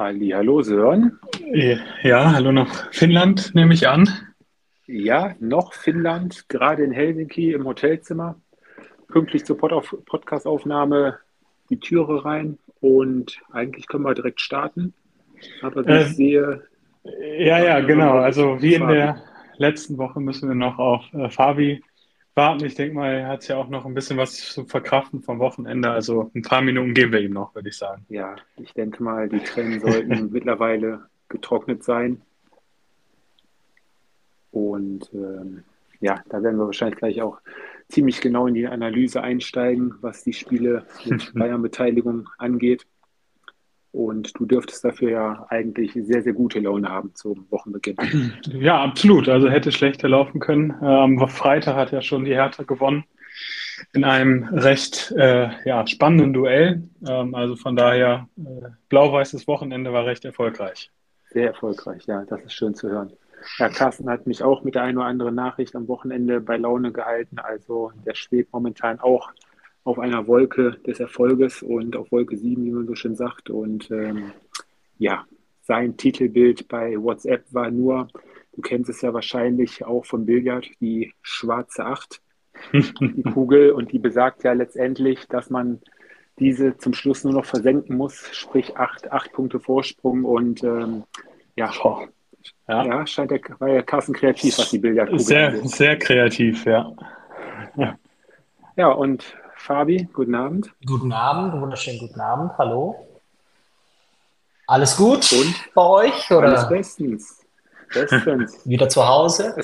[0.00, 1.18] Halli, hallo Sören.
[2.02, 4.08] Ja, hallo nach Finnland, nehme ich an.
[4.86, 8.36] Ja, noch Finnland, gerade in Helsinki im Hotelzimmer.
[9.08, 11.18] Pünktlich zur Pod Podcastaufnahme
[11.68, 14.94] die Türe rein und eigentlich können wir direkt starten.
[15.60, 16.62] Aber wie äh, ich sehe.
[17.36, 18.12] Ja, ja, genau.
[18.12, 19.22] Also wie in der
[19.58, 21.84] letzten Woche müssen wir noch auf äh, Fabi
[22.34, 22.64] warten.
[22.64, 25.90] Ich denke mal, er hat ja auch noch ein bisschen was zu verkraften vom Wochenende.
[25.90, 28.04] Also ein paar Minuten geben wir ihm noch, würde ich sagen.
[28.08, 32.22] Ja, ich denke mal, die Tränen sollten mittlerweile getrocknet sein.
[34.50, 35.64] Und ähm,
[36.00, 37.40] ja, da werden wir wahrscheinlich gleich auch
[37.88, 42.86] ziemlich genau in die Analyse einsteigen, was die Spiele mit Bayern-Beteiligung angeht.
[43.92, 47.96] Und du dürftest dafür ja eigentlich sehr, sehr gute Laune haben zum Wochenbeginn.
[48.52, 49.28] Ja, absolut.
[49.28, 50.70] Also hätte schlechter laufen können.
[50.72, 53.04] Am Freitag hat ja schon die Hertha gewonnen
[53.92, 56.82] in einem recht äh, ja, spannenden Duell.
[57.06, 60.90] Ähm, also von daher, äh, blau-weißes Wochenende war recht erfolgreich.
[61.30, 63.12] Sehr erfolgreich, ja, das ist schön zu hören.
[63.58, 66.92] Ja, Carsten hat mich auch mit der einen oder anderen Nachricht am Wochenende bei Laune
[66.92, 67.38] gehalten.
[67.38, 69.30] Also der schwebt momentan auch
[69.84, 73.50] auf einer Wolke des Erfolges und auf Wolke 7, wie man so schön sagt.
[73.50, 74.32] Und ähm,
[74.98, 75.24] ja,
[75.62, 78.08] sein Titelbild bei WhatsApp war nur,
[78.54, 82.20] du kennst es ja wahrscheinlich auch vom Billard, die schwarze Acht,
[82.72, 83.72] die Kugel.
[83.72, 85.80] Und die besagt ja letztendlich, dass man
[86.38, 90.24] diese zum Schluss nur noch versenken muss, sprich acht, acht Punkte Vorsprung.
[90.24, 91.04] Und ähm,
[91.56, 92.06] ja, oh,
[92.68, 95.68] ja, ja, scheint der, war ja Carsten kreativ, was die Billardkugel Sehr, angeht.
[95.70, 96.92] sehr kreativ, ja.
[97.76, 97.98] ja.
[98.76, 100.72] Ja, und Fabi, guten Abend.
[100.86, 103.06] Guten Abend, wunderschönen guten Abend, hallo.
[104.66, 105.54] Alles gut Und?
[105.74, 106.30] bei euch?
[106.30, 106.48] Oder?
[106.48, 107.44] Alles bestens.
[107.92, 108.64] Bestens.
[108.66, 109.54] Wieder zu Hause?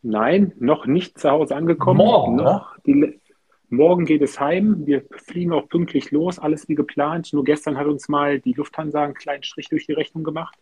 [0.00, 1.98] Nein, noch nicht zu Hause angekommen.
[1.98, 3.20] Morgen, noch die,
[3.68, 4.86] Morgen geht es heim.
[4.86, 7.34] Wir fliegen auch pünktlich los, alles wie geplant.
[7.34, 10.56] Nur gestern hat uns mal die Lufthansa einen kleinen Strich durch die Rechnung gemacht,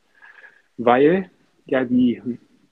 [0.77, 1.31] weil
[1.67, 2.21] ja die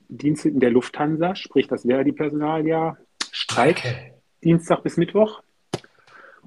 [0.08, 2.98] Dienste der Lufthansa, sprich das wäre die Personaljahr,
[3.30, 4.12] Streik okay.
[4.42, 5.40] Dienstag bis Mittwoch.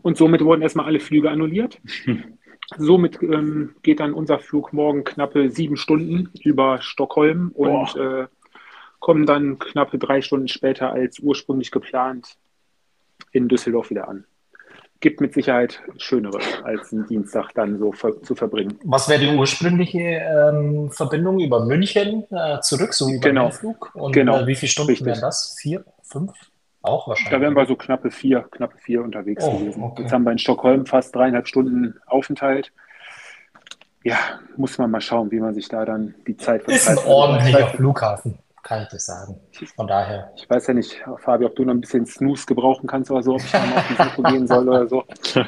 [0.01, 1.79] Und somit wurden erstmal alle Flüge annulliert.
[2.77, 8.27] somit ähm, geht dann unser Flug morgen knappe sieben Stunden über Stockholm und äh,
[8.99, 12.37] kommen dann knappe drei Stunden später als ursprünglich geplant
[13.31, 14.25] in Düsseldorf wieder an.
[14.99, 18.77] Gibt mit Sicherheit schönere, als einen Dienstag dann so ver zu verbringen.
[18.83, 23.49] Was wäre die ursprüngliche ähm, Verbindung über München äh, zurück, so beim genau.
[23.49, 23.95] Flug?
[23.95, 24.41] Und genau.
[24.41, 25.07] äh, wie viele Stunden Richtig.
[25.07, 25.55] wären das?
[25.59, 26.31] Vier, fünf?
[26.81, 27.31] Auch wahrscheinlich.
[27.31, 29.83] Da wären wir so knappe vier, knappe vier unterwegs oh, gewesen.
[29.83, 30.01] Okay.
[30.01, 32.71] Jetzt haben wir in Stockholm fast dreieinhalb Stunden Aufenthalt.
[34.03, 34.17] Ja,
[34.57, 38.39] muss man mal schauen, wie man sich da dann die Zeit Ist ein ordentlicher Flughafen,
[38.63, 39.39] kann ich das sagen.
[39.75, 40.31] Von daher.
[40.35, 43.35] Ich weiß ja nicht, Fabi, ob du noch ein bisschen Snooze gebrauchen kannst oder so,
[43.35, 45.03] ob ich da mal auf die Suche gehen soll oder so.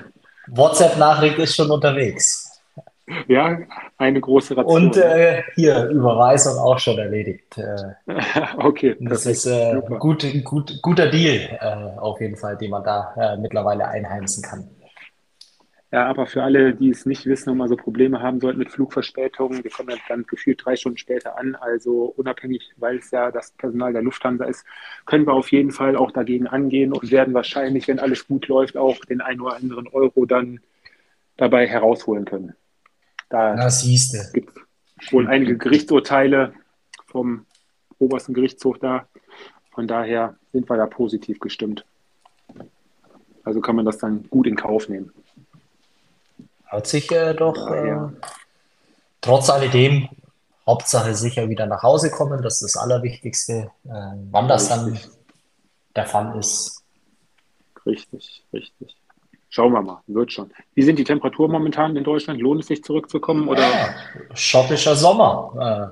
[0.48, 2.53] WhatsApp-Nachricht ist schon unterwegs.
[3.28, 3.60] Ja,
[3.98, 4.84] eine große Ration.
[4.84, 7.58] Und äh, hier, Überweisung auch schon erledigt.
[7.58, 7.94] Äh,
[8.58, 8.96] okay.
[9.00, 13.38] Das ist äh, gut, gut, guter Deal, äh, auf jeden Fall, den man da äh,
[13.38, 14.70] mittlerweile einheimsen kann.
[15.94, 18.72] Ja, aber für alle, die es nicht wissen und mal so Probleme haben sollten mit
[18.72, 23.30] Flugverspätungen, wir kommen ja dann gefühlt drei Stunden später an, also unabhängig, weil es ja
[23.30, 24.66] das Personal der Lufthansa ist,
[25.06, 28.76] können wir auf jeden Fall auch dagegen angehen und werden wahrscheinlich, wenn alles gut läuft,
[28.76, 30.62] auch den einen oder anderen Euro dann
[31.38, 32.56] dabei herausholen können.
[33.34, 33.56] Da
[34.32, 34.52] gibt
[35.02, 36.54] es wohl einige Gerichtsurteile
[37.08, 37.48] vom
[37.98, 39.08] obersten Gerichtshof da.
[39.72, 41.84] Von daher sind wir da positiv gestimmt.
[43.44, 45.12] Also kann man das dann gut in Kauf nehmen.
[46.66, 47.98] Hört sich äh, doch äh,
[49.20, 50.10] trotz alledem
[50.68, 53.72] Hauptsache sicher wieder nach Hause kommen, das ist das Allerwichtigste.
[53.86, 55.02] Äh, wann das richtig.
[55.02, 55.12] dann
[55.96, 56.84] der Fall ist.
[57.84, 58.96] Richtig, richtig.
[59.56, 60.50] Schauen wir mal, wird schon.
[60.74, 62.42] Wie sind die Temperaturen momentan in Deutschland?
[62.42, 63.48] Lohnt es sich zurückzukommen?
[63.48, 63.62] Oder?
[63.62, 63.94] Ja,
[64.34, 65.92] schottischer Sommer.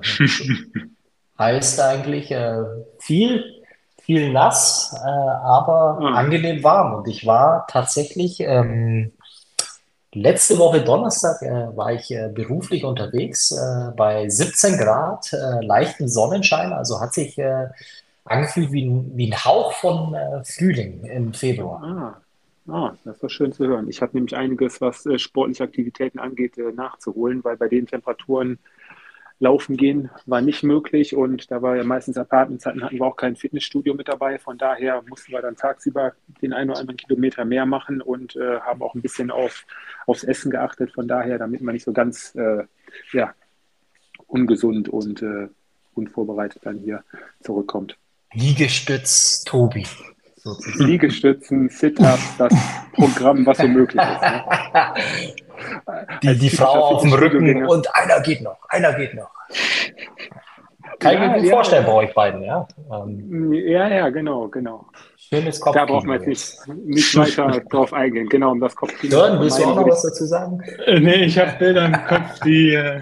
[1.38, 2.62] Äh, heißt eigentlich äh,
[2.98, 3.62] viel,
[4.00, 6.14] viel nass, äh, aber ah.
[6.14, 6.94] angenehm warm.
[6.94, 9.12] Und ich war tatsächlich ähm,
[10.12, 15.30] letzte Woche Donnerstag äh, war ich äh, beruflich unterwegs äh, bei 17 Grad,
[15.60, 16.72] leichten Sonnenschein.
[16.72, 17.40] Also hat sich
[18.24, 21.82] angefühlt wie ein, wie ein Hauch von Frühling im Februar.
[21.84, 22.21] Ah.
[22.68, 23.88] Ah, das war schön zu hören.
[23.88, 28.58] Ich habe nämlich einiges, was äh, sportliche Aktivitäten angeht, äh, nachzuholen, weil bei den Temperaturen
[29.42, 33.16] laufen gehen war nicht möglich und da war ja meistens Apartments hatten, hatten wir auch
[33.16, 34.38] kein Fitnessstudio mit dabei.
[34.38, 38.60] Von daher mussten wir dann tagsüber den einen oder anderen Kilometer mehr machen und äh,
[38.60, 39.66] haben auch ein bisschen auf,
[40.06, 40.92] aufs Essen geachtet.
[40.92, 42.62] Von daher, damit man nicht so ganz äh,
[43.12, 43.34] ja,
[44.28, 45.48] ungesund und äh,
[45.94, 47.02] unvorbereitet dann hier
[47.40, 47.98] zurückkommt.
[48.32, 49.84] Liegestütz Tobi.
[50.78, 52.54] Liegestützen, Sit-Ups, das
[52.94, 54.22] Programm, was so möglich ist.
[54.22, 54.44] Ne?
[56.22, 59.30] die, die Frau auf dem Rücken und einer geht noch, einer geht noch.
[60.98, 62.66] Kann ja, ich mir gut ja, vorstellen bei euch beiden, ja.
[62.92, 64.86] Ähm, ja, ja, genau, genau.
[65.16, 65.86] Schönes Kopfkino.
[65.86, 69.16] Da braucht man jetzt nicht, nicht weiter drauf eingehen, genau, um das Kopfkino.
[69.16, 70.60] Sören, willst du auch noch was dazu sagen?
[70.86, 72.74] Äh, nee, ich habe Bilder im Kopf, die...
[72.74, 73.00] Äh,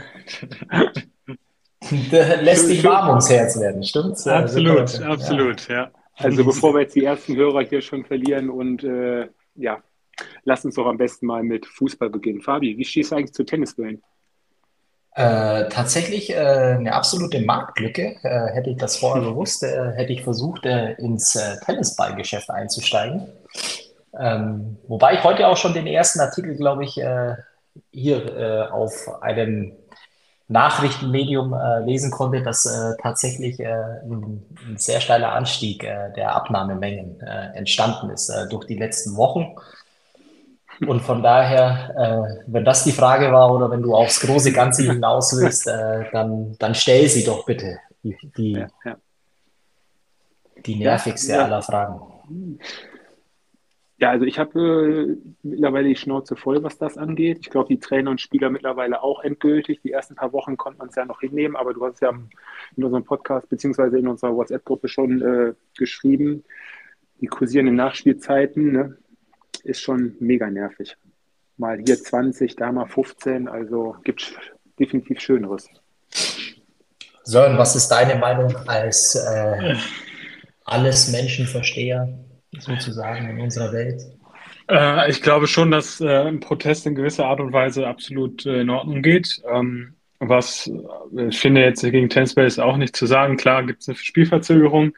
[2.42, 4.26] lässt dich warm ums Herz werden, stimmt's?
[4.26, 5.06] Absolut, ja.
[5.08, 5.90] absolut, ja.
[6.22, 9.82] Also bevor wir jetzt die ersten Hörer hier schon verlieren und äh, ja,
[10.44, 12.42] lass uns doch am besten mal mit Fußball beginnen.
[12.42, 14.02] Fabi, wie stehst du eigentlich zu Tennisbällen?
[15.14, 18.16] Äh, tatsächlich äh, eine absolute Marktlücke.
[18.22, 23.26] Äh, hätte ich das vorher gewusst, äh, hätte ich versucht, äh, ins äh, Tennisballgeschäft einzusteigen.
[24.18, 27.00] Ähm, wobei ich heute auch schon den ersten Artikel, glaube ich,
[27.92, 29.72] hier auf einem
[30.50, 31.54] Nachrichtenmedium
[31.84, 32.68] lesen konnte, dass
[33.00, 39.54] tatsächlich ein, ein, sehr steiler Anstieg der Abnahmemengen entstanden ist durch die letzten Wochen.
[40.86, 44.82] Und von daher, äh, wenn das die Frage war oder wenn du aufs große Ganze
[44.84, 48.96] hinaus willst, äh, dann, dann stell sie doch bitte, die, die, ja, ja.
[50.64, 52.00] die nervigste ja, aller Fragen.
[54.00, 57.38] Ja, also ich habe äh, mittlerweile die Schnauze voll, was das angeht.
[57.42, 59.82] Ich glaube, die Trainer und Spieler mittlerweile auch endgültig.
[59.82, 62.18] Die ersten paar Wochen konnte man es ja noch hinnehmen, aber du hast es ja
[62.76, 66.44] in unserem Podcast beziehungsweise in unserer WhatsApp-Gruppe schon äh, geschrieben.
[67.20, 68.96] Die kursierenden Nachspielzeiten, ne?
[69.64, 70.96] ist schon mega nervig.
[71.58, 74.32] Mal hier 20, da mal 15, also gibt es
[74.78, 75.68] definitiv Schöneres.
[77.24, 79.74] Sören, was ist deine Meinung als äh,
[80.64, 82.08] alles Menschenversteher
[82.60, 84.02] sozusagen in unserer Welt?
[84.68, 88.60] Äh, ich glaube schon, dass äh, ein Protest in gewisser Art und Weise absolut äh,
[88.60, 89.42] in Ordnung geht.
[89.50, 90.70] Ähm, was
[91.16, 93.36] äh, ich finde jetzt gegen ist auch nicht zu sagen.
[93.36, 94.92] Klar gibt es eine Spielverzögerung,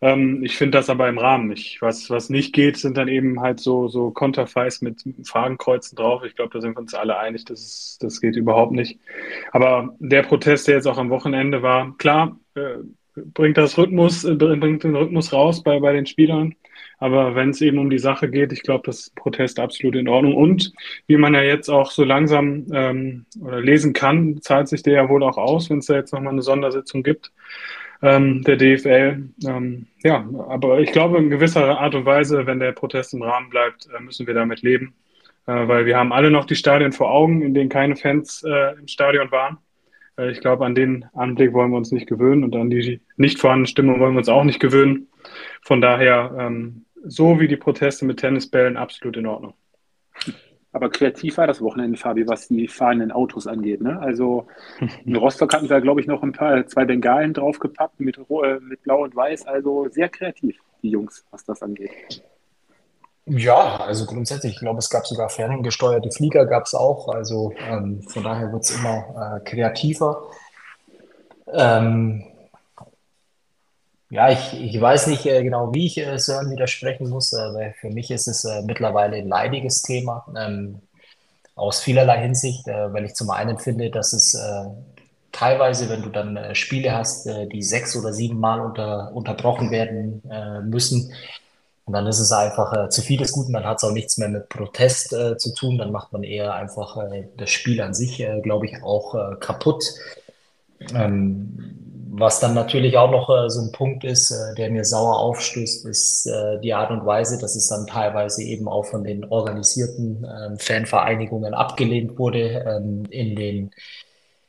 [0.00, 1.82] ähm, ich finde das aber im Rahmen nicht.
[1.82, 6.22] Was, was nicht geht, sind dann eben halt so, so Konterfeis mit Fragenkreuzen drauf.
[6.24, 9.00] Ich glaube, da sind wir uns alle einig, das, ist, das geht überhaupt nicht.
[9.52, 12.76] Aber der Protest, der jetzt auch am Wochenende war, klar, äh,
[13.16, 16.54] bringt das Rhythmus, äh, bringt den Rhythmus raus bei, bei den Spielern.
[16.98, 20.08] Aber wenn es eben um die Sache geht, ich glaube, das ist Protest absolut in
[20.08, 20.34] Ordnung.
[20.34, 20.72] Und
[21.06, 25.08] wie man ja jetzt auch so langsam ähm, oder lesen kann, zahlt sich der ja
[25.08, 27.30] wohl auch aus, wenn es da jetzt nochmal eine Sondersitzung gibt
[28.02, 29.28] ähm, der DFL.
[29.46, 33.50] Ähm, ja, aber ich glaube, in gewisser Art und Weise, wenn der Protest im Rahmen
[33.50, 34.94] bleibt, äh, müssen wir damit leben,
[35.46, 38.78] äh, weil wir haben alle noch die Stadien vor Augen, in denen keine Fans äh,
[38.78, 39.58] im Stadion waren.
[40.18, 43.38] Äh, ich glaube, an den Anblick wollen wir uns nicht gewöhnen und an die nicht
[43.38, 45.08] vorhandene Stimmung wollen wir uns auch nicht gewöhnen.
[45.62, 49.54] Von daher, ähm, so wie die Proteste mit Tennisbällen, absolut in Ordnung.
[50.72, 53.80] Aber kreativ war das Wochenende, Fabi, was die fahrenden Autos angeht.
[53.80, 53.98] Ne?
[54.00, 54.46] Also
[55.04, 58.82] in Rostock hatten wir, glaube ich, noch ein paar, zwei Bengalen draufgepackt mit, äh, mit
[58.82, 59.46] Blau und Weiß.
[59.46, 61.90] Also sehr kreativ, die Jungs, was das angeht.
[63.30, 67.08] Ja, also grundsätzlich, ich glaube, es gab sogar ferngesteuerte Flieger, gab es auch.
[67.08, 70.22] Also ähm, von daher wird es immer äh, kreativer.
[71.52, 72.24] Ähm,
[74.10, 77.74] ja, ich, ich weiß nicht äh, genau, wie ich äh, Sören widersprechen muss, äh, weil
[77.78, 80.80] für mich ist es äh, mittlerweile ein leidiges Thema, ähm,
[81.54, 84.64] aus vielerlei Hinsicht, äh, weil ich zum einen finde, dass es äh,
[85.32, 89.70] teilweise, wenn du dann äh, Spiele hast, äh, die sechs oder sieben Mal unter, unterbrochen
[89.70, 91.12] werden äh, müssen,
[91.88, 94.18] und dann ist es einfach äh, zu viel des Guten, dann hat es auch nichts
[94.18, 97.94] mehr mit Protest äh, zu tun, dann macht man eher einfach äh, das Spiel an
[97.94, 99.84] sich, äh, glaube ich, auch äh, kaputt.
[100.94, 101.76] Ähm,
[102.10, 106.28] was dann natürlich auch noch äh, so ein Punkt ist, der mir sauer aufstößt, ist
[106.62, 111.54] die Art und Weise, dass es dann teilweise eben auch von den organisierten ähm, Fanvereinigungen
[111.54, 113.70] abgelehnt wurde, ähm, in den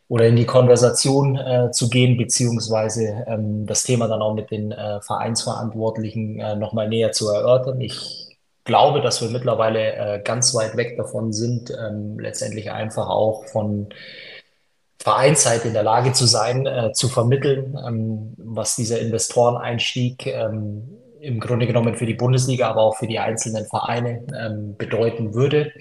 [0.10, 4.72] oder in die Konversation äh, zu gehen, beziehungsweise ähm, das Thema dann auch mit den
[4.72, 7.80] äh, Vereinsverantwortlichen äh, nochmal näher zu erörtern.
[7.80, 13.46] Ich glaube, dass wir mittlerweile äh, ganz weit weg davon sind, ähm, letztendlich einfach auch
[13.46, 13.90] von
[14.98, 20.90] Vereinsseite in der Lage zu sein, äh, zu vermitteln, ähm, was dieser Investoreneinstieg ähm,
[21.22, 25.72] im Grunde genommen für die Bundesliga, aber auch für die einzelnen Vereine ähm, bedeuten würde.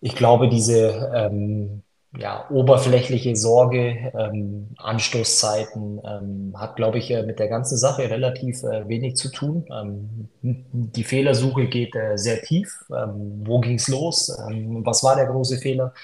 [0.00, 1.82] Ich glaube, diese ähm,
[2.18, 8.64] ja, oberflächliche Sorge, ähm, Anstoßzeiten, ähm, hat, glaube ich, äh, mit der ganzen Sache relativ
[8.64, 9.64] äh, wenig zu tun.
[9.70, 12.84] Ähm, die Fehlersuche geht äh, sehr tief.
[12.90, 14.36] Ähm, wo ging's los?
[14.48, 15.94] Ähm, was war der große Fehler?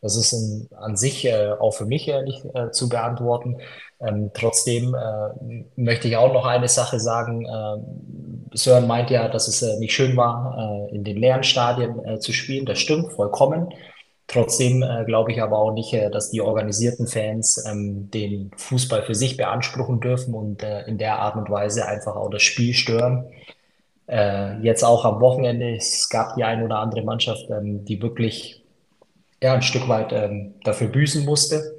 [0.00, 3.56] Das ist in, an sich äh, auch für mich nicht äh, zu beantworten.
[4.00, 7.46] Ähm, trotzdem äh, möchte ich auch noch eine Sache sagen.
[8.54, 12.64] Sören meint ja, dass es nicht schön war, in den leeren Stadien zu spielen.
[12.64, 13.68] Das stimmt vollkommen.
[14.28, 19.02] Trotzdem äh, glaube ich aber auch nicht, äh, dass die organisierten Fans ähm, den Fußball
[19.02, 22.74] für sich beanspruchen dürfen und äh, in der Art und Weise einfach auch das Spiel
[22.74, 23.24] stören.
[24.06, 28.62] Äh, jetzt auch am Wochenende, es gab die ein oder andere Mannschaft, ähm, die wirklich
[29.42, 31.76] ja, ein Stück weit ähm, dafür büßen musste.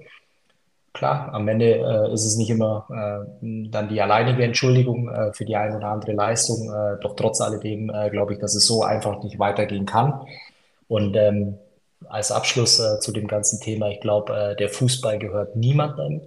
[0.93, 5.55] Klar, am Ende äh, ist es nicht immer äh, dann die alleinige Entschuldigung für die
[5.55, 6.71] eine oder andere Leistung.
[7.01, 10.25] Doch trotz alledem glaube ich, dass es so einfach nicht weitergehen kann.
[10.87, 11.59] Und ähm,
[12.07, 16.21] als Abschluss äh, zu dem ganzen Thema, ich glaube, der Fußball gehört niemandem,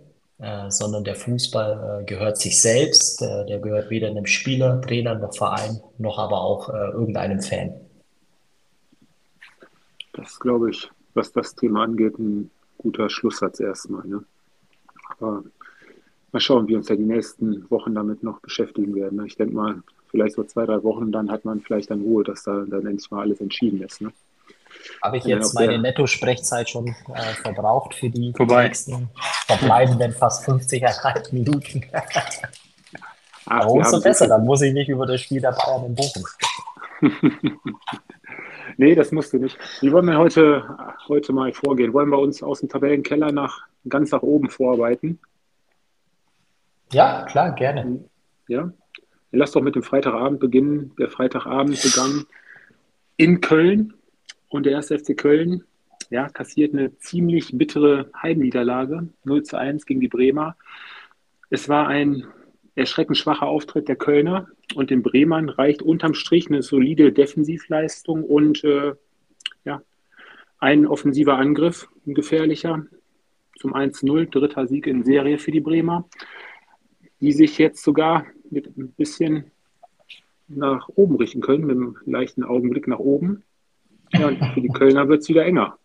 [0.69, 3.21] sondern der Fußball gehört sich selbst.
[3.21, 7.75] der gehört weder einem Spieler, Trainer noch Verein, noch aber auch irgendeinem Fan.
[10.12, 14.07] Das glaube ich, was das Thema angeht, ein guter Schlusssatz erstmal.
[14.07, 14.25] Ne?
[15.09, 15.45] Aber
[16.33, 19.19] mal schauen, wie uns ja die nächsten Wochen damit noch beschäftigen werden.
[19.19, 19.26] Ne?
[19.26, 22.43] Ich denke mal, vielleicht so zwei, drei Wochen, dann hat man vielleicht dann Ruhe, dass
[22.43, 24.00] da dann endlich mal alles entschieden ist.
[24.00, 24.12] Ne?
[25.03, 28.65] Habe ich jetzt meine Netto-Sprechzeit schon äh, verbraucht für die Vorbei.
[28.65, 29.11] nächsten
[29.47, 31.85] verbleibenden fast 50,5 Minuten?
[33.47, 37.61] Ach, umso besser, dann muss ich nicht über das Spiel der Bayern in Bochum sprechen.
[38.77, 39.59] nee, das musst du nicht.
[39.81, 41.93] Wie wollen wir heute, heute mal vorgehen?
[41.93, 45.19] Wollen wir uns aus dem Tabellenkeller nach ganz nach oben vorarbeiten?
[46.93, 48.05] Ja, klar, gerne.
[48.49, 48.71] Ja.
[49.33, 50.95] Lass doch mit dem Freitagabend beginnen.
[50.99, 52.27] Der Freitagabend begann
[53.17, 53.95] in Köln
[54.52, 55.64] und der erste FC Köln
[56.11, 60.56] ja, kassiert eine ziemlich bittere Heimniederlage, 0 zu 1 gegen die Bremer.
[61.49, 62.26] Es war ein
[62.75, 68.62] erschreckend schwacher Auftritt der Kölner und den Bremern reicht unterm Strich eine solide Defensivleistung und
[68.64, 68.94] äh,
[69.64, 69.82] ja,
[70.59, 72.85] ein offensiver Angriff, ein gefährlicher
[73.59, 76.09] zum 1-0, dritter Sieg in Serie für die Bremer,
[77.21, 79.50] die sich jetzt sogar mit ein bisschen
[80.49, 83.44] nach oben richten können, mit einem leichten Augenblick nach oben.
[84.12, 85.78] Ja, und für die Kölner wird es wieder enger.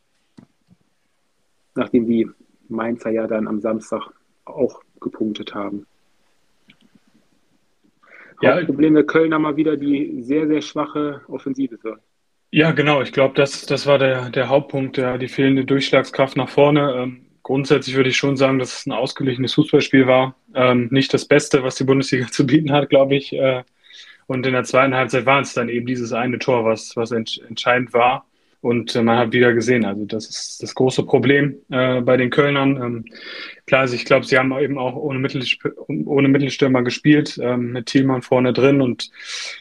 [1.76, 2.30] Nachdem die
[2.68, 4.10] Mainzer ja dann am Samstag
[4.46, 5.86] auch gepunktet haben.
[8.42, 12.00] Ja, Hauptproblem der Kölner mal wieder die sehr, sehr schwache Offensive.
[12.52, 13.02] Ja, genau.
[13.02, 16.94] Ich glaube, das, das war der, der Hauptpunkt, der, die fehlende Durchschlagskraft nach vorne.
[16.96, 20.36] Ähm, grundsätzlich würde ich schon sagen, dass es ein ausgeglichenes Fußballspiel war.
[20.54, 23.34] Ähm, nicht das Beste, was die Bundesliga zu bieten hat, glaube ich.
[23.34, 23.64] Äh,
[24.28, 27.42] und in der zweiten Halbzeit war es dann eben dieses eine Tor, was, was ent
[27.48, 28.26] entscheidend war.
[28.60, 32.30] Und äh, man hat wieder gesehen, also das ist das große Problem äh, bei den
[32.30, 32.76] Kölnern.
[32.82, 33.06] Ähm,
[33.66, 37.86] klar, also ich glaube, sie haben eben auch ohne, Mittelsp ohne Mittelstürmer gespielt, ähm, mit
[37.86, 38.82] Thielmann vorne drin.
[38.82, 39.10] Und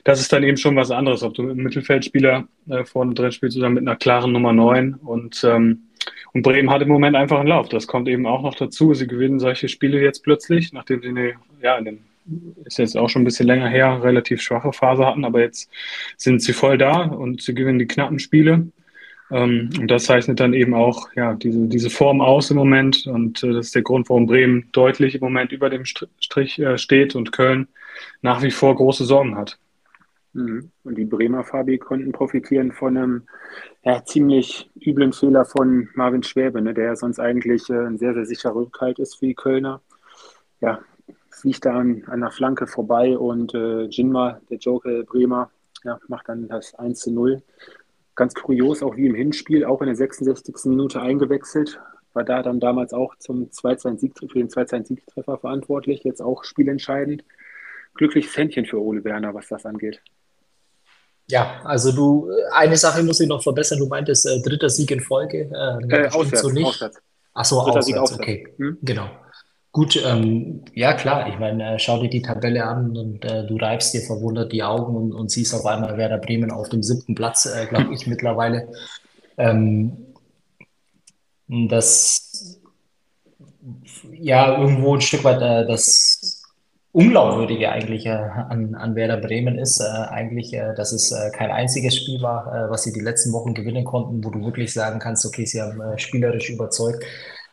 [0.05, 3.33] das ist dann eben schon was anderes, ob du mit einem Mittelfeldspieler äh, vorne drin
[3.33, 4.95] spielst oder mit einer klaren Nummer 9.
[4.95, 5.83] Und ähm,
[6.33, 7.71] und Bremen hat im Moment einfach einen Lauf.
[7.71, 8.93] Das kommt eben auch noch dazu.
[8.93, 11.99] Sie gewinnen solche Spiele jetzt plötzlich, nachdem sie eine, ja, in den,
[12.65, 15.71] ist jetzt auch schon ein bisschen länger her, relativ schwache Phase hatten, aber jetzt
[16.17, 18.69] sind sie voll da und sie gewinnen die knappen Spiele.
[19.31, 23.07] Ähm, und das zeichnet dann eben auch ja, diese, diese Form aus im Moment.
[23.07, 26.79] Und äh, das ist der Grund, warum Bremen deutlich im Moment über dem Strich äh,
[26.79, 27.69] steht und Köln
[28.23, 29.59] nach wie vor große Sorgen hat.
[30.33, 30.71] Mhm.
[30.85, 33.23] Und die Bremer Fabi konnten profitieren von einem
[33.85, 38.27] ja, ziemlich üblen Fehler von Marvin Schwäbe, ne, der sonst eigentlich äh, ein sehr, sehr
[38.27, 39.81] sicherer Rückhalt ist für die Kölner.
[40.61, 40.81] Ja,
[41.37, 45.51] fliegt da an, an der Flanke vorbei und äh, Jinma, der Joker Bremer,
[45.85, 47.43] ja, macht dann das 1 zu 0.
[48.15, 50.55] Ganz kurios, auch wie im Hinspiel, auch in der 66.
[50.65, 51.79] Minute eingewechselt,
[52.15, 56.43] war da dann damals auch zum 2 Sieg, für den 2 Siegtreffer verantwortlich, jetzt auch
[56.45, 57.23] spielentscheidend.
[57.95, 60.01] Glückliches Händchen für Ole Werner, was das angeht.
[61.29, 63.79] Ja, also du, eine Sache muss ich noch verbessern.
[63.79, 65.51] Du meintest äh, dritter Sieg in Folge.
[65.55, 66.67] Ähm, äh, auswärts, so nicht.
[66.67, 66.99] auswärts.
[67.35, 68.49] Ach so, auswärts, Sieg auswärts, okay.
[68.59, 68.79] Hm?
[68.83, 69.11] Genau.
[69.77, 73.57] Gut, ähm, ja klar, ich meine, äh, schau dir die Tabelle an und äh, du
[73.57, 77.15] reibst dir verwundert die Augen und, und siehst auf einmal Werder Bremen auf dem siebten
[77.15, 78.69] Platz, äh, glaube ich, mittlerweile.
[79.37, 80.15] Ähm,
[81.47, 82.59] das
[84.19, 86.43] ja irgendwo ein Stück weit äh, das
[86.93, 92.23] Unglaubwürdige eigentlich äh, an, an Werder Bremen ist, äh, eigentlich, dass es kein einziges Spiel
[92.23, 95.61] war, was sie die letzten Wochen gewinnen konnten, wo du wirklich sagen kannst, okay, sie
[95.61, 97.05] haben spielerisch überzeugt.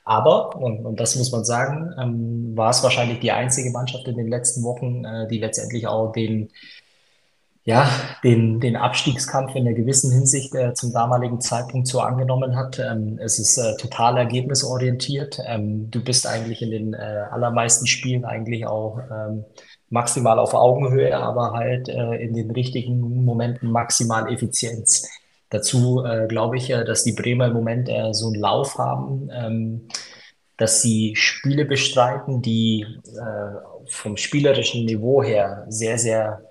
[0.03, 4.17] Aber, und, und das muss man sagen, ähm, war es wahrscheinlich die einzige Mannschaft in
[4.17, 6.50] den letzten Wochen, die letztendlich auch den
[7.65, 7.89] ja,
[8.24, 12.77] den, den Abstiegskampf in einer gewissen Hinsicht äh, zum damaligen Zeitpunkt so angenommen hat.
[12.79, 15.39] Ähm, es ist äh, total ergebnisorientiert.
[15.45, 16.98] Ähm, du bist eigentlich in den äh,
[17.31, 19.45] allermeisten Spielen eigentlich auch ähm,
[19.89, 25.07] maximal auf Augenhöhe, aber halt äh, in den richtigen Momenten maximal Effizienz.
[25.53, 29.29] Dazu äh, glaube ich, äh, dass die Bremer im Moment äh, so einen Lauf haben,
[29.31, 29.88] ähm,
[30.57, 36.41] dass sie Spiele bestreiten, die äh, vom spielerischen Niveau her sehr, sehr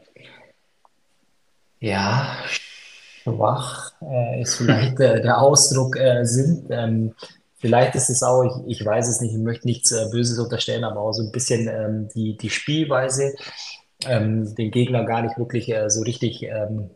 [1.81, 6.67] ja, schwach äh, ist vielleicht äh, der Ausdruck sind.
[6.71, 7.15] Ähm,
[7.57, 11.01] vielleicht ist es auch, ich, ich weiß es nicht, ich möchte nichts Böses unterstellen, aber
[11.01, 13.35] auch so ein bisschen ähm, die, die Spielweise,
[14.07, 16.91] ähm, den Gegner gar nicht wirklich so richtig ähm,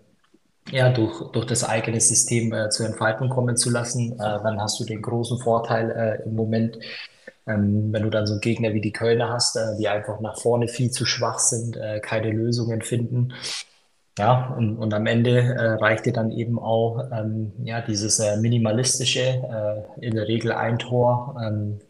[0.71, 4.13] ja, durch, durch das eigene System äh, zur Entfaltung kommen zu lassen.
[4.13, 6.79] Äh, dann hast du den großen Vorteil äh, im Moment,
[7.47, 10.39] ähm, wenn du dann so einen Gegner wie die Kölner hast, äh, die einfach nach
[10.39, 13.33] vorne viel zu schwach sind, äh, keine Lösungen finden.
[14.19, 19.43] Ja, und, und am Ende äh, reicht dir dann eben auch ähm, ja, dieses minimalistische,
[20.01, 21.81] in der Regel ein Tor, ähm,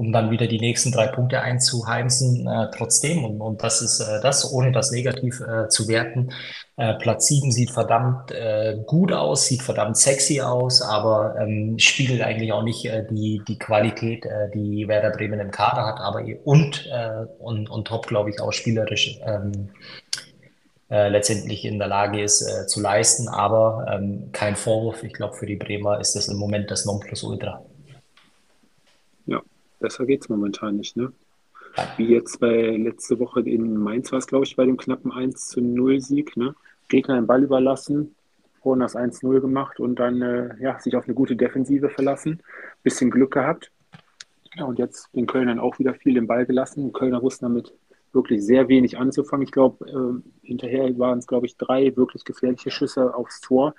[0.00, 3.22] um dann wieder die nächsten drei Punkte einzuheimsen, äh, trotzdem.
[3.22, 6.30] Und, und das ist äh, das, ohne das negativ äh, zu werten.
[6.78, 12.22] Äh, Platz 7 sieht verdammt äh, gut aus, sieht verdammt sexy aus, aber ähm, spiegelt
[12.22, 16.24] eigentlich auch nicht äh, die, die Qualität, äh, die Werder Bremen im Kader hat, aber
[16.44, 19.68] und, äh, und, und top, glaube ich, auch spielerisch ähm,
[20.90, 23.28] äh, letztendlich in der Lage ist äh, zu leisten.
[23.28, 25.02] Aber ähm, kein Vorwurf.
[25.02, 27.62] Ich glaube, für die Bremer ist das im Moment das Nonplusultra.
[29.80, 31.12] Besser geht es momentan nicht, ne?
[31.96, 35.48] Wie jetzt bei letzte Woche in Mainz war es, glaube ich, bei dem knappen 1
[35.48, 36.54] zu 0 Sieg, ne?
[36.88, 38.14] Gegner den Ball überlassen,
[38.60, 42.42] vorhin das 1-0 gemacht und dann äh, ja, sich auf eine gute Defensive verlassen.
[42.82, 43.70] Bisschen Glück gehabt.
[44.56, 46.86] Ja, und jetzt den Kölnern auch wieder viel den Ball gelassen.
[46.86, 47.72] Die Kölner wussten damit
[48.12, 49.44] wirklich sehr wenig anzufangen.
[49.44, 53.74] Ich glaube, äh, hinterher waren es, glaube ich, drei wirklich gefährliche Schüsse aufs Tor,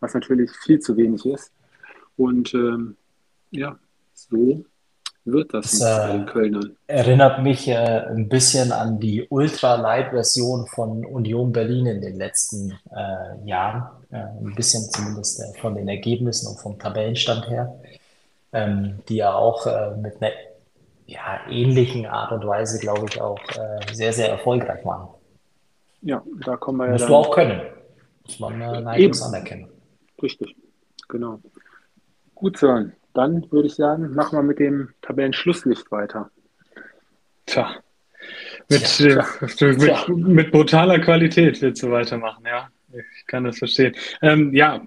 [0.00, 1.52] was natürlich viel zu wenig ist.
[2.16, 2.96] Und ähm,
[3.50, 3.78] ja,
[4.14, 4.64] so
[5.24, 6.76] wird das, das bei den Kölnern.
[6.86, 13.48] Erinnert mich äh, ein bisschen an die Ultra-Light-Version von Union Berlin in den letzten äh,
[13.48, 13.88] Jahren.
[14.10, 17.74] Äh, ein bisschen zumindest äh, von den Ergebnissen und vom Tabellenstand her,
[18.52, 20.32] ähm, die ja auch äh, mit einer
[21.06, 25.08] ja, ähnlichen Art und Weise, glaube ich, auch äh, sehr, sehr erfolgreich waren.
[26.02, 26.92] Ja, da kommen wir ja.
[26.92, 27.62] Musst du auch können.
[28.26, 29.68] Muss man äh, neidlos anerkennen.
[30.22, 30.56] Richtig,
[31.08, 31.40] genau.
[32.34, 32.94] Gut, Sören.
[33.14, 36.30] Dann würde ich sagen, machen wir mit dem Tabellenschlusslicht weiter.
[37.46, 37.76] Tja.
[38.68, 39.66] Mit, tja, tja.
[39.66, 40.04] Mit, tja.
[40.08, 42.68] mit, brutaler Qualität willst du weitermachen, ja.
[42.92, 43.94] Ich kann das verstehen.
[44.20, 44.86] Ähm, ja,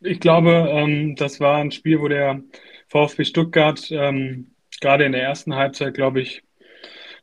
[0.00, 2.40] ich glaube, ähm, das war ein Spiel, wo der
[2.88, 4.48] VfB Stuttgart ähm,
[4.80, 6.42] gerade in der ersten Halbzeit, glaube ich,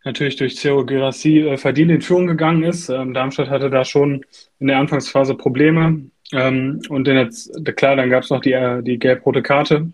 [0.04, 2.90] natürlich durch Theo Girassi äh, verdient in Führung gegangen ist.
[2.90, 4.26] Ähm, Darmstadt hatte da schon
[4.60, 6.10] in der Anfangsphase Probleme.
[6.32, 7.30] Ähm, und in
[7.64, 9.92] der, klar, dann gab es noch die, äh, die gelb-rote Karte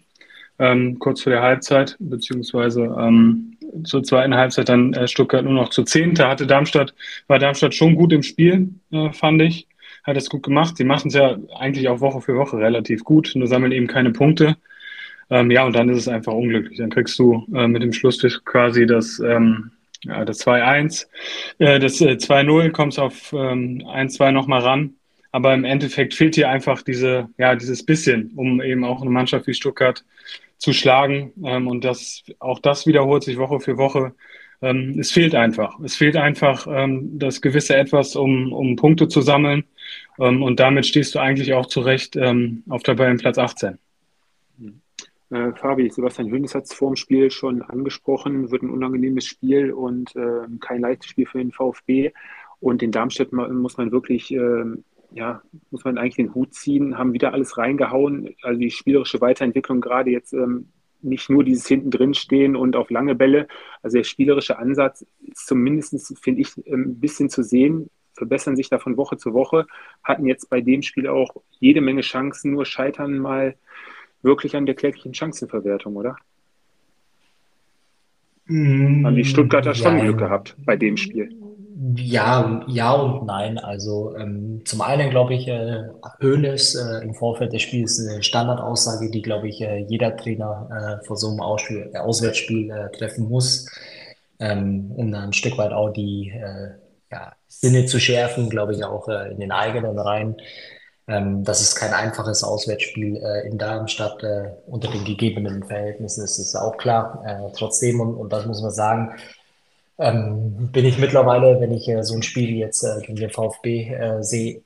[0.59, 5.69] ähm, kurz vor der Halbzeit, beziehungsweise ähm, zur zweiten Halbzeit dann äh, Stuttgart nur noch
[5.69, 6.13] zu zehn.
[6.13, 6.93] Da hatte Darmstadt,
[7.27, 9.67] war Darmstadt schon gut im Spiel, äh, fand ich.
[10.03, 10.77] Hat es gut gemacht.
[10.77, 14.11] Sie machen es ja eigentlich auch Woche für Woche relativ gut, nur sammeln eben keine
[14.11, 14.55] Punkte.
[15.31, 16.77] Ähm, ja, und dann ist es einfach unglücklich.
[16.77, 19.71] Dann kriegst du äh, mit dem Schlusstisch quasi das, ähm,
[20.03, 21.07] ja, das 2-1,
[21.57, 24.93] äh, das äh, 2-0, kommst auf ähm, 1-2 nochmal ran.
[25.31, 29.47] Aber im Endeffekt fehlt dir einfach diese, ja, dieses bisschen, um eben auch eine Mannschaft
[29.47, 30.05] wie Stuttgart
[30.57, 31.33] zu schlagen.
[31.43, 34.13] Ähm, und das, auch das wiederholt sich Woche für Woche.
[34.61, 35.79] Ähm, es fehlt einfach.
[35.81, 39.65] Es fehlt einfach ähm, das gewisse Etwas, um, um Punkte zu sammeln.
[40.19, 43.77] Ähm, und damit stehst du eigentlich auch zurecht ähm, auf Tabellenplatz 18.
[45.31, 49.71] Äh, Fabi, Sebastian Hönes hat es vor dem Spiel schon angesprochen, wird ein unangenehmes Spiel
[49.71, 52.11] und äh, kein leichtes Spiel für den VfB.
[52.59, 54.63] Und den Darmstadt muss man wirklich, äh,
[55.15, 58.35] ja, muss man eigentlich den Hut ziehen, haben wieder alles reingehauen.
[58.41, 60.67] Also die spielerische Weiterentwicklung gerade jetzt ähm,
[61.01, 63.47] nicht nur dieses hinten drin stehen und auf lange Bälle.
[63.81, 68.77] Also der spielerische Ansatz ist zumindest, finde ich, ein bisschen zu sehen, verbessern sich da
[68.77, 69.67] von Woche zu Woche,
[70.03, 73.55] hatten jetzt bei dem Spiel auch jede Menge Chancen, nur scheitern mal
[74.21, 76.17] wirklich an der kläglichen Chancenverwertung, oder?
[78.47, 81.29] Mmh, Haben die Stuttgarter schon Glück gehabt bei dem Spiel?
[81.77, 83.57] Ja, ja und nein.
[83.57, 85.83] Also ähm, zum einen glaube ich, äh,
[86.21, 91.05] Hoeneß äh, im Vorfeld des Spiels eine Standardaussage, die glaube ich äh, jeder Trainer äh,
[91.05, 93.69] vor so einem Ausspiel, äh, Auswärtsspiel äh, treffen muss,
[94.39, 96.71] ähm, um dann ein Stück weit auch die äh,
[97.11, 100.37] ja, Sinne zu schärfen, glaube ich auch äh, in den eigenen Reihen.
[101.07, 106.39] Ähm, das ist kein einfaches Auswärtsspiel äh, in Darmstadt äh, unter den gegebenen Verhältnissen, das
[106.39, 107.21] ist auch klar.
[107.25, 109.13] Äh, trotzdem, und, und das muss man sagen,
[109.97, 113.93] ähm, bin ich mittlerweile, wenn ich äh, so ein Spiel jetzt äh, gegen den VfB
[113.93, 114.61] äh, sehe,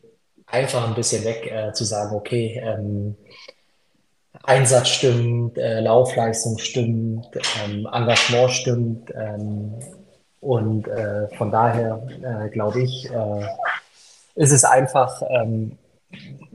[0.47, 3.15] einfach ein bisschen weg äh, zu sagen, okay, ähm,
[4.43, 7.27] Einsatz stimmt, äh, Laufleistung stimmt,
[7.63, 9.13] ähm, Engagement stimmt.
[9.15, 9.73] Ähm,
[10.41, 12.01] und äh, von daher
[12.53, 13.09] glaube ich,
[14.35, 15.73] ist es einfach ähm,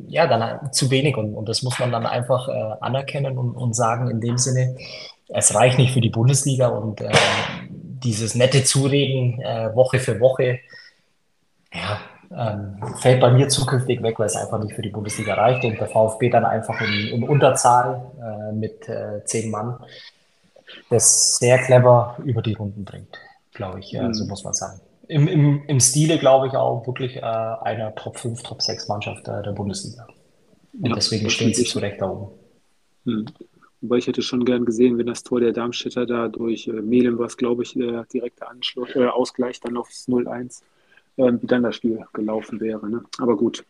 [0.09, 2.49] ja, dann zu wenig und, und das muss man dann einfach
[2.81, 4.75] anerkennen und, und sagen in dem Sinne,
[5.29, 7.11] es reicht nicht für die Bundesliga und äh,
[8.05, 10.61] dieses nette Zureden äh, Woche für Woche,
[11.73, 15.65] ja, ähm, fällt bei mir zukünftig weg, weil es einfach nicht für die Bundesliga reicht
[15.65, 19.79] und der VfB dann einfach in, in Unterzahl äh, mit äh, zehn Mann
[20.91, 23.19] das sehr clever über die Runden bringt,
[23.53, 24.15] glaube ich, mhm.
[24.15, 24.81] so muss man sagen.
[25.09, 29.29] im, im, im Stile, glaube ich, auch wirklich äh, einer Top 5, Top 6 Mannschaft
[29.29, 30.07] äh, der Bundesliga.
[30.73, 32.33] Und ja, deswegen stehen sie zu Recht da oben.
[33.05, 33.27] Hm.
[33.85, 37.19] Wobei ich hätte schon gern gesehen, wenn das Tor der Darmstädter da durch äh, Melem,
[37.19, 40.63] was glaube ich der direkte Anschluss, äh, Ausgleich dann aufs 0-1,
[41.19, 42.89] äh, wie dann das Spiel gelaufen wäre.
[42.89, 43.05] Ne?
[43.19, 43.63] Aber gut.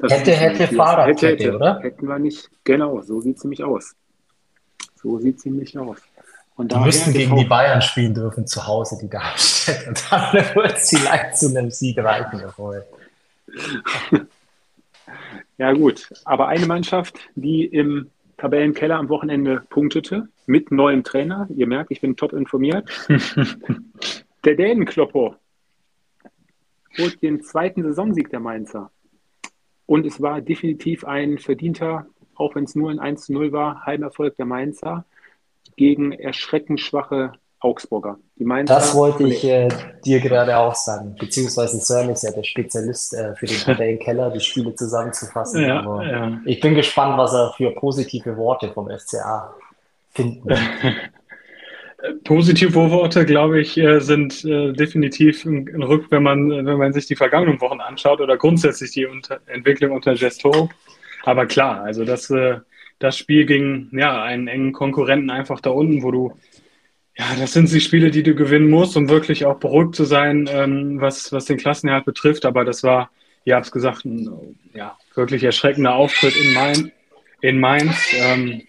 [0.00, 1.80] hätte, hätte, Fahrradkette, hätte, hätte, oder?
[1.80, 2.48] Hätten wir nicht.
[2.62, 3.96] Genau, so sieht es nämlich aus.
[5.02, 5.98] So sieht es nämlich aus.
[6.54, 9.84] Und die müssten gegen die Bayern spielen dürfen zu Hause, die Darmstadt.
[9.88, 12.40] Und dann wird es vielleicht zu einem Sieg reichen.
[15.58, 16.08] ja, gut.
[16.24, 18.10] Aber eine Mannschaft, die im
[18.40, 21.46] Tabellenkeller am Wochenende punktete, mit neuem Trainer.
[21.54, 22.88] Ihr merkt, ich bin top informiert.
[24.44, 25.36] der Dänenkloppo
[26.96, 28.90] holt den zweiten Saisonsieg der Mainzer.
[29.84, 33.84] Und es war definitiv ein verdienter, auch wenn es nur ein 1 zu 0 war,
[33.84, 35.04] Heimerfolg der Mainzer
[35.76, 38.18] gegen erschreckend schwache Augsburger.
[38.36, 39.68] Die Mainzer das wollte ich äh,
[40.04, 44.40] dir gerade auch sagen, beziehungsweise Sören ist ja der Spezialist äh, für den Tabellenkeller, die
[44.40, 45.62] Spiele zusammenzufassen.
[45.62, 46.40] Ja, Aber ja.
[46.46, 49.54] ich bin gespannt, was er für positive Worte vom FCA
[50.10, 50.48] finden
[52.24, 57.06] Positive Worte, glaube ich, äh, sind äh, definitiv ein Rück, wenn man, wenn man sich
[57.06, 59.06] die vergangenen Wochen anschaut oder grundsätzlich die
[59.46, 60.70] Entwicklung unter Gesto.
[61.24, 62.60] Aber klar, also das äh,
[63.00, 66.32] das Spiel gegen ja, einen engen Konkurrenten einfach da unten, wo du,
[67.20, 70.48] ja, das sind die Spiele, die du gewinnen musst, um wirklich auch beruhigt zu sein,
[70.50, 72.46] ähm, was, was den Klassenerhalt betrifft.
[72.46, 73.10] Aber das war,
[73.44, 76.92] ihr habt es gesagt, ein ja, wirklich erschreckender Auftritt in, Main,
[77.42, 78.14] in Mainz.
[78.14, 78.62] Ähm,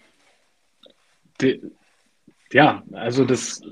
[1.40, 1.62] die,
[2.52, 3.62] ja, also das,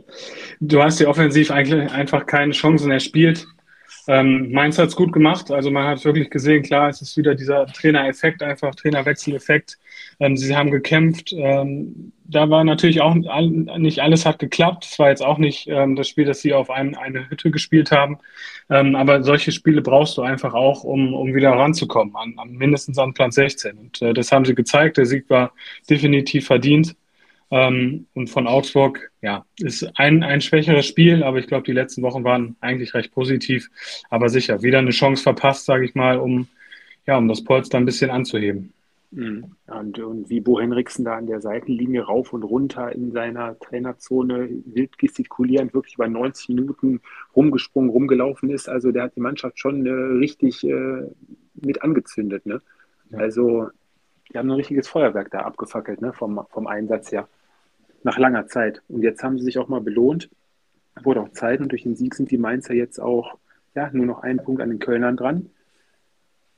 [0.61, 3.47] du hast ja offensiv eigentlich einfach keine Chancen erspielt.
[4.11, 5.53] Ähm, Mainz hat es gut gemacht.
[5.53, 9.79] Also man hat wirklich gesehen, klar, es ist wieder dieser Trainereffekt, einfach Trainerwechseleffekt.
[10.19, 11.33] Ähm, sie haben gekämpft.
[11.33, 14.85] Ähm, da war natürlich auch nicht alles hat geklappt.
[14.91, 17.93] Es war jetzt auch nicht ähm, das Spiel, das sie auf ein, eine Hütte gespielt
[17.93, 18.19] haben.
[18.69, 22.99] Ähm, aber solche Spiele brauchst du einfach auch, um, um wieder ranzukommen, an, an mindestens
[22.99, 23.79] an Platz 16.
[23.79, 24.97] Und äh, das haben sie gezeigt.
[24.97, 25.53] Der Sieg war
[25.89, 26.97] definitiv verdient.
[27.51, 32.03] Ähm, und von Augsburg, ja, ist ein, ein schwächeres Spiel, aber ich glaube, die letzten
[32.03, 33.69] Wochen waren eigentlich recht positiv.
[34.09, 36.47] Aber sicher, wieder eine Chance verpasst, sage ich mal, um,
[37.07, 38.73] ja, um das Polster ein bisschen anzuheben.
[39.11, 39.57] Mhm.
[39.67, 44.49] Und, und, wie Bo Henriksen da an der Seitenlinie rauf und runter in seiner Trainerzone
[44.67, 47.01] wild gestikulierend wirklich über 90 Minuten
[47.35, 48.69] rumgesprungen, rumgelaufen ist.
[48.69, 51.09] Also der hat die Mannschaft schon äh, richtig äh,
[51.55, 52.47] mit angezündet.
[52.47, 52.63] Ne?
[53.11, 53.19] Ja.
[53.19, 53.71] Also
[54.33, 56.13] die haben ein richtiges Feuerwerk da abgefackelt ne?
[56.13, 57.29] vom, vom Einsatz her
[58.03, 58.83] nach langer Zeit.
[58.89, 60.31] Und jetzt haben sie sich auch mal belohnt.
[61.03, 63.39] Wurde auch Zeit und durch den Sieg sind die Mainzer jetzt auch
[63.75, 65.51] ja, nur noch einen Punkt an den Kölnern dran.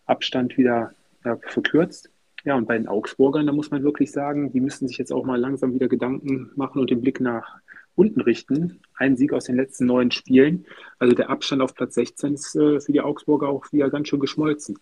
[0.06, 2.10] Abstand wieder ja, verkürzt.
[2.44, 5.24] Ja, und bei den Augsburgern, da muss man wirklich sagen, die müssen sich jetzt auch
[5.24, 7.60] mal langsam wieder Gedanken machen und den Blick nach
[7.94, 8.80] unten richten.
[8.96, 10.66] Ein Sieg aus den letzten neun Spielen.
[10.98, 14.18] Also der Abstand auf Platz 16 ist äh, für die Augsburger auch wieder ganz schön
[14.18, 14.78] geschmolzen.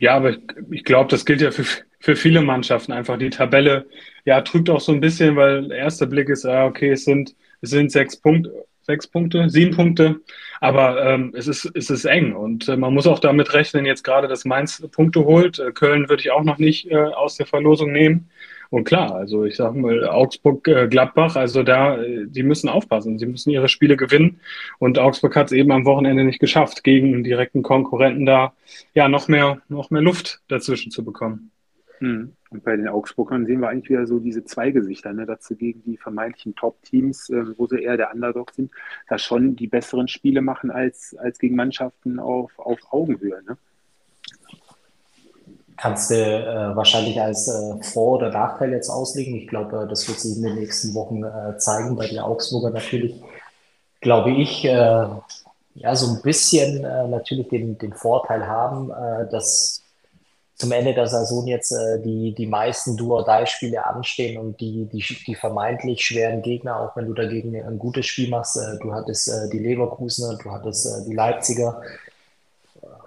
[0.00, 1.64] Ja, aber ich, ich glaube, das gilt ja für,
[2.04, 3.16] für viele Mannschaften einfach.
[3.16, 3.86] Die Tabelle,
[4.26, 7.34] ja, trügt auch so ein bisschen, weil der erste Blick ist, ah, okay, es sind,
[7.62, 10.20] es sind sechs Punkte, sechs Punkte, sieben Punkte,
[10.60, 14.04] aber ähm, es, ist, es ist eng und äh, man muss auch damit rechnen, jetzt
[14.04, 15.58] gerade, dass Mainz Punkte holt.
[15.58, 18.28] Äh, Köln würde ich auch noch nicht äh, aus der Verlosung nehmen.
[18.68, 23.18] Und klar, also ich sage mal, Augsburg, äh, Gladbach, also da, äh, die müssen aufpassen,
[23.18, 24.40] sie müssen ihre Spiele gewinnen.
[24.78, 28.52] Und Augsburg hat es eben am Wochenende nicht geschafft, gegen einen direkten Konkurrenten da
[28.92, 31.50] ja noch mehr, noch mehr Luft dazwischen zu bekommen.
[32.04, 32.36] Hm.
[32.50, 35.82] Und bei den Augsburgern sehen wir eigentlich wieder so diese zwei Gesichter, ne, dazu gegen
[35.84, 38.70] die vermeintlichen Top-Teams, äh, wo sie eher der Underdog sind,
[39.08, 43.42] da schon die besseren Spiele machen als, als gegen Mannschaften auf, auf Augenhöhe.
[43.44, 43.56] Ne?
[45.78, 49.36] Kannst du äh, wahrscheinlich als äh, Vor- oder Nachteil jetzt auslegen.
[49.36, 51.96] Ich glaube, äh, das wird sich in den nächsten Wochen äh, zeigen.
[51.96, 53.18] Bei den Augsburger natürlich,
[54.02, 55.06] glaube ich, äh,
[55.76, 58.90] ja, so ein bisschen natürlich den, den Vorteil haben,
[59.32, 59.83] dass
[60.56, 65.34] zum Ende der Saison jetzt äh, die, die meisten Do-or-Die-Spiele anstehen und die, die, die
[65.34, 69.50] vermeintlich schweren Gegner, auch wenn du dagegen ein gutes Spiel machst, äh, du hattest äh,
[69.50, 71.82] die Leverkusener, du hattest äh, die Leipziger,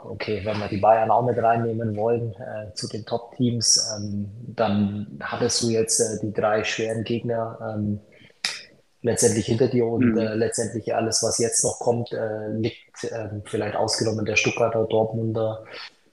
[0.03, 5.19] okay, wenn wir die Bayern auch mit reinnehmen wollen äh, zu den Top-Teams, ähm, dann
[5.21, 7.99] hattest du jetzt äh, die drei schweren Gegner ähm,
[9.01, 10.17] letztendlich hinter dir und mhm.
[10.17, 15.63] äh, letztendlich alles, was jetzt noch kommt, äh, liegt äh, vielleicht ausgenommen der Stuttgarter, Dortmunder,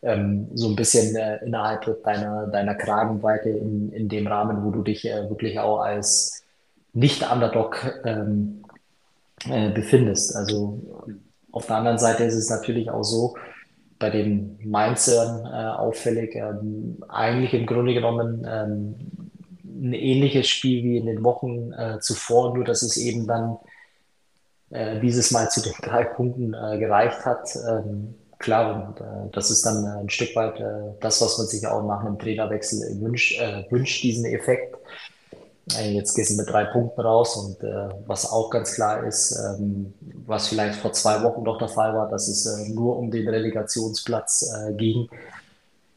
[0.05, 4.83] ähm, so ein bisschen äh, innerhalb deiner, deiner Kragenweite in, in dem Rahmen, wo du
[4.83, 6.45] dich äh, wirklich auch als
[6.93, 8.63] Nicht-Underdog ähm,
[9.49, 10.37] äh, befindest.
[10.37, 10.81] Also
[11.51, 13.35] auf der anderen Seite ist es natürlich auch so,
[13.99, 18.95] bei den Mainzern äh, auffällig, ähm, eigentlich im Grunde genommen ähm,
[19.65, 23.57] ein ähnliches Spiel wie in den Wochen äh, zuvor, nur dass es eben dann
[24.71, 27.49] äh, dieses Mal zu den drei Punkten gereicht hat.
[27.69, 28.15] Ähm,
[28.45, 31.83] klar, und äh, das ist dann ein Stück weit äh, das, was man sich auch
[31.83, 34.77] nach einem Trainerwechsel wünscht, äh, wünscht diesen Effekt.
[35.79, 39.33] Äh, jetzt gehst du mit drei Punkten raus und äh, was auch ganz klar ist,
[39.33, 39.95] ähm,
[40.27, 43.27] was vielleicht vor zwei Wochen noch der Fall war, dass es äh, nur um den
[43.27, 45.09] Relegationsplatz äh, ging,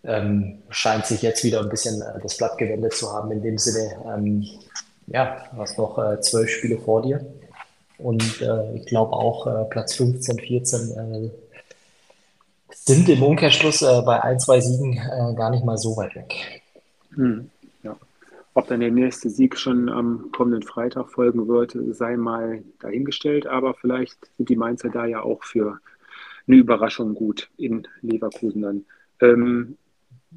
[0.06, 3.30] ähm, scheint sich jetzt wieder ein bisschen äh, das Blatt gewendet zu haben.
[3.32, 4.48] In dem Sinne, ähm,
[5.08, 7.26] ja, du hast noch äh, zwölf Spiele vor dir
[7.98, 8.24] und
[8.76, 11.32] ich glaube auch Platz 15, 14
[12.88, 14.96] sind im Umkehrschluss bei ein, zwei Siegen
[15.36, 16.62] gar nicht mal so weit weg.
[17.16, 17.50] Hm.
[18.58, 23.46] Ob dann der nächste Sieg schon am kommenden Freitag folgen wird, sei mal dahingestellt.
[23.46, 25.80] Aber vielleicht sind die Mainzer da ja auch für
[26.48, 28.86] eine Überraschung gut in Leverkusen dann.
[29.22, 29.78] Ähm,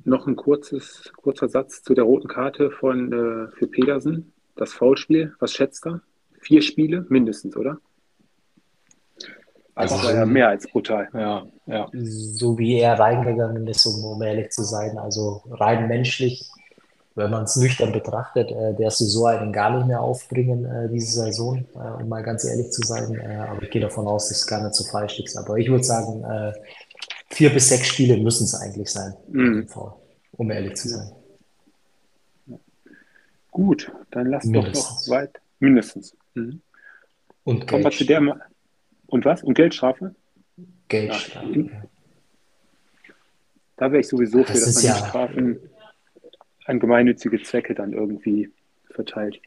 [0.04, 4.34] noch ein kurzes, kurzer Satz zu der roten Karte von, äh, für Pedersen.
[4.54, 6.02] Das Foulspiel, was schätzt er?
[6.40, 7.78] Vier Spiele mindestens, oder?
[9.80, 11.08] Also das war ja mehr als brutal.
[11.12, 11.88] Ja, ja.
[11.92, 16.50] So wie er reingegangen ist, um ehrlich zu sein, also rein menschlich
[17.20, 20.88] wenn man es nüchtern betrachtet, äh, der du so einen gar nicht mehr aufbringen äh,
[20.88, 23.14] diese Saison, äh, um mal ganz ehrlich zu sein.
[23.14, 25.36] Äh, aber ich gehe davon aus, dass es gar nicht so falsch ist.
[25.36, 26.52] Aber ich würde sagen, äh,
[27.28, 29.66] vier bis sechs Spiele müssen es eigentlich sein, mhm.
[30.32, 31.12] um ehrlich zu sein.
[33.50, 34.84] Gut, dann lass Mindestens.
[34.84, 35.40] doch noch weit.
[35.58, 36.16] Mindestens.
[36.34, 36.62] Mhm.
[37.44, 38.20] Und Kommen wir zu der.
[39.10, 39.42] Und was?
[39.42, 40.14] Und Geldstrafe?
[40.88, 41.60] Geldstrafe.
[41.60, 41.82] Ja.
[43.76, 45.58] Da wäre ich sowieso für, das dass man ja, die Strafen
[46.66, 48.50] an gemeinnützige Zwecke dann irgendwie
[48.90, 49.40] verteilt.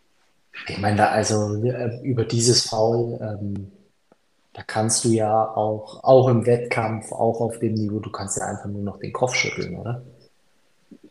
[0.67, 3.71] Ich meine, da also äh, über dieses Foul, ähm,
[4.53, 8.45] da kannst du ja auch, auch im Wettkampf, auch auf dem Niveau, du kannst ja
[8.45, 10.03] einfach nur noch den Kopf schütteln, oder?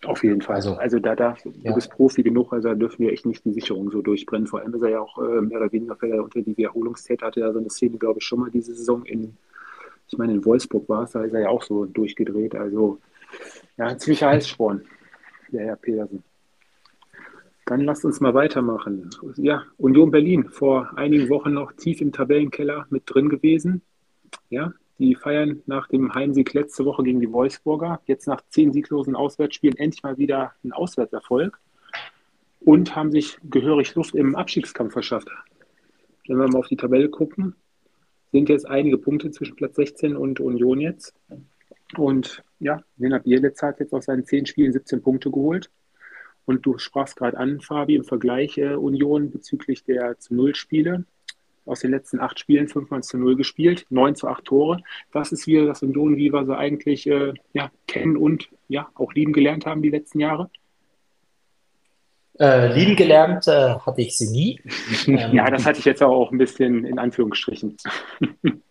[0.05, 0.57] Auf jeden Fall.
[0.57, 1.53] Also, also da darf, ja.
[1.71, 4.49] du bist Profi genug, also da dürfen wir echt nicht die Sicherung so durchbrennen.
[4.49, 7.53] Vor allem ist er ja auch äh, mehr oder weniger unter die Wiederholungstäter, hatte ja
[7.53, 9.37] so eine Szene, glaube ich, schon mal diese Saison in,
[10.09, 12.57] ich meine, in Wolfsburg war es, da ist er ja auch so durchgedreht.
[12.57, 12.99] Also
[13.77, 14.83] ja, ein ziemlicher Heißsporn
[15.53, 16.25] der Herr Petersen.
[17.67, 19.11] Dann lasst uns mal weitermachen.
[19.37, 23.83] Ja, Union Berlin, vor einigen Wochen noch tief im Tabellenkeller mit drin gewesen.
[24.51, 29.17] Ja, die feiern nach dem Heimsieg letzte Woche gegen die Wolfsburger, jetzt nach zehn sieglosen
[29.17, 31.59] Auswärtsspielen endlich mal wieder einen Auswärtserfolg
[32.61, 35.29] und haben sich gehörig Luft im Abstiegskampf verschafft.
[36.29, 37.57] Wenn wir mal auf die Tabelle gucken,
[38.31, 41.15] sind jetzt einige Punkte zwischen Platz 16 und Union jetzt.
[41.97, 45.71] Und ja, Lena Bielitz hat jetzt aus seinen zehn Spielen 17 Punkte geholt.
[46.45, 51.05] Und du sprachst gerade an, Fabi, im Vergleich äh, Union bezüglich der zu Null Spiele.
[51.64, 54.83] Aus den letzten acht Spielen fünfmal zu Null gespielt, neun zu acht Tore.
[55.12, 59.12] Das ist wieder das Union, wie wir sie eigentlich äh, ja, kennen und ja auch
[59.12, 60.51] lieben gelernt haben die letzten Jahre.
[62.40, 64.61] Äh, lieben gelernt äh, hatte ich sie nie.
[65.33, 67.77] ja, das hatte ich jetzt auch ein bisschen in Anführungsstrichen.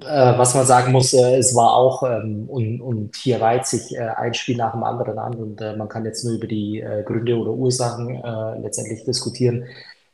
[0.00, 3.94] Äh, was man sagen muss, äh, es war auch, ähm, und, und hier reiht sich
[3.94, 7.36] äh, ein Spiel nach dem anderen an und man kann jetzt nur über die Gründe
[7.36, 8.22] oder Ursachen
[8.62, 9.64] letztendlich diskutieren,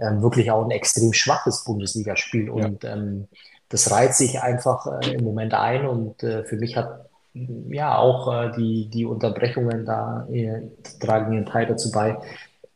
[0.01, 2.67] ähm, wirklich auch ein extrem schwaches Bundesligaspiel ja.
[2.67, 3.29] und ähm,
[3.69, 7.09] das reiht sich einfach im Moment ein und für mich hat
[7.69, 10.27] ja auch die, die Unterbrechungen da
[10.99, 12.19] tragen ihren Teil dazu bei.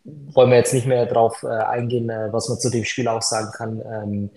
[0.05, 3.83] Wollen wir jetzt nicht mehr darauf eingehen, was man zu dem Spiel auch sagen kann.
[3.85, 4.31] Ähm,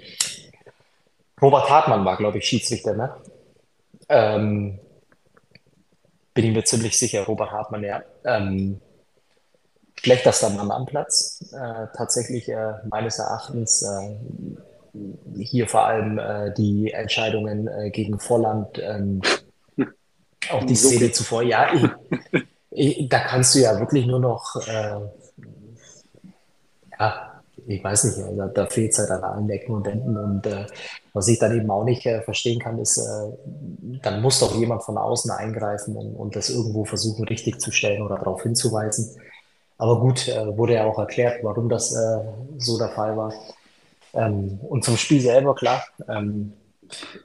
[1.40, 3.14] Robert Hartmann war, glaube ich, Schiedsrichter, ne?
[4.10, 4.80] Ähm,
[6.34, 8.02] bin ich mir ziemlich sicher, Robert Hartmann, ja.
[8.24, 8.80] Ähm,
[10.00, 11.40] schlechtester Mann am Platz.
[11.52, 14.18] Äh, tatsächlich äh, meines Erachtens äh,
[15.38, 19.22] hier vor allem äh, die Entscheidungen äh, gegen Volland, ähm,
[20.52, 21.44] auch die Szene zuvor.
[21.44, 21.68] Ja,
[22.72, 25.00] ich, ich, da kannst du ja wirklich nur noch äh,
[27.00, 27.34] ja,
[27.70, 30.18] ich weiß nicht, also da fehlt es halt an allen Ecken und Enden.
[30.18, 30.48] Und
[31.14, 32.98] was ich dann eben auch nicht verstehen kann, ist,
[34.02, 38.04] dann muss doch jemand von außen eingreifen und, und das irgendwo versuchen richtig zu stellen
[38.04, 39.20] oder darauf hinzuweisen.
[39.78, 42.20] Aber gut, äh, wurde ja auch erklärt, warum das äh,
[42.58, 43.34] so der Fall war.
[44.14, 45.84] Ähm, und zum Spiel selber, klar.
[46.08, 46.54] Ähm,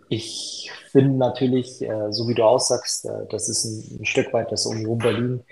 [0.08, 4.66] ich finde natürlich, äh, so wie du aussagst, das ist ein, ein, Stück weit das
[4.66, 5.44] Union Berlin,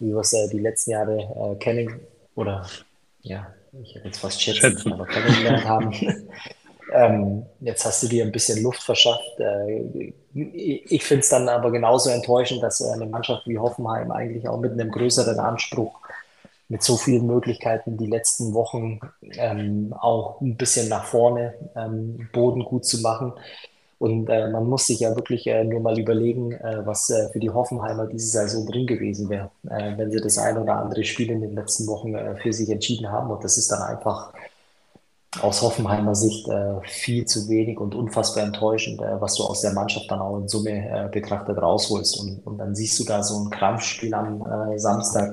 [0.00, 2.00] wie wir es die letzten Jahre kennen
[2.34, 2.66] oder
[3.22, 3.46] ja,
[3.82, 4.92] ich hätte jetzt fast schätzen, schätzen.
[4.92, 5.92] aber kennengelernt haben.
[6.92, 9.38] ähm, jetzt hast du dir ein bisschen Luft verschafft.
[10.34, 14.72] Ich finde es dann aber genauso enttäuschend, dass eine Mannschaft wie Hoffenheim eigentlich auch mit
[14.72, 16.00] einem größeren Anspruch,
[16.68, 19.00] mit so vielen Möglichkeiten die letzten Wochen
[19.36, 23.34] ähm, auch ein bisschen nach vorne ähm, Boden gut zu machen,
[24.04, 27.40] und äh, man muss sich ja wirklich äh, nur mal überlegen, äh, was äh, für
[27.40, 31.30] die Hoffenheimer diese Saison drin gewesen wäre, äh, wenn sie das ein oder andere Spiel
[31.30, 33.30] in den letzten Wochen äh, für sich entschieden haben.
[33.30, 34.34] Und das ist dann einfach
[35.40, 36.48] aus Hoffenheimer Sicht
[36.84, 41.08] viel zu wenig und unfassbar enttäuschend, was du aus der Mannschaft dann auch in Summe
[41.10, 42.20] betrachtet rausholst.
[42.20, 44.44] Und, und dann siehst du da so ein Krampfspiel am
[44.76, 45.32] Samstag,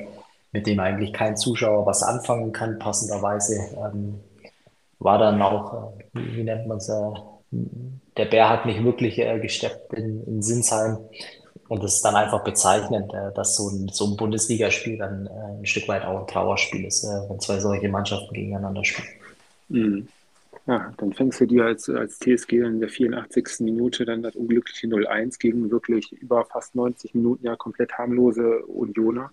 [0.52, 3.56] mit dem eigentlich kein Zuschauer was anfangen kann, passenderweise.
[3.78, 4.20] Ähm,
[5.00, 7.12] war dann auch, äh, wie, nennt man es, äh,
[8.18, 10.98] der Bär hat nicht wirklich gesteppt in, in Sinsheim.
[11.68, 15.88] Und es ist dann einfach bezeichnend, dass so ein, so ein Bundesligaspiel dann ein Stück
[15.88, 19.08] weit auch ein Trauerspiel ist, wenn zwei solche Mannschaften gegeneinander spielen.
[19.70, 20.08] Mhm.
[20.68, 23.62] Ja, dann fängst du dir als, als TSG in der 84.
[23.62, 29.32] Minute dann das unglückliche 0-1 gegen wirklich über fast 90 Minuten ja komplett harmlose Unioner,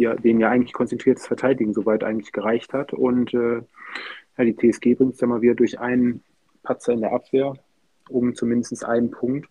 [0.00, 2.92] die, denen ja eigentlich konzentriertes Verteidigen soweit eigentlich gereicht hat.
[2.92, 3.62] Und äh,
[4.38, 6.22] ja, die TSG bringt es dann mal wieder durch einen
[6.62, 7.54] Patzer in der Abwehr
[8.08, 9.48] um zumindest einen Punkt.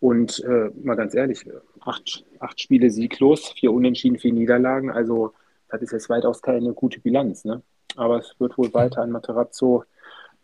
[0.00, 1.46] Und äh, mal ganz ehrlich,
[1.80, 4.90] acht, acht Spiele sieglos, vier Unentschieden, vier Niederlagen.
[4.90, 5.32] Also
[5.70, 7.44] das ist jetzt weitaus keine gute Bilanz.
[7.44, 7.62] Ne?
[7.96, 9.84] Aber es wird wohl weiter an Materazzo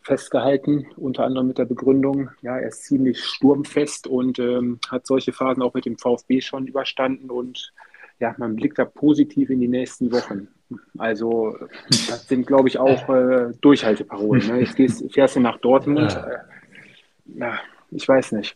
[0.01, 5.33] festgehalten, unter anderem mit der Begründung, ja, er ist ziemlich sturmfest und ähm, hat solche
[5.33, 7.73] Phasen auch mit dem VfB schon überstanden und
[8.19, 10.47] ja, man blickt da positiv in die nächsten Wochen.
[10.97, 14.47] Also das sind, glaube ich, auch äh, Durchhalteparolen.
[14.47, 14.59] Ne?
[14.59, 16.15] Jetzt gehst, fährst du nach Dortmund.
[16.15, 17.59] Äh, ja,
[17.91, 18.55] ich weiß nicht,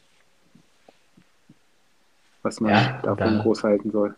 [2.44, 4.16] was man ja, davon groß halten soll.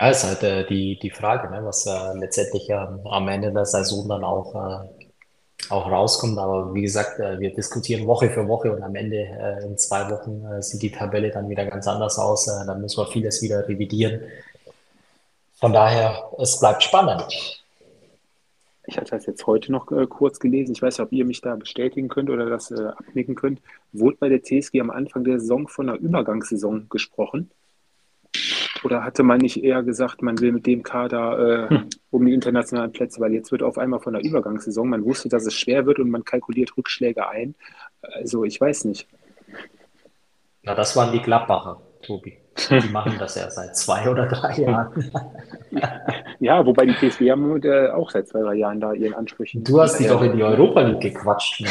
[0.00, 3.64] Ja, ist halt äh, die, die Frage, ne, was äh, letztendlich ähm, am Ende der
[3.64, 4.97] Saison dann auch, äh,
[5.70, 6.38] auch rauskommt.
[6.38, 10.10] Aber wie gesagt, äh, wir diskutieren Woche für Woche und am Ende äh, in zwei
[10.10, 12.46] Wochen äh, sieht die Tabelle dann wieder ganz anders aus.
[12.46, 14.20] Dann müssen wir vieles wieder revidieren.
[15.54, 17.62] Von daher, es bleibt spannend.
[18.86, 20.72] Ich hatte das jetzt heute noch kurz gelesen.
[20.72, 23.60] Ich weiß nicht, ob ihr mich da bestätigen könnt oder das äh, abnicken könnt.
[23.92, 27.50] Wurde bei der TSG am Anfang der Saison von einer Übergangssaison gesprochen?
[28.84, 31.88] Oder hatte man nicht eher gesagt, man will mit dem Kader äh, hm.
[32.10, 35.46] um die internationalen Plätze, weil jetzt wird auf einmal von der Übergangssaison, man wusste, dass
[35.46, 37.54] es schwer wird und man kalkuliert Rückschläge ein.
[38.02, 39.08] Also ich weiß nicht.
[40.62, 42.38] Na, das waren die Gladbacher, Tobi.
[42.70, 45.10] Die machen das ja seit zwei oder drei Jahren.
[46.40, 49.64] ja, wobei die PSV haben äh, auch seit zwei, drei Jahren da ihren Ansprüchen.
[49.64, 51.64] Du hast dich doch in die Europa League gequatscht.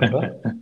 [0.00, 0.40] oder?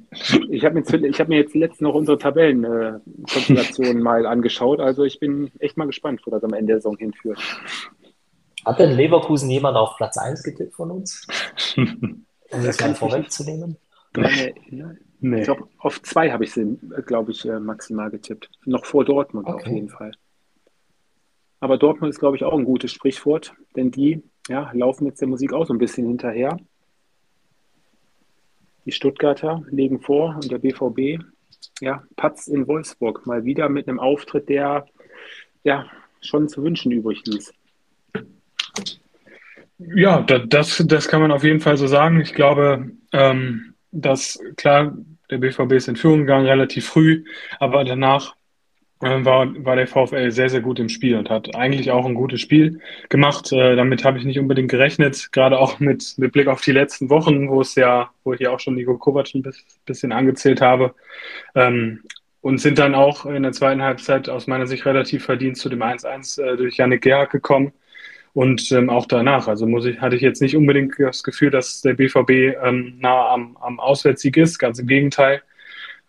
[0.51, 4.81] Ich habe mir, hab mir jetzt letztens noch unsere Tabellenkonstellationen äh, mal angeschaut.
[4.81, 7.39] Also ich bin echt mal gespannt, wo das am Ende der Saison hinführt.
[8.65, 11.27] Hat denn Leverkusen jemand auf Platz 1 getippt von uns?
[11.77, 12.27] Um
[12.65, 13.77] das mal vorwegzunehmen?
[15.21, 15.41] Nee.
[15.41, 18.51] Ich glaube, auf zwei habe ich sie, glaube ich, äh, maximal getippt.
[18.65, 19.55] Noch vor Dortmund okay.
[19.55, 20.13] auf jeden Fall.
[21.61, 25.29] Aber Dortmund ist, glaube ich, auch ein gutes Sprichwort, denn die ja, laufen jetzt der
[25.29, 26.59] Musik auch so ein bisschen hinterher.
[28.87, 31.23] Die Stuttgarter legen vor und der BVB,
[31.81, 33.27] ja, Patz in Wolfsburg.
[33.27, 34.87] Mal wieder mit einem Auftritt, der
[35.65, 35.87] ja
[36.23, 37.53] schon zu wünschen übrig ließ.
[39.79, 42.21] Ja, das, das kann man auf jeden Fall so sagen.
[42.21, 44.97] Ich glaube, ähm, dass klar,
[45.31, 47.25] der BVB ist in Führung gegangen, relativ früh,
[47.59, 48.35] aber danach
[49.01, 52.15] äh, war, war der VfL sehr, sehr gut im Spiel und hat eigentlich auch ein
[52.15, 53.53] gutes Spiel gemacht.
[53.53, 57.11] Äh, damit habe ich nicht unbedingt gerechnet, gerade auch mit, mit Blick auf die letzten
[57.11, 59.45] Wochen, wo es ja, wo ich ja auch schon Nico Kovac ein
[59.87, 60.95] bisschen angezählt habe.
[61.55, 62.03] Ähm,
[62.43, 65.83] und sind dann auch in der zweiten Halbzeit aus meiner Sicht relativ verdient zu dem
[65.83, 67.73] 1-1 äh, durch Janik Gerhard gekommen.
[68.33, 71.81] Und ähm, auch danach, also muss ich, hatte ich jetzt nicht unbedingt das Gefühl, dass
[71.81, 72.31] der BVB
[72.63, 75.43] ähm, nah am, am Auswärtssieg ist, ganz im Gegenteil.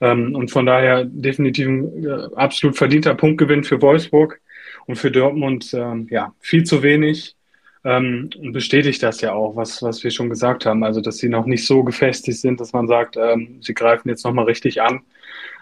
[0.02, 4.40] Ähm, und von daher definitiv ein äh, absolut verdienter Punktgewinn für Wolfsburg
[4.86, 7.36] und für Dortmund, ähm, ja, viel zu wenig.
[7.84, 11.30] Ähm, und bestätigt das ja auch, was, was wir schon gesagt haben, also dass sie
[11.30, 15.02] noch nicht so gefestigt sind, dass man sagt, ähm, sie greifen jetzt nochmal richtig an.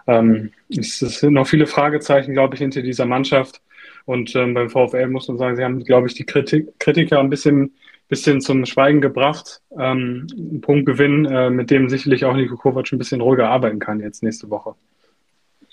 [0.08, 3.62] Ähm, es sind noch viele Fragezeichen, glaube ich, hinter dieser Mannschaft.
[4.06, 7.30] Und ähm, beim VfL muss man sagen, sie haben, glaube ich, die Kritik, Kritiker ein
[7.30, 7.76] bisschen,
[8.08, 9.62] bisschen zum Schweigen gebracht.
[9.78, 14.00] Ähm, ein Punktgewinn, äh, mit dem sicherlich auch Nico Kovac ein bisschen ruhiger arbeiten kann
[14.00, 14.76] jetzt nächste Woche.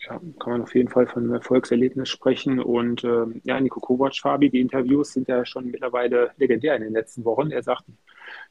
[0.09, 2.61] Ja, kann man auf jeden Fall von einem Erfolgserlebnis sprechen.
[2.61, 6.93] Und äh, ja, Nico Kovac, Fabi, die Interviews sind ja schon mittlerweile legendär in den
[6.93, 7.51] letzten Wochen.
[7.51, 7.85] Er sagt,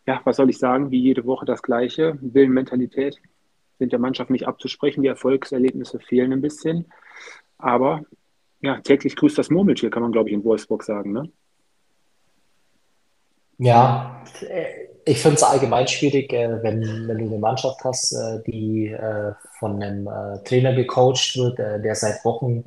[0.05, 2.17] ja, was soll ich sagen, wie jede Woche das Gleiche.
[2.21, 3.21] Willen, Mentalität
[3.79, 5.01] sind der Mannschaft nicht abzusprechen.
[5.01, 6.85] Die Erfolgserlebnisse fehlen ein bisschen.
[7.57, 8.03] Aber
[8.61, 11.29] ja, täglich grüßt das Murmeltier, kann man, glaube ich, in Wolfsburg sagen, ne?
[13.57, 14.23] Ja,
[15.05, 19.33] ich finde es allgemein schwierig, äh, wenn, wenn du eine Mannschaft hast, äh, die äh,
[19.59, 20.09] von einem
[20.43, 22.65] Trainer gecoacht wird, der seit Wochen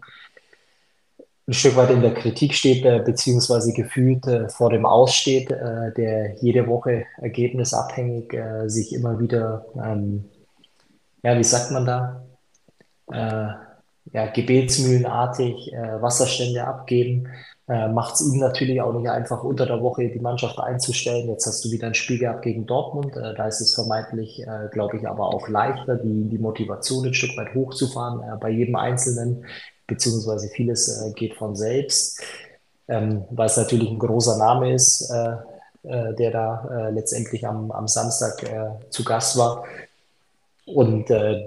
[1.47, 7.07] ein Stück weit in der Kritik steht, beziehungsweise gefühlt vor dem Aussteht, der jede Woche
[7.16, 8.34] ergebnisabhängig
[8.66, 10.24] sich immer wieder, ähm,
[11.22, 13.67] ja, wie sagt man da,
[14.12, 17.28] ja, gebetsmühlenartig äh, Wasserstände abgeben.
[17.68, 21.28] Äh, Macht es ihm natürlich auch nicht einfach, unter der Woche die Mannschaft einzustellen.
[21.28, 23.16] Jetzt hast du wieder ein Spiel gehabt gegen Dortmund.
[23.16, 27.14] Äh, da ist es vermeintlich, äh, glaube ich, aber auch leichter, die, die Motivation ein
[27.14, 29.44] Stück weit hochzufahren äh, bei jedem Einzelnen,
[29.86, 32.22] beziehungsweise vieles äh, geht von selbst,
[32.88, 35.36] ähm, weil es natürlich ein großer Name ist, äh,
[35.82, 39.64] äh, der da äh, letztendlich am, am Samstag äh, zu Gast war.
[40.74, 41.46] Und äh,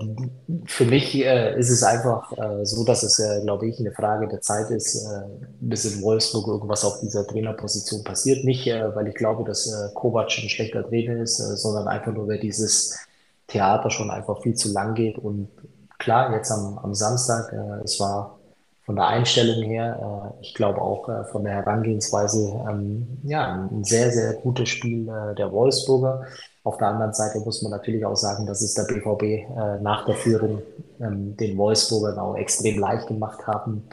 [0.66, 4.28] für mich äh, ist es einfach äh, so, dass es, äh, glaube ich, eine Frage
[4.28, 5.22] der Zeit ist, äh,
[5.60, 8.44] bis in Wolfsburg irgendwas auf dieser Trainerposition passiert.
[8.44, 12.12] Nicht, äh, weil ich glaube, dass äh, Kovac ein schlechter Trainer ist, äh, sondern einfach
[12.12, 12.98] nur, weil dieses
[13.48, 15.18] Theater schon einfach viel zu lang geht.
[15.18, 15.50] Und
[16.00, 18.40] klar, jetzt am, am Samstag, äh, es war
[18.86, 23.84] von der Einstellung her, äh, ich glaube auch äh, von der Herangehensweise, ähm, ja, ein
[23.84, 26.26] sehr, sehr gutes Spiel äh, der Wolfsburger.
[26.64, 30.06] Auf der anderen Seite muss man natürlich auch sagen, dass es der BVB äh, nach
[30.06, 30.62] der Führung
[31.00, 33.84] ähm, den Wolfsburgern auch extrem leicht gemacht haben,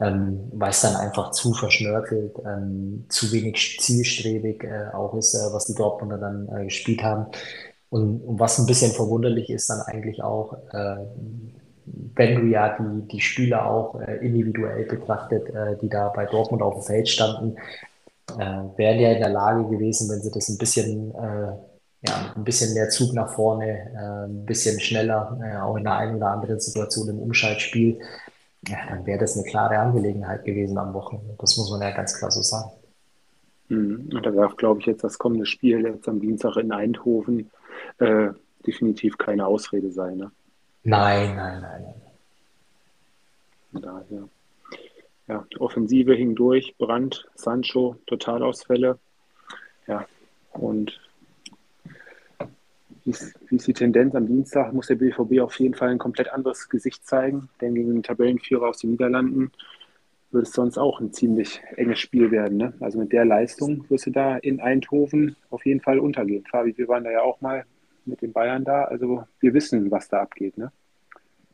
[0.00, 5.52] ähm, weil es dann einfach zu verschnörkelt, ähm, zu wenig zielstrebig äh, auch ist, äh,
[5.52, 7.26] was die Dortmunder dann äh, gespielt haben.
[7.90, 10.96] Und, und, was ein bisschen verwunderlich ist dann eigentlich auch, äh,
[12.14, 16.62] wenn du ja die, die Spieler auch äh, individuell betrachtet, äh, die da bei Dortmund
[16.62, 17.56] auf dem Feld standen,
[18.36, 21.14] wären ja in der Lage gewesen, wenn sie das ein bisschen
[22.06, 25.94] ja, ein bisschen mehr Zug nach vorne, äh, ein bisschen schneller, äh, auch in der
[25.94, 27.98] einen oder anderen Situation im Umschaltspiel,
[28.66, 31.34] ja, dann wäre das eine klare Angelegenheit gewesen am Wochenende.
[31.38, 32.70] Das muss man ja ganz klar so sagen.
[33.68, 34.10] Mhm.
[34.12, 37.50] Und da darf, glaube ich, jetzt das kommende Spiel jetzt am Dienstag in Eindhoven
[37.98, 38.28] äh,
[38.66, 40.18] definitiv keine Ausrede sein.
[40.18, 40.30] Ne?
[40.84, 41.94] Nein, nein, nein,
[43.72, 43.82] nein.
[43.82, 44.28] Daher.
[45.28, 48.98] Ja, Offensive hing durch, Brand, Sancho, Totalausfälle.
[49.86, 50.06] Ja,
[50.52, 50.98] und
[53.04, 54.72] wie ist, die Tendenz am Dienstag?
[54.72, 58.68] Muss der BVB auf jeden Fall ein komplett anderes Gesicht zeigen, denn gegen den Tabellenführer
[58.68, 59.52] aus den Niederlanden
[60.30, 62.58] wird es sonst auch ein ziemlich enges Spiel werden.
[62.58, 62.74] Ne?
[62.80, 66.44] Also mit der Leistung wirst du da in Eindhoven auf jeden Fall untergehen.
[66.50, 67.64] Fabi, wir waren da ja auch mal
[68.04, 68.84] mit den Bayern da.
[68.84, 70.58] Also wir wissen, was da abgeht.
[70.58, 70.70] Ne?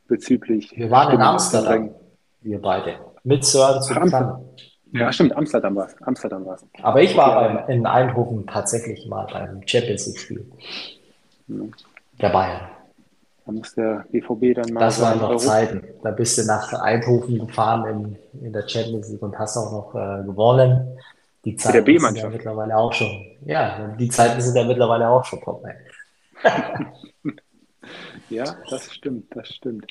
[0.07, 0.73] Bezüglich.
[0.75, 1.91] Wir waren in Amsterdam,
[2.41, 2.99] wir beide.
[3.23, 4.45] Mit Sören zusammen.
[4.91, 6.01] Ja, stimmt, Amsterdam war es.
[6.03, 6.65] Amsterdam war's.
[6.81, 10.45] Aber ich war ja, in Eindhoven tatsächlich mal beim Champions League-Spiel.
[11.47, 12.69] Der Bayern.
[13.45, 14.79] Da muss der BVB dann mal.
[14.79, 15.83] Das waren noch Zeiten.
[16.01, 19.95] Da bist du nach Eindhoven gefahren in, in der Champions League und hast auch noch
[19.95, 20.97] äh, gewonnen.
[21.43, 23.23] Die Zeiten der sind ja mittlerweile auch schon.
[23.45, 25.77] Ja, die Zeiten sind ja mittlerweile auch schon vorbei.
[28.29, 29.85] ja, das stimmt, das stimmt.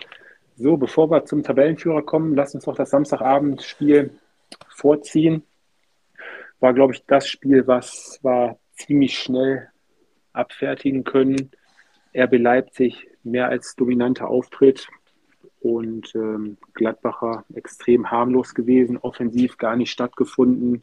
[0.56, 4.18] So, bevor wir zum Tabellenführer kommen, lass uns noch das Samstagabendspiel
[4.68, 5.44] vorziehen.
[6.58, 9.68] War, glaube ich, das Spiel, was war ziemlich schnell
[10.34, 11.50] abfertigen können.
[12.16, 14.88] RB Leipzig mehr als dominanter Auftritt
[15.60, 20.82] und ähm, Gladbacher extrem harmlos gewesen, offensiv gar nicht stattgefunden.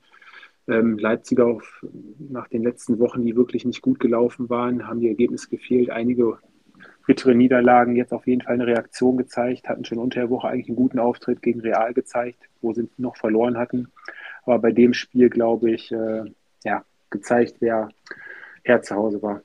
[0.67, 1.85] Ähm, Leipziger auf,
[2.17, 5.91] nach den letzten Wochen, die wirklich nicht gut gelaufen waren, haben die Ergebnisse gefehlt.
[5.91, 6.39] Einige
[7.05, 10.67] bittere Niederlagen jetzt auf jeden Fall eine Reaktion gezeigt, hatten schon unter der Woche eigentlich
[10.67, 13.91] einen guten Auftritt gegen Real gezeigt, wo sie noch verloren hatten.
[14.45, 16.23] Aber bei dem Spiel, glaube ich, äh,
[16.63, 17.89] ja, gezeigt, wer
[18.63, 19.41] Herr zu Hause war.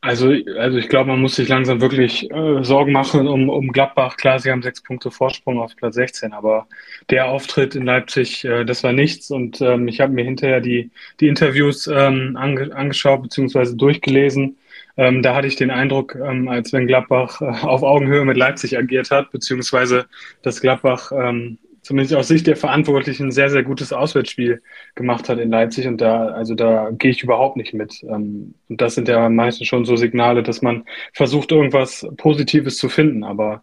[0.00, 4.16] Also, also ich glaube, man muss sich langsam wirklich äh, Sorgen machen um, um Gladbach.
[4.16, 6.68] Klar, sie haben sechs Punkte Vorsprung auf Platz 16, aber
[7.10, 9.32] der Auftritt in Leipzig, äh, das war nichts.
[9.32, 13.74] Und ähm, ich habe mir hinterher die, die Interviews ähm, ange, angeschaut bzw.
[13.74, 14.56] durchgelesen.
[14.96, 18.78] Ähm, da hatte ich den Eindruck, ähm, als wenn Gladbach äh, auf Augenhöhe mit Leipzig
[18.78, 20.06] agiert hat, beziehungsweise
[20.42, 24.62] dass Gladbach ähm, zumindest aus Sicht der Verantwortlichen ein sehr, sehr gutes Auswärtsspiel
[24.94, 25.86] gemacht hat in Leipzig.
[25.86, 28.02] Und da, also da gehe ich überhaupt nicht mit.
[28.02, 32.88] Ähm, und das sind ja meistens schon so Signale, dass man versucht, irgendwas Positives zu
[32.88, 33.24] finden.
[33.24, 33.62] Aber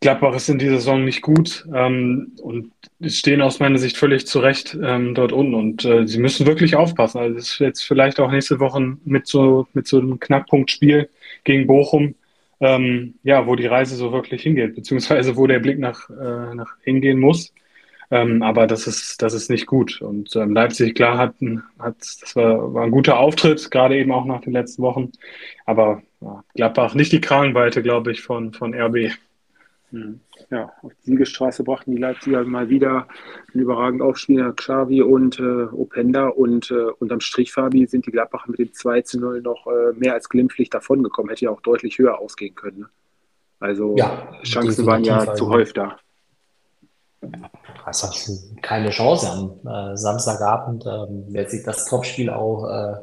[0.00, 2.72] Gladbach ist in dieser Saison nicht gut ähm, und
[3.06, 5.54] stehen aus meiner Sicht völlig zu Recht ähm, dort unten.
[5.54, 7.18] Und äh, sie müssen wirklich aufpassen.
[7.18, 11.08] Also das ist jetzt vielleicht auch nächste Woche mit so, mit so einem Knackpunktspiel
[11.44, 12.14] gegen Bochum
[12.60, 16.76] ähm, ja, wo die Reise so wirklich hingeht, beziehungsweise wo der Blick nach, äh, nach
[16.82, 17.52] hingehen muss.
[18.12, 20.02] Ähm, aber das ist, das ist nicht gut.
[20.02, 21.34] Und ähm, Leipzig, klar, hat,
[21.78, 25.12] hat das war, war ein guter Auftritt, gerade eben auch nach den letzten Wochen.
[25.64, 29.12] Aber ja, Gladbach nicht die Kragenweite, glaube ich, von, von RB.
[29.92, 30.20] Mhm.
[30.50, 33.06] Ja, auf die Siegesstraße brachten die Leipziger mal wieder
[33.52, 38.50] einen überragenden Aufspieler Xavi und äh, Openda und äh, unterm Strich, Fabi, sind die Gladbacher
[38.50, 41.30] mit dem 2 zu 0 noch äh, mehr als glimpflich davongekommen.
[41.30, 42.80] Hätte ja auch deutlich höher ausgehen können.
[42.80, 42.88] Ne?
[43.60, 45.98] Also ja, Chancen waren ja zu häufig da.
[47.84, 48.08] Also
[48.62, 50.84] keine Chance am äh, Samstagabend.
[50.84, 52.94] Ähm, wer sich das Topspiel auch äh,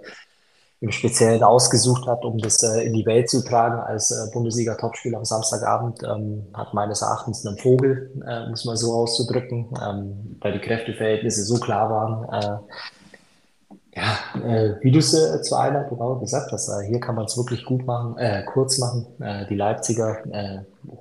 [0.80, 5.16] im Speziellen ausgesucht hat, um das äh, in die Welt zu tragen als äh, Bundesliga-Topspiel
[5.16, 10.54] am Samstagabend, ähm, hat meines Erachtens einen Vogel, äh, um es so auszudrücken, ähm, weil
[10.54, 12.30] die Kräfteverhältnisse so klar waren.
[12.30, 12.58] Äh,
[13.96, 17.26] ja, äh, wie du es äh, zur Einleitung auch gesagt hast, äh, hier kann man
[17.26, 18.16] es wirklich gut machen,
[18.46, 19.08] kurz machen.
[19.50, 20.18] Die Leipziger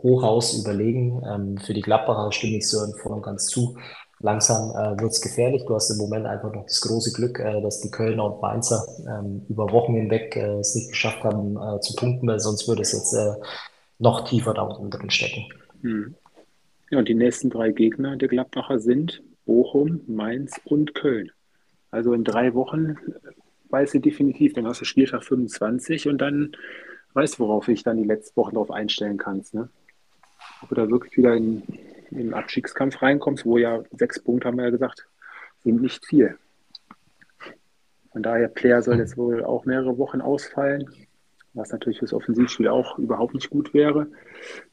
[0.03, 1.22] Hochhaus überlegen.
[1.27, 3.77] Ähm, für die Gladbacher stimme ich so voll und ganz zu.
[4.27, 5.64] Langsam äh, wird es gefährlich.
[5.66, 8.85] Du hast im Moment einfach noch das große Glück, äh, dass die Kölner und Mainzer
[9.07, 12.83] ähm, über Wochen hinweg äh, es nicht geschafft haben äh, zu punkten, weil sonst würde
[12.83, 13.35] es jetzt äh,
[14.01, 15.45] noch tiefer da unten drin stecken.
[15.83, 16.16] Hm.
[16.91, 21.31] Ja, und die nächsten drei Gegner der Gladbacher sind Bochum, Mainz und Köln.
[21.93, 22.97] Also in drei Wochen
[23.68, 26.57] weiß sie definitiv, dann hast du Spieltag 25 und dann
[27.14, 29.55] weißt du, worauf ich dann die letzten Wochen darauf einstellen kannst.
[29.55, 29.68] Ne?
[30.62, 31.62] Ob du da wirklich wieder in,
[32.11, 35.07] in den Abstiegskampf reinkommst, wo ja sechs Punkte, haben wir ja gesagt,
[35.63, 36.37] sind nicht viel.
[38.13, 40.89] Von daher, Player soll jetzt wohl auch mehrere Wochen ausfallen,
[41.53, 44.07] was natürlich fürs Offensivspiel auch überhaupt nicht gut wäre.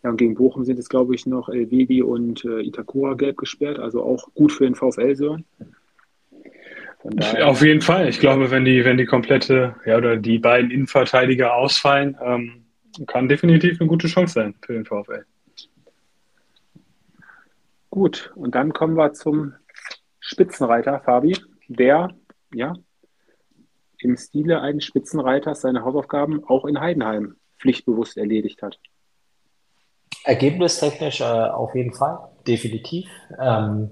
[0.04, 3.80] Ja, und gegen Bochum sind es, glaube ich, noch Elvedi und äh, Itakura gelb gesperrt,
[3.80, 5.46] also auch gut für den VfL Sören.
[7.42, 8.08] Auf jeden Fall.
[8.08, 12.64] Ich glaube, wenn die, wenn die komplette, ja, oder die beiden Innenverteidiger ausfallen, ähm,
[13.08, 15.26] kann definitiv eine gute Chance sein für den VfL.
[17.94, 19.54] Gut, und dann kommen wir zum
[20.20, 21.38] Spitzenreiter, Fabi,
[21.68, 22.10] der,
[22.52, 22.74] ja,
[24.00, 28.80] im Stile eines Spitzenreiters seine Hausaufgaben auch in Heidenheim pflichtbewusst erledigt hat.
[30.24, 32.18] Ergebnistechnisch äh, auf jeden Fall,
[32.48, 33.08] definitiv.
[33.40, 33.92] Ähm,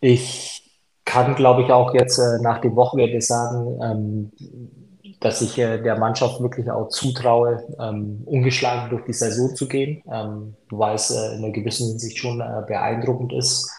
[0.00, 4.32] ich kann, glaube ich, auch jetzt äh, nach dem Wochenende sagen, ähm,
[5.20, 10.02] dass ich äh, der Mannschaft wirklich auch zutraue, ähm, ungeschlagen durch die Saison zu gehen,
[10.10, 13.70] ähm, weil es äh, in einer gewissen Hinsicht schon äh, beeindruckend ist,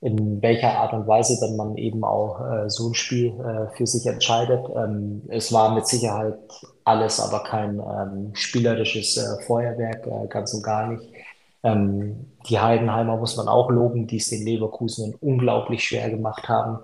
[0.00, 3.86] in welcher Art und Weise dann man eben auch äh, so ein Spiel äh, für
[3.86, 4.64] sich entscheidet.
[4.74, 6.38] Ähm, es war mit Sicherheit
[6.84, 11.04] alles aber kein ähm, spielerisches äh, Feuerwerk, ganz und gar nicht.
[11.62, 16.78] Ähm, die Heidenheimer muss man auch loben, die es den Leverkusen unglaublich schwer gemacht haben.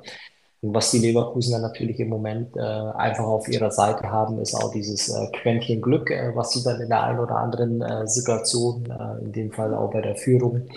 [0.61, 4.73] Und was die Leverkusener natürlich im Moment äh, einfach auf ihrer Seite haben, ist auch
[4.73, 8.85] dieses äh, Quäntchen Glück, äh, was sie dann in der einen oder anderen äh, Situation,
[8.91, 10.69] äh, in dem Fall auch bei der Führung,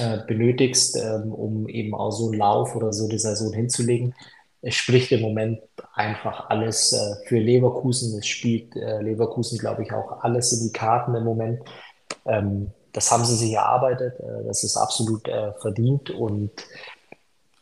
[0.00, 4.14] äh, benötigst, ähm, um eben auch so einen Lauf oder so die Saison hinzulegen.
[4.62, 5.60] Es spricht im Moment
[5.94, 8.16] einfach alles äh, für Leverkusen.
[8.18, 11.62] Es spielt Leverkusen, glaube ich, auch alles in die Karten im Moment.
[12.26, 14.14] Ähm, das haben sie sich erarbeitet,
[14.46, 15.28] das ist absolut
[15.60, 16.50] verdient und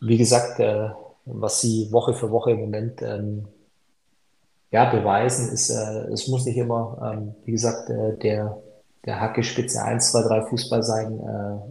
[0.01, 0.61] wie gesagt,
[1.25, 3.47] was sie Woche für Woche im Moment ähm,
[4.71, 8.59] ja, beweisen, ist, es muss nicht immer, ähm, wie gesagt, der,
[9.05, 11.21] der Hackespitze 1, 2, 3 Fußball sein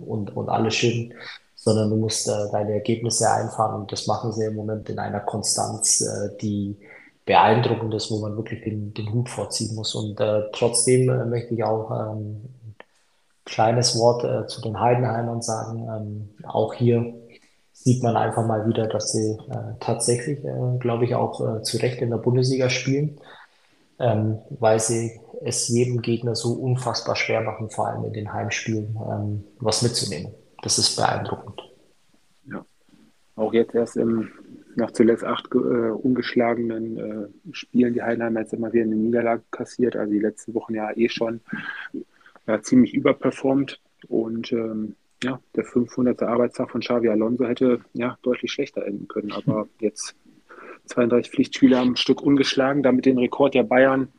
[0.05, 1.13] und, und alles schön,
[1.55, 6.01] sondern du musst deine Ergebnisse einfahren und das machen sie im Moment in einer Konstanz,
[6.41, 6.77] die
[7.25, 9.95] beeindruckend ist, wo man wirklich den, den Hut vorziehen muss.
[9.95, 12.41] Und äh, trotzdem äh, möchte ich auch ähm,
[13.45, 15.87] kleines Wort äh, zu den Heidenheimern sagen.
[15.89, 17.13] Ähm, auch hier
[17.83, 21.77] sieht man einfach mal wieder, dass sie äh, tatsächlich, äh, glaube ich, auch äh, zu
[21.77, 23.19] Recht in der Bundesliga spielen,
[23.99, 28.97] ähm, weil sie es jedem Gegner so unfassbar schwer machen, vor allem in den Heimspielen,
[29.05, 30.33] ähm, was mitzunehmen.
[30.61, 31.61] Das ist beeindruckend.
[32.49, 32.65] Ja,
[33.35, 34.31] auch jetzt erst im,
[34.77, 39.97] nach zuletzt acht äh, ungeschlagenen äh, Spielen die Heidenheimer jetzt immer wieder eine Niederlage kassiert,
[39.97, 41.41] also die letzten Wochen ja eh schon
[42.47, 46.21] ja, ziemlich überperformt und ähm, ja, der 500.
[46.23, 50.15] Arbeitstag von Xavi Alonso hätte ja deutlich schlechter enden können, aber jetzt
[50.85, 54.09] 32 Pflichtspiele am Stück ungeschlagen, damit den Rekord der Bayern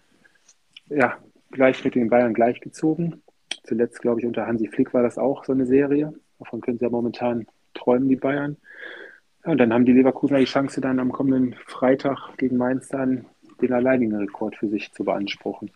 [0.88, 1.18] ja,
[1.50, 3.22] gleich mit den Bayern gleichgezogen.
[3.64, 6.14] Zuletzt, glaube ich, unter Hansi Flick war das auch so eine Serie.
[6.38, 8.56] Davon können sie ja momentan träumen, die Bayern.
[9.44, 13.26] Ja, und dann haben die Leverkusener die Chance, dann am kommenden Freitag gegen Mainz dann
[13.60, 15.70] den alleinigen Rekord für sich zu beanspruchen.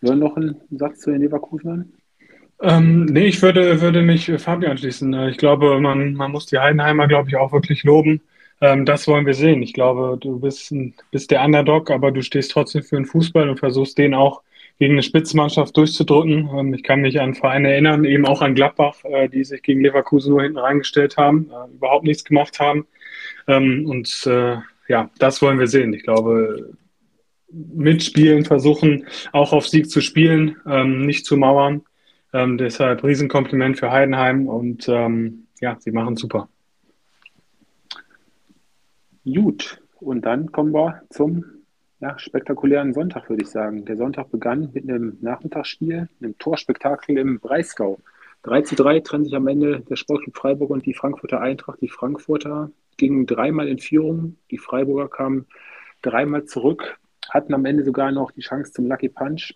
[0.00, 1.92] Nur noch einen Satz zu den Leverkusenern?
[2.62, 5.12] Ähm, nee, ich würde, würde mich Fabian anschließen.
[5.12, 8.22] Äh, ich glaube, man, man muss die Heidenheimer, glaube ich, auch wirklich loben.
[8.60, 9.62] Ähm, das wollen wir sehen.
[9.62, 13.48] Ich glaube, du bist, ein, bist der Underdog, aber du stehst trotzdem für den Fußball
[13.48, 14.42] und versuchst den auch
[14.78, 16.48] gegen eine Spitzenmannschaft durchzudrücken.
[16.56, 19.82] Ähm, ich kann mich an Vereine erinnern, eben auch an Gladbach, äh, die sich gegen
[19.82, 22.86] Leverkusen nur hinten reingestellt haben, äh, überhaupt nichts gemacht haben.
[23.48, 24.56] Ähm, und äh,
[24.88, 25.92] ja, das wollen wir sehen.
[25.92, 26.74] Ich glaube,
[27.50, 31.82] mitspielen, versuchen auch auf Sieg zu spielen, ähm, nicht zu mauern.
[32.36, 36.50] Ähm, deshalb Riesenkompliment für Heidenheim und ähm, ja, sie machen super.
[39.24, 41.46] Gut, und dann kommen wir zum
[42.00, 43.86] ja, spektakulären Sonntag, würde ich sagen.
[43.86, 48.00] Der Sonntag begann mit einem Nachmittagsspiel, einem Torspektakel im Breisgau.
[48.42, 51.80] 3 zu 3 trennen sich am Ende der Sportclub Freiburg und die Frankfurter Eintracht.
[51.80, 54.36] Die Frankfurter gingen dreimal in Führung.
[54.50, 55.46] Die Freiburger kamen
[56.02, 56.98] dreimal zurück,
[57.30, 59.54] hatten am Ende sogar noch die Chance zum Lucky Punch.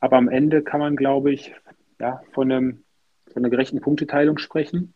[0.00, 1.54] Aber am Ende kann man, glaube ich,
[2.00, 2.84] ja, von, einem,
[3.32, 4.94] von einer gerechten Punkteteilung sprechen.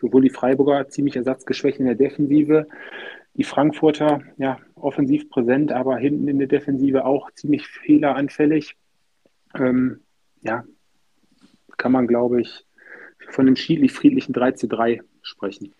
[0.00, 2.66] Sowohl die Freiburger ziemlich ersatzgeschwächt in der Defensive,
[3.34, 8.76] die Frankfurter ja offensiv präsent, aber hinten in der Defensive auch ziemlich fehleranfällig.
[9.54, 10.00] Ähm,
[10.42, 10.64] ja,
[11.78, 12.66] kann man, glaube ich,
[13.28, 15.72] von einem friedlichen 3 zu 3 sprechen.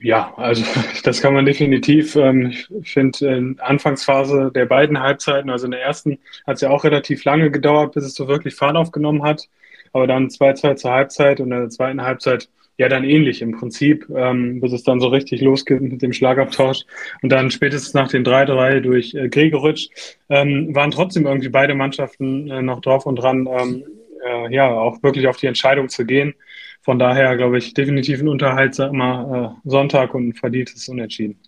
[0.00, 0.64] Ja, also
[1.04, 2.14] das kann man definitiv.
[2.16, 6.70] Ähm, ich finde, in Anfangsphase der beiden Halbzeiten, also in der ersten, hat es ja
[6.70, 9.48] auch relativ lange gedauert, bis es so wirklich Fahrt aufgenommen hat.
[9.92, 14.08] Aber dann 2-2 zur Halbzeit und in der zweiten Halbzeit ja dann ähnlich im Prinzip,
[14.14, 16.84] ähm, bis es dann so richtig losgeht mit dem Schlagabtausch.
[17.22, 19.88] Und dann spätestens nach den 3-3 durch äh, Gregoritsch
[20.28, 23.84] ähm, waren trotzdem irgendwie beide Mannschaften äh, noch drauf und dran, ähm,
[24.24, 26.34] äh, ja, auch wirklich auf die Entscheidung zu gehen.
[26.82, 31.38] Von daher glaube ich definitiv ein unterhaltsamer äh, Sonntag und ein verdientes Unentschieden.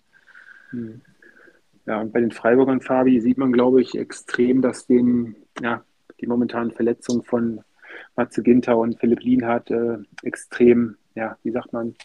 [0.71, 1.01] Hm.
[1.85, 5.83] Ja, und bei den Freiburgern, Fabi, sieht man, glaube ich, extrem, dass den, ja,
[6.19, 7.61] die momentanen Verletzungen von
[8.15, 11.95] Matze Ginter und Philipp Lienhardt äh, extrem, ja, wie sagt man,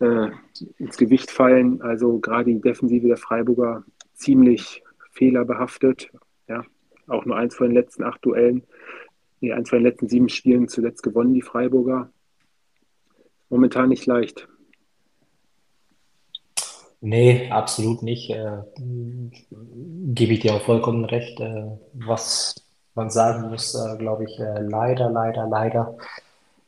[0.00, 0.30] äh,
[0.78, 1.80] ins Gewicht fallen.
[1.82, 3.84] Also gerade die Defensive der Freiburger
[4.14, 4.82] ziemlich
[5.12, 6.10] fehlerbehaftet.
[6.48, 6.64] Ja,
[7.06, 8.64] auch nur eins von den letzten acht Duellen,
[9.50, 12.10] eins von den letzten sieben Spielen zuletzt gewonnen, die Freiburger
[13.48, 14.48] momentan nicht leicht.
[17.04, 18.30] Nee, absolut nicht.
[18.30, 18.62] Äh,
[20.14, 21.40] gebe ich dir auch vollkommen recht.
[21.40, 22.54] Äh, was
[22.94, 25.96] man sagen muss, äh, glaube ich, äh, leider, leider, leider.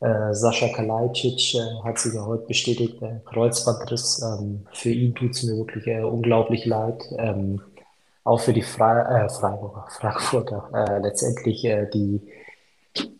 [0.01, 4.23] Äh, Sascha Kalajdzic äh, hat sich ja heute bestätigt, Kreuzbandriss.
[4.23, 7.05] Ähm, für ihn tut es mir wirklich unglaublich leid.
[7.17, 7.63] Ähm,
[8.25, 11.01] auch für die Fre Freiburger, Frankfurter.
[11.03, 11.63] letztendlich
[11.93, 12.21] die,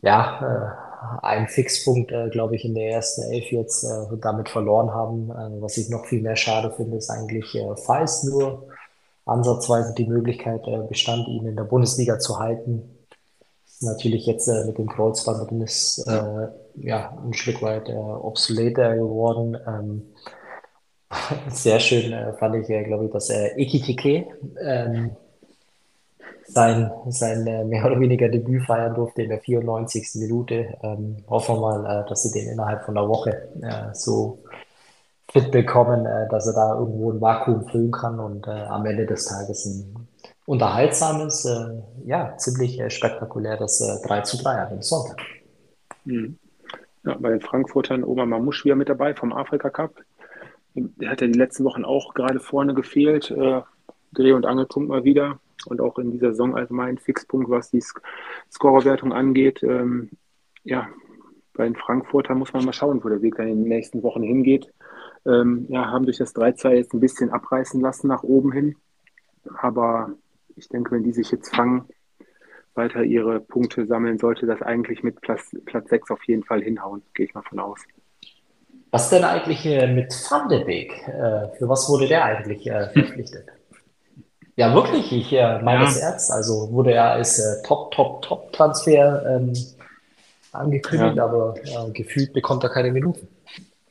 [0.03, 0.85] ja,
[1.23, 5.31] einen Fixpunkt, äh, glaube ich, in der ersten Elf jetzt äh, damit verloren haben.
[5.31, 8.69] Äh, was ich noch viel mehr schade finde, ist eigentlich, äh, falls nur
[9.27, 13.07] ansatzweise die Möglichkeit äh, bestand, ihn in der Bundesliga zu halten.
[13.81, 19.57] Natürlich jetzt äh, mit dem Kreuzband ist äh, ja ein Stück weit äh, obsoleter geworden.
[19.67, 20.03] Ähm,
[21.51, 24.27] sehr schön äh, fand ich, äh, glaube ich, dass äh, Ekitike
[24.61, 25.17] ähm,
[26.55, 30.11] sein, sein äh, mehr oder weniger Debüt feiern durfte in der 94.
[30.15, 30.77] Minute.
[30.83, 34.39] Ähm, hoffen wir mal, äh, dass sie den innerhalb von einer Woche äh, so
[35.31, 39.05] fit bekommen, äh, dass er da irgendwo ein Vakuum füllen kann und äh, am Ende
[39.05, 40.09] des Tages ein
[40.47, 45.21] unterhaltsames, äh, ja, ziemlich spektakuläres 3 zu 3 am Sonntag.
[46.05, 46.39] Mhm.
[47.05, 49.93] Ja, bei den Frankfurtern Oma Mamouche wieder mit dabei vom Afrika Cup.
[50.75, 53.31] Der hat ja die letzten Wochen auch gerade vorne gefehlt.
[53.31, 57.83] Dreh- und Angelpunkt mal wieder und auch in dieser Saison allgemein Fixpunkt, was die
[58.51, 59.63] Scorerwertung angeht.
[59.63, 60.11] Ähm,
[60.65, 60.89] ja,
[61.55, 64.23] bei den Frankfurter muss man mal schauen, wo der Weg dann in den nächsten Wochen
[64.23, 64.73] hingeht.
[65.27, 68.77] Ähm, ja, haben durch das 3-2 jetzt ein bisschen abreißen lassen nach oben hin.
[69.59, 70.13] Aber
[70.57, 71.89] ich denke, wenn die sich jetzt fangen,
[72.75, 77.03] weiter ihre Punkte sammeln, sollte das eigentlich mit Platz, Platz 6 auf jeden Fall hinhauen,
[77.15, 77.81] gehe ich mal von aus.
[78.91, 80.93] Was denn eigentlich äh, mit Van de Beek?
[81.09, 83.49] Äh, für was wurde der eigentlich äh, verpflichtet?
[84.57, 86.31] Ja, wirklich, ich äh, meine es ernst.
[86.31, 89.53] Also wurde er als äh, Top, Top, Top-Transfer ähm,
[90.53, 91.25] angekündigt, ja.
[91.25, 93.27] aber äh, gefühlt bekommt er keine Minuten.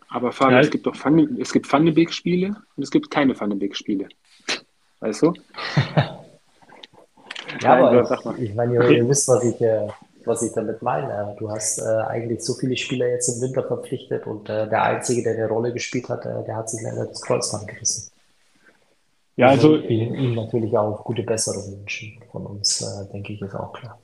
[0.10, 0.62] Aber Fabian, ja.
[0.62, 3.60] es gibt doch Van, es gibt Van de Beek-Spiele und es gibt keine Van de
[3.60, 4.08] Beek-Spiele.
[5.02, 5.34] Weißt du?
[7.62, 9.88] ja, aber ich, ich meine, ihr, ihr, wisst, was ich, äh,
[10.24, 11.36] was ich damit meine.
[11.40, 15.24] Du hast äh, eigentlich so viele Spieler jetzt im Winter verpflichtet und äh, der Einzige,
[15.24, 18.13] der eine Rolle gespielt hat, der hat sich leider das Kreuzband gerissen.
[19.36, 23.74] Ja, also ihm natürlich auch gute Besserung wünschen von uns, äh, denke ich, ist auch
[23.74, 24.00] klar.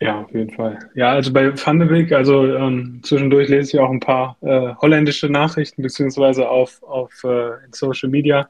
[0.00, 0.78] Ja, auf jeden Fall.
[0.94, 4.74] Ja, also bei Van de Beek, also ähm, zwischendurch lese ich auch ein paar äh,
[4.82, 8.48] holländische Nachrichten, beziehungsweise auf, auf äh, Social Media.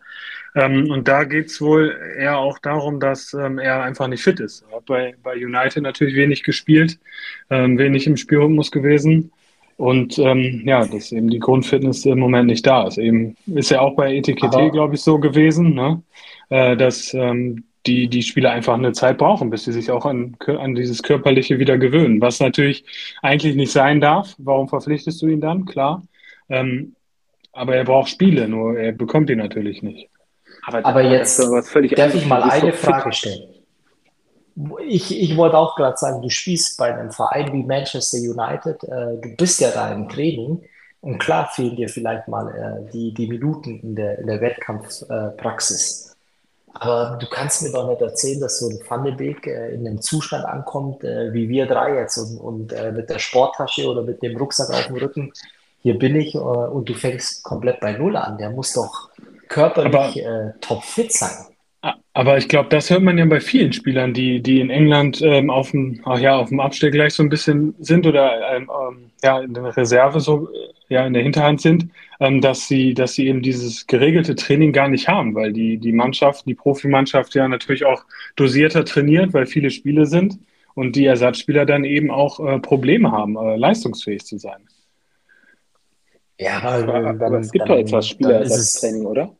[0.56, 4.40] Ähm, und da geht es wohl eher auch darum, dass ähm, er einfach nicht fit
[4.40, 4.64] ist.
[4.70, 6.98] Er hat bei, bei United natürlich wenig gespielt,
[7.50, 9.30] ähm, wenig im Spielrhythmus gewesen.
[9.76, 12.98] Und ähm, ja, dass eben die Grundfitness im Moment nicht da ist.
[12.98, 16.02] Eben ist ja auch bei Etikette, glaube ich, so gewesen, ne?
[16.50, 20.36] äh, dass ähm, die, die Spieler einfach eine Zeit brauchen, bis sie sich auch an,
[20.46, 22.84] an dieses Körperliche wieder gewöhnen, was natürlich
[23.20, 24.34] eigentlich nicht sein darf.
[24.38, 25.64] Warum verpflichtest du ihn dann?
[25.64, 26.02] Klar.
[26.48, 26.94] Ähm,
[27.52, 30.08] aber er braucht Spiele, nur er bekommt die natürlich nicht.
[30.66, 33.53] Aber, aber jetzt darf ich mal eine Frage stellen
[34.86, 39.20] ich, ich wollte auch gerade sagen, du spielst bei einem Verein wie Manchester United, äh,
[39.20, 40.62] du bist ja da im Training
[41.00, 46.08] und klar fehlen dir vielleicht mal äh, die, die Minuten in der, in der Wettkampfpraxis.
[46.10, 46.14] Äh,
[46.74, 49.86] aber du kannst mir doch nicht erzählen, dass so ein Van de Beek äh, in
[49.86, 54.02] einem Zustand ankommt, äh, wie wir drei jetzt und, und äh, mit der Sporttasche oder
[54.02, 55.32] mit dem Rucksack auf dem Rücken
[55.82, 58.38] hier bin ich und du fängst komplett bei Null an.
[58.38, 59.10] Der muss doch
[59.48, 60.24] körperlich
[60.62, 61.53] topfit sein.
[62.14, 65.50] Aber ich glaube, das hört man ja bei vielen Spielern, die, die in England ähm,
[65.50, 69.10] auf dem, ach ja, auf dem Abstell gleich so ein bisschen sind oder ähm, ähm,
[69.22, 70.48] ja, in der Reserve so
[70.88, 71.88] ja in der Hinterhand sind,
[72.20, 75.92] ähm, dass sie, dass sie eben dieses geregelte Training gar nicht haben, weil die, die
[75.92, 78.04] Mannschaft, die Profimannschaft ja natürlich auch
[78.36, 80.38] dosierter trainiert, weil viele Spiele sind
[80.74, 84.68] und die Ersatzspieler dann eben auch äh, Probleme haben, äh, leistungsfähig zu sein.
[86.38, 89.34] Ja, aber, aber, aber es gibt doch etwas Spielerersatztraining, oder?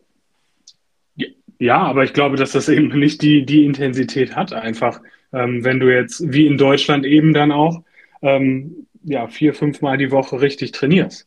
[1.64, 5.00] Ja, aber ich glaube, dass das eben nicht die, die Intensität hat, einfach.
[5.32, 7.82] Ähm, wenn du jetzt, wie in Deutschland eben dann auch,
[8.20, 11.26] ähm, ja, vier, fünf Mal die Woche richtig trainierst.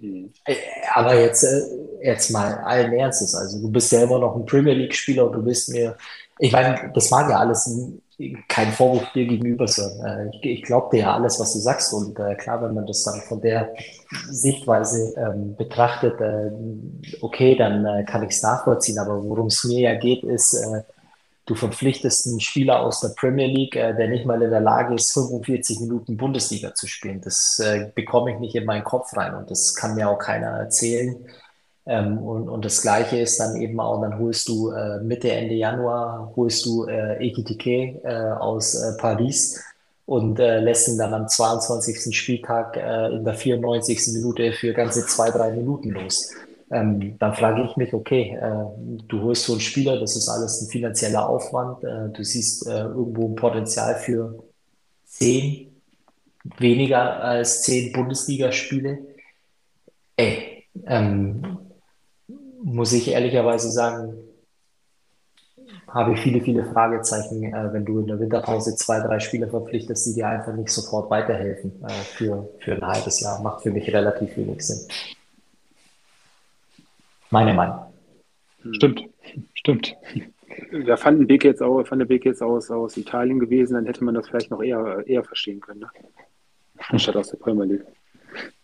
[0.00, 0.54] Äh,
[0.94, 1.60] aber jetzt, äh,
[2.02, 5.68] jetzt mal allen Ernstes, also du bist selber noch ein Premier League-Spieler und du bist
[5.68, 5.98] mir,
[6.38, 7.66] ich meine, das mag ja alles
[8.48, 10.00] kein Vorwurf dir gegenüber sein.
[10.04, 11.92] Äh, ich, ich glaube dir ja alles, was du sagst.
[11.92, 13.72] Und äh, klar, wenn man das dann von der
[14.28, 16.50] Sichtweise ähm, betrachtet, äh,
[17.20, 18.98] okay, dann äh, kann ich es nachvollziehen.
[18.98, 20.82] Aber worum es mir ja geht, ist, äh,
[21.46, 24.96] du verpflichtest einen Spieler aus der Premier League, äh, der nicht mal in der Lage
[24.96, 27.20] ist, 45 Minuten Bundesliga zu spielen.
[27.20, 27.62] Das
[27.94, 31.24] bekomme ich nicht in meinen Kopf rein und das kann mir auch keiner erzählen.
[31.88, 35.54] Ähm, und, und das Gleiche ist dann eben auch, dann holst du äh, Mitte, Ende
[35.54, 39.58] Januar, holst du äh, Ekitike äh, aus äh, Paris
[40.04, 42.14] und äh, lässt ihn dann am 22.
[42.14, 44.14] Spieltag äh, in der 94.
[44.14, 46.30] Minute für ganze zwei, drei Minuten los.
[46.70, 50.60] Ähm, dann frage ich mich, okay, äh, du holst so einen Spieler, das ist alles
[50.60, 54.44] ein finanzieller Aufwand, äh, du siehst äh, irgendwo ein Potenzial für
[55.06, 55.74] zehn,
[56.58, 58.98] weniger als zehn Bundesligaspiele.
[60.16, 61.57] Ey, ähm,
[62.62, 64.14] muss ich ehrlicherweise sagen,
[65.88, 70.06] habe ich viele, viele Fragezeichen, äh, wenn du in der Winterpause zwei, drei Spieler verpflichtest,
[70.06, 73.40] die dir einfach nicht sofort weiterhelfen äh, für, für ein halbes Jahr.
[73.40, 74.86] Macht für mich relativ wenig Sinn.
[77.30, 77.80] Meine Meinung.
[78.72, 79.04] Stimmt,
[79.54, 79.96] stimmt.
[80.86, 84.04] Da fand Beek jetzt auch, fand der Beek jetzt aus, aus Italien gewesen, dann hätte
[84.04, 85.90] man das vielleicht noch eher, eher verstehen können, ne?
[86.88, 87.86] Anstatt aus der Premier League.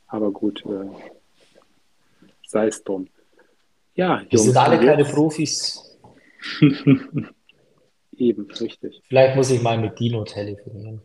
[0.06, 0.86] Aber gut, äh,
[2.46, 3.08] sei es drum.
[3.94, 5.98] Ja, wir sind alle keine Profis.
[8.16, 9.02] Eben, richtig.
[9.08, 11.00] Vielleicht muss ich mal mit Dino telefonieren.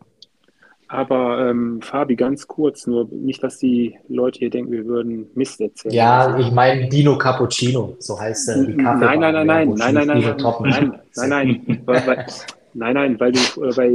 [0.88, 5.62] Aber ähm, Fabi, ganz kurz, nur nicht, dass die Leute hier denken, wir würden Mist
[5.62, 5.94] erzählen.
[5.94, 8.66] Ja, ich meine Dino Cappuccino, so heißt er.
[8.66, 12.26] Die Kaffee nein, nein, nein, nein, nein, nein, nein, nein, nein, nein, weil, weil,
[12.74, 13.88] nein, nein, weil du äh, bei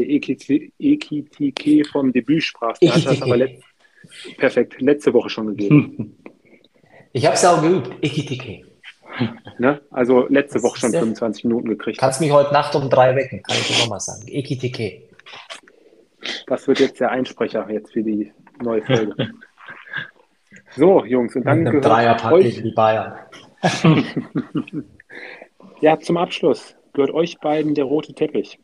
[0.78, 2.80] Ekitike vom Debüt sprachst.
[2.80, 3.60] Hat das aber let
[4.38, 6.16] perfekt, letzte Woche schon gegeben.
[7.12, 8.73] Ich habe es auch geübt, Ekitike.
[9.58, 9.80] Ne?
[9.90, 11.98] Also letzte Woche schon 25 Minuten gekriegt.
[11.98, 14.22] Kannst mich heute Nacht um drei wecken, kann ich dir nochmal sagen.
[14.26, 15.02] Ekitike.
[16.46, 19.14] Das wird jetzt der Einsprecher jetzt für die neue Folge.
[20.76, 22.62] so, Jungs, und dann gehört Dreierpack euch...
[22.62, 23.14] die Bayern.
[25.80, 28.58] ja, zum Abschluss gehört euch beiden der rote Teppich.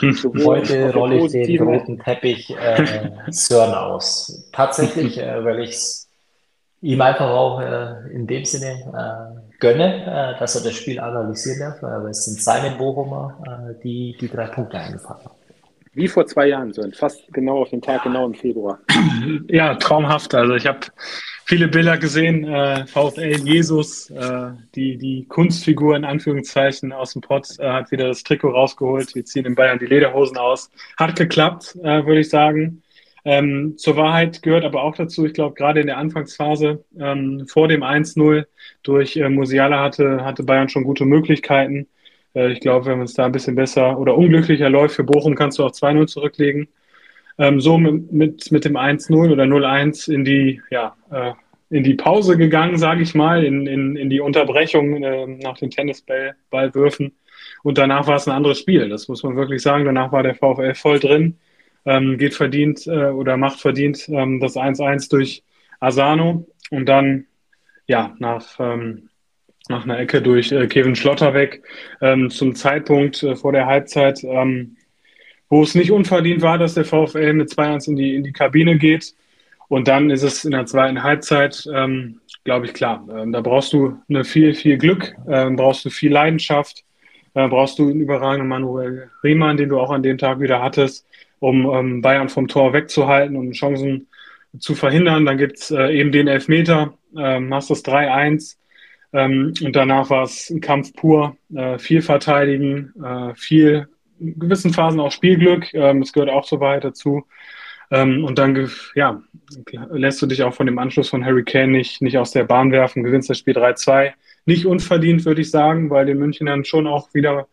[0.00, 4.48] Heute rolle ich den roten Teppich äh, Sören aus.
[4.52, 6.08] Tatsächlich, äh, weil ich es
[6.82, 11.60] ihm einfach auch äh, in dem Sinne äh, gönne, äh, dass er das Spiel analysieren
[11.60, 15.36] darf, weil es sind seine Bochumer, äh, die die drei Punkte eingefahren haben.
[15.96, 18.78] Wie vor zwei Jahren, so fast genau auf den Tag, genau im Februar.
[19.48, 20.34] Ja, traumhaft.
[20.34, 20.80] Also ich habe
[21.46, 27.48] viele Bilder gesehen, äh, VfL Jesus, äh, die, die Kunstfigur in Anführungszeichen aus dem Pott,
[27.58, 29.14] äh, hat wieder das Trikot rausgeholt.
[29.14, 30.70] Wir ziehen in Bayern die Lederhosen aus.
[30.98, 32.82] Hat geklappt, äh, würde ich sagen.
[33.26, 37.66] Ähm, zur Wahrheit gehört aber auch dazu, ich glaube, gerade in der Anfangsphase ähm, vor
[37.66, 38.46] dem 1-0
[38.84, 41.88] durch äh, Musiala hatte, hatte Bayern schon gute Möglichkeiten.
[42.36, 45.58] Äh, ich glaube, wenn es da ein bisschen besser oder unglücklicher läuft für Bochum, kannst
[45.58, 46.68] du auch 2-0 zurücklegen.
[47.36, 51.32] Ähm, so mit, mit, dem 1-0 oder 0-1 in die, ja, äh,
[51.68, 55.70] in die Pause gegangen, sage ich mal, in, in, in die Unterbrechung äh, nach den
[55.70, 57.16] Tennisballwürfen.
[57.64, 58.88] Und danach war es ein anderes Spiel.
[58.88, 59.84] Das muss man wirklich sagen.
[59.84, 61.38] Danach war der VfL voll drin
[61.86, 65.42] ähm, geht verdient äh, oder macht verdient ähm, das 1-1 durch
[65.80, 67.26] Asano und dann
[67.86, 69.08] ja nach, ähm,
[69.68, 71.62] nach einer Ecke durch äh, Kevin Schlotterbeck
[72.00, 74.76] ähm, zum Zeitpunkt äh, vor der Halbzeit, ähm,
[75.48, 78.78] wo es nicht unverdient war, dass der VfL mit 2-1 in die, in die Kabine
[78.78, 79.14] geht.
[79.68, 83.04] Und dann ist es in der zweiten Halbzeit, ähm, glaube ich, klar.
[83.26, 86.84] Da brauchst du eine viel, viel Glück, brauchst du viel Leidenschaft,
[87.34, 91.04] äh, brauchst du einen überragenden Manuel Riemann, den du auch an dem Tag wieder hattest
[91.38, 94.08] um ähm, Bayern vom Tor wegzuhalten und Chancen
[94.58, 95.26] zu verhindern.
[95.26, 98.56] Dann gibt es äh, eben den Elfmeter, äh, machst das 3-1
[99.12, 104.72] ähm, und danach war es ein Kampf pur, äh, viel verteidigen, äh, viel in gewissen
[104.72, 107.26] Phasen auch Spielglück, ähm, das gehört auch so weit dazu.
[107.90, 109.22] Ähm, und dann ja,
[109.90, 112.72] lässt du dich auch von dem Anschluss von Harry Kane nicht, nicht aus der Bahn
[112.72, 114.12] werfen, gewinnst das Spiel 3-2.
[114.44, 117.46] Nicht unverdient, würde ich sagen, weil den München dann schon auch wieder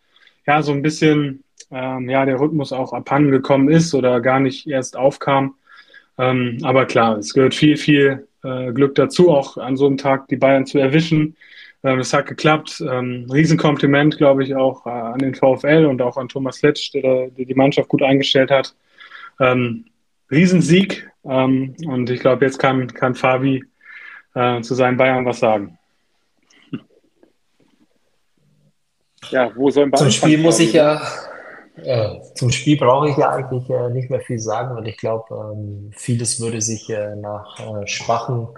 [0.47, 4.67] ja, so ein bisschen ähm, ja, der Rhythmus auch abhanden gekommen ist oder gar nicht
[4.67, 5.55] erst aufkam.
[6.17, 10.27] Ähm, aber klar, es gehört viel, viel äh, Glück dazu, auch an so einem Tag
[10.27, 11.35] die Bayern zu erwischen.
[11.83, 12.81] Ähm, es hat geklappt.
[12.87, 17.29] Ähm, Riesenkompliment, glaube ich, auch äh, an den VfL und auch an Thomas Letsch, der,
[17.29, 18.75] der die Mannschaft gut eingestellt hat.
[19.39, 19.85] Ähm,
[20.31, 21.09] Riesensieg.
[21.25, 23.63] Ähm, und ich glaube, jetzt kann, kann Fabi
[24.35, 25.77] äh, zu seinen Bayern was sagen.
[29.29, 31.01] Ja, wo soll Bayern Zum Spiel muss ich ja,
[31.75, 35.25] äh, zum Spiel brauche ich ja eigentlich äh, nicht mehr viel sagen, weil ich glaube,
[35.31, 38.49] ähm, vieles würde sich äh, nach äh, schwachen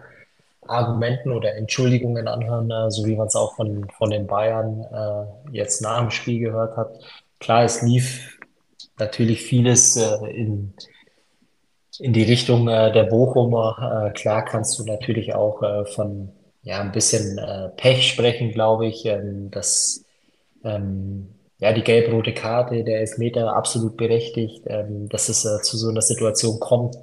[0.67, 4.85] Argumenten oder Entschuldigungen anhören, äh, so wie man es auch von, von den Bayern
[5.51, 6.99] jetzt nach dem Spiel gehört hat.
[7.39, 8.39] Klar, es lief
[8.97, 10.73] natürlich vieles in,
[11.99, 14.11] in die Richtung der Bochumer.
[14.15, 15.61] klar kannst du natürlich auch
[15.93, 16.31] von
[16.63, 17.39] ja, ein bisschen
[17.77, 20.05] Pech sprechen, glaube ich, ähm, dass
[20.63, 25.89] ähm, ja, die gelb-rote Karte, der Elfmeter absolut berechtigt, ähm, dass es äh, zu so
[25.89, 26.97] einer Situation kommt,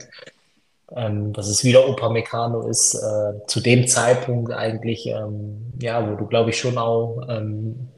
[0.94, 6.26] ähm, dass es wieder Upamecano ist, äh, zu dem Zeitpunkt eigentlich, ähm, ja, wo du,
[6.26, 7.88] glaube ich, schon auch ähm,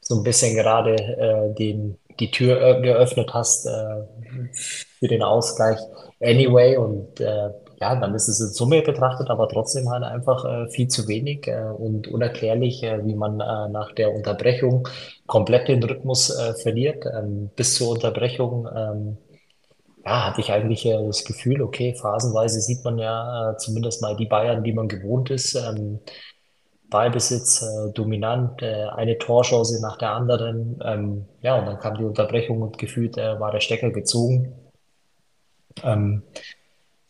[0.00, 4.04] so ein bisschen gerade äh, den, die Tür geöffnet hast äh,
[4.52, 5.78] für den Ausgleich.
[6.20, 10.68] Anyway und äh, ja, dann ist es in Summe betrachtet, aber trotzdem halt einfach äh,
[10.70, 14.88] viel zu wenig äh, und unerklärlich, äh, wie man äh, nach der Unterbrechung
[15.26, 17.04] komplett den Rhythmus äh, verliert.
[17.06, 19.16] Ähm, bis zur Unterbrechung ähm,
[20.04, 24.26] ja, hatte ich eigentlich äh, das Gefühl, okay, phasenweise sieht man ja zumindest mal die
[24.26, 25.54] Bayern, die man gewohnt ist.
[25.54, 26.00] Ähm,
[26.88, 30.80] Ballbesitz äh, dominant, äh, eine Torchance nach der anderen.
[30.84, 34.54] Ähm, ja, und dann kam die Unterbrechung und gefühlt äh, war der Stecker gezogen.
[35.82, 36.22] Ähm,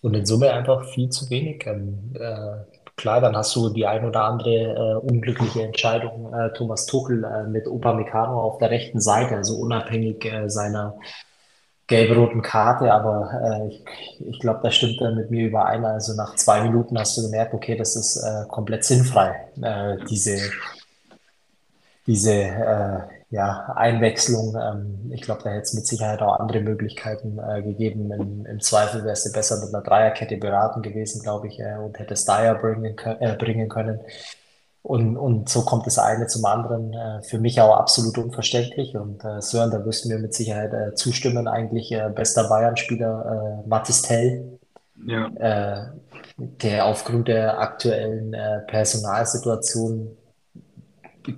[0.03, 1.67] und in Summe einfach viel zu wenig.
[1.67, 2.65] Ähm, äh,
[2.97, 7.45] klar, dann hast du die ein oder andere äh, unglückliche Entscheidung, äh, Thomas Tuchel äh,
[7.45, 10.99] mit Upamecano auf der rechten Seite, also unabhängig äh, seiner
[11.87, 13.85] gelb-roten Karte, aber äh, ich,
[14.27, 15.85] ich glaube, da stimmt er mit mir überein.
[15.85, 20.39] Also nach zwei Minuten hast du gemerkt, okay, das ist äh, komplett sinnfrei, äh, diese,
[22.07, 24.57] diese äh, ja, Einwechslung.
[24.57, 28.13] Ähm, ich glaube, da hätte es mit Sicherheit auch andere Möglichkeiten äh, gegeben.
[28.13, 31.99] Im, Im, Zweifel wäre es besser mit einer Dreierkette beraten gewesen, glaube ich, äh, und
[31.99, 34.01] hätte Dyer bringen, äh, bringen können.
[34.83, 36.93] Und, und so kommt das eine zum anderen.
[36.93, 38.97] Äh, für mich auch absolut unverständlich.
[38.97, 41.49] Und äh, Sören, da wirst du mir mit Sicherheit äh, zustimmen.
[41.49, 44.61] Eigentlich äh, bester Bayern-Spieler äh, Mathis Tell,
[45.05, 45.27] ja.
[45.39, 45.87] äh,
[46.37, 50.17] der aufgrund der aktuellen äh, Personalsituation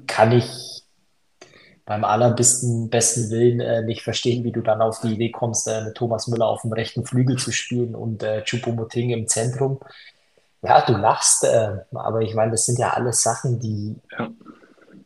[0.06, 0.84] kann ich
[1.88, 5.80] beim allerbesten besten Willen äh, nicht verstehen, wie du dann auf die Idee kommst, äh,
[5.80, 9.80] mit Thomas Müller auf dem rechten Flügel zu spielen und äh, Chupomoting im Zentrum.
[10.60, 14.28] Ja, du lachst, äh, aber ich meine, das sind ja alles Sachen, die ja.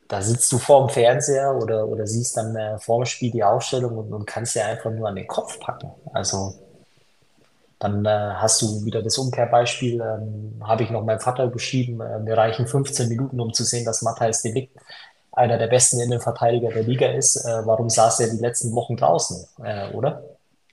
[0.09, 4.13] da sitzt du vorm Fernseher oder, oder siehst dann äh, vorm Spiel die Ausstellung und,
[4.13, 5.93] und kannst dir einfach nur an den Kopf packen.
[6.13, 6.53] Also
[7.79, 12.19] dann äh, hast du wieder das Umkehrbeispiel, ähm, habe ich noch meinem Vater geschrieben, äh,
[12.19, 14.77] mir reichen 15 Minuten, um zu sehen, dass Matthijs Delikt
[15.33, 19.47] einer der besten Innenverteidiger der Liga ist, äh, warum saß er die letzten Wochen draußen,
[19.65, 20.23] äh, oder?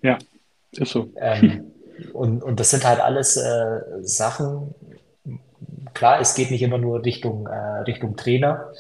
[0.02, 0.18] Ja,
[0.72, 1.10] ist so.
[1.18, 1.72] Ähm,
[2.14, 4.74] und, und das sind halt alles äh, Sachen,
[5.94, 8.72] klar, es geht nicht immer nur Richtung, äh, Richtung Trainer.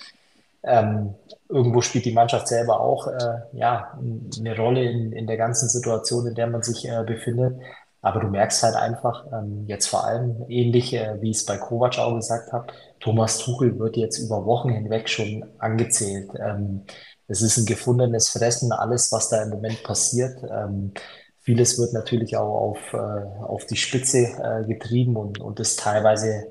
[0.63, 1.15] Ähm,
[1.47, 3.97] irgendwo spielt die Mannschaft selber auch äh, ja,
[4.37, 7.59] eine Rolle in, in der ganzen Situation, in der man sich äh, befindet.
[8.01, 11.57] Aber du merkst halt einfach, ähm, jetzt vor allem ähnlich, äh, wie ich es bei
[11.57, 12.67] Kovac auch gesagt habe,
[12.99, 16.29] Thomas Tuchel wird jetzt über Wochen hinweg schon angezählt.
[16.39, 16.85] Ähm,
[17.27, 20.41] es ist ein gefundenes Fressen, alles, was da im Moment passiert.
[20.49, 20.93] Ähm,
[21.41, 26.47] vieles wird natürlich auch auf, äh, auf die Spitze äh, getrieben und, und ist teilweise,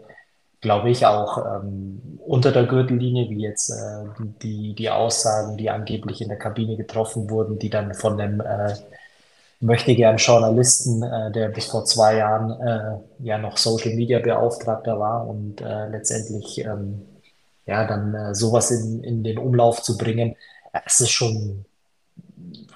[0.61, 4.05] glaube ich, auch ähm, unter der Gürtellinie, wie jetzt äh,
[4.42, 8.74] die, die Aussagen, die angeblich in der Kabine getroffen wurden, die dann von dem äh,
[9.61, 14.99] möchte gern Journalisten, äh, der bis vor zwei Jahren äh, ja noch Social Media Beauftragter
[14.99, 17.03] war und äh, letztendlich ähm,
[17.67, 20.37] ja dann äh, sowas in, in den Umlauf zu bringen,
[20.87, 21.65] es ist schon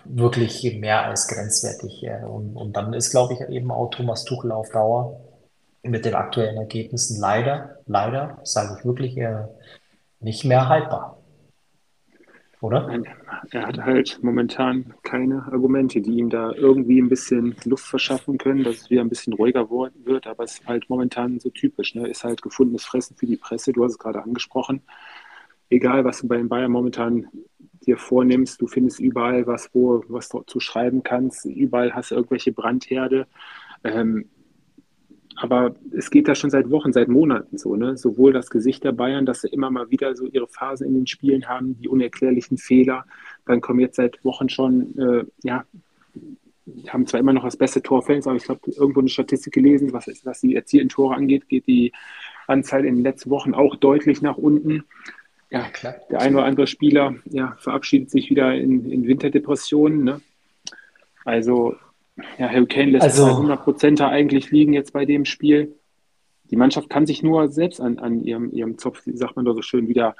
[0.05, 2.05] wirklich mehr als grenzwertig.
[2.29, 5.21] Und, und dann ist, glaube ich, eben auch Thomas Tuchel auf Dauer
[5.83, 9.45] mit den aktuellen Ergebnissen leider, leider, sage ich wirklich, äh,
[10.21, 11.22] nicht mehr haltbar
[12.63, 12.89] oder?
[13.51, 18.63] Er hat halt momentan keine Argumente, die ihm da irgendwie ein bisschen Luft verschaffen können,
[18.63, 21.95] dass es wieder ein bisschen ruhiger wird, aber es ist halt momentan so typisch.
[21.95, 22.09] Ne?
[22.09, 24.83] Ist halt gefundenes Fressen für die Presse, du hast es gerade angesprochen.
[25.71, 27.27] Egal, was du bei den Bayern momentan
[27.85, 32.15] dir vornimmst, du findest überall was, wo was dort zu schreiben kannst, überall hast du
[32.15, 33.27] irgendwelche Brandherde.
[33.83, 34.31] Ähm,
[35.43, 37.97] aber es geht da schon seit Wochen, seit Monaten so, ne?
[37.97, 41.07] Sowohl das Gesicht der Bayern, dass sie immer mal wieder so ihre Phasen in den
[41.09, 43.05] Spielen haben, die unerklärlichen Fehler.
[43.45, 45.65] Dann kommen jetzt seit Wochen schon, äh, ja,
[46.89, 50.07] haben zwar immer noch das beste Torfans, aber ich habe irgendwo eine Statistik gelesen, was,
[50.25, 51.93] was die erzielten Tore angeht, geht die
[52.47, 54.85] Anzahl in den letzten Wochen auch deutlich nach unten.
[55.51, 55.97] Ja, klar.
[56.09, 60.05] Der ein oder andere Spieler ja, verabschiedet sich wieder in, in Winterdepressionen.
[60.05, 60.21] Ne?
[61.25, 61.75] Also,
[62.39, 65.77] ja, Harry Kane lässt also, 100% eigentlich liegen jetzt bei dem Spiel.
[66.51, 69.55] Die Mannschaft kann sich nur selbst an, an ihrem, ihrem Zopf, wie sagt man doch
[69.55, 70.15] so schön, wieder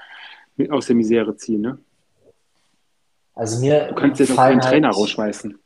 [0.57, 1.61] mit aus der Misere ziehen.
[1.61, 1.79] Ne?
[3.35, 5.59] Also mir du kannst jetzt auch keinen Trainer rausschmeißen.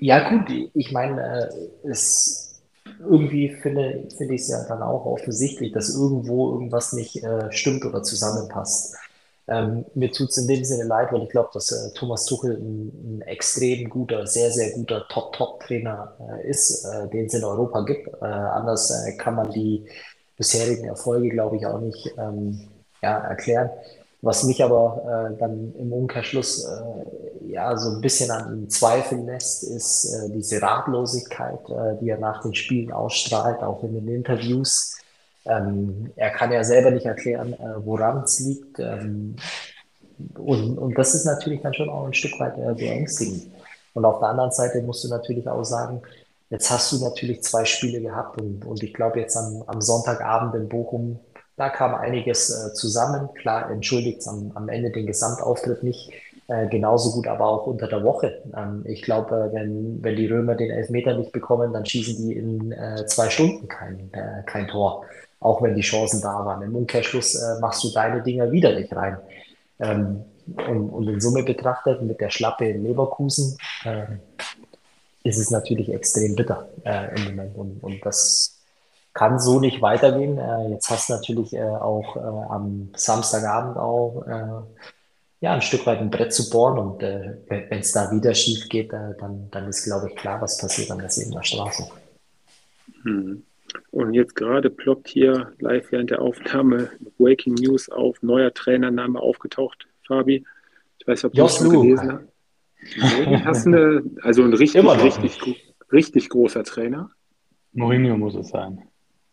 [0.00, 2.62] Ja, gut, ich meine, äh, es
[3.00, 7.84] irgendwie finde, finde ich es ja dann auch offensichtlich, dass irgendwo irgendwas nicht äh, stimmt
[7.84, 8.96] oder zusammenpasst.
[9.48, 12.56] Ähm, mir tut es in dem Sinne leid, weil ich glaube, dass äh, Thomas Tuchel
[12.56, 17.80] ein, ein, extrem guter, sehr, sehr guter Top-Top-Trainer äh, ist, äh, den es in Europa
[17.80, 18.08] gibt.
[18.20, 19.86] Äh, anders äh, kann man die
[20.36, 22.68] bisherigen Erfolge, glaube ich, auch nicht ähm,
[23.02, 23.70] ja, erklären.
[24.20, 26.68] Was mich aber äh, dann im Umkehrschluss
[27.46, 31.60] ja so ein bisschen an ihm zweifeln lässt, ist diese Ratlosigkeit,
[32.00, 34.98] die er nach den Spielen ausstrahlt, auch in den Interviews.
[35.48, 38.78] Ähm, er kann ja selber nicht erklären, äh, woran es liegt.
[38.78, 39.36] Ähm,
[40.36, 43.50] und, und das ist natürlich dann schon auch ein Stück weit äh, beängstigend.
[43.94, 46.02] Und auf der anderen Seite musst du natürlich auch sagen,
[46.50, 50.54] jetzt hast du natürlich zwei Spiele gehabt und, und ich glaube jetzt am, am Sonntagabend
[50.54, 51.18] in Bochum
[51.58, 53.28] da kam einiges äh, zusammen.
[53.34, 56.10] Klar, entschuldigt am, am Ende den Gesamtauftritt nicht.
[56.46, 58.42] Äh, genauso gut aber auch unter der Woche.
[58.56, 62.72] Ähm, ich glaube, wenn, wenn die Römer den Elfmeter nicht bekommen, dann schießen die in
[62.72, 65.04] äh, zwei Stunden kein, äh, kein Tor.
[65.40, 66.62] Auch wenn die Chancen da waren.
[66.62, 69.18] Im Umkehrschluss äh, machst du deine Dinger wieder nicht rein.
[69.78, 74.06] Ähm, und, und, in Summe betrachtet, mit der Schlappe in Leverkusen, äh,
[75.22, 76.68] ist es natürlich extrem bitter
[77.14, 77.54] im Moment.
[77.54, 78.58] Und, und das
[79.18, 80.38] kann so nicht weitergehen.
[80.38, 84.84] Äh, jetzt hast du natürlich äh, auch äh, am Samstagabend auch äh,
[85.40, 88.68] ja, ein Stück weit ein Brett zu bohren und äh, wenn es da wieder schief
[88.68, 91.88] geht, äh, dann, dann ist, glaube ich, klar, was passiert an der Siebener Straße.
[93.02, 93.42] Hm.
[93.90, 99.86] Und jetzt gerade ploppt hier live während der Aufnahme Breaking News auf, neuer Trainername aufgetaucht,
[100.06, 100.44] Fabi.
[100.98, 103.26] Ich weiß nicht, ob du das gelesen hast.
[103.26, 107.10] Nee, hast eine, also ein richtig, richtig, richtig großer Trainer.
[107.72, 108.82] Mourinho muss es sein.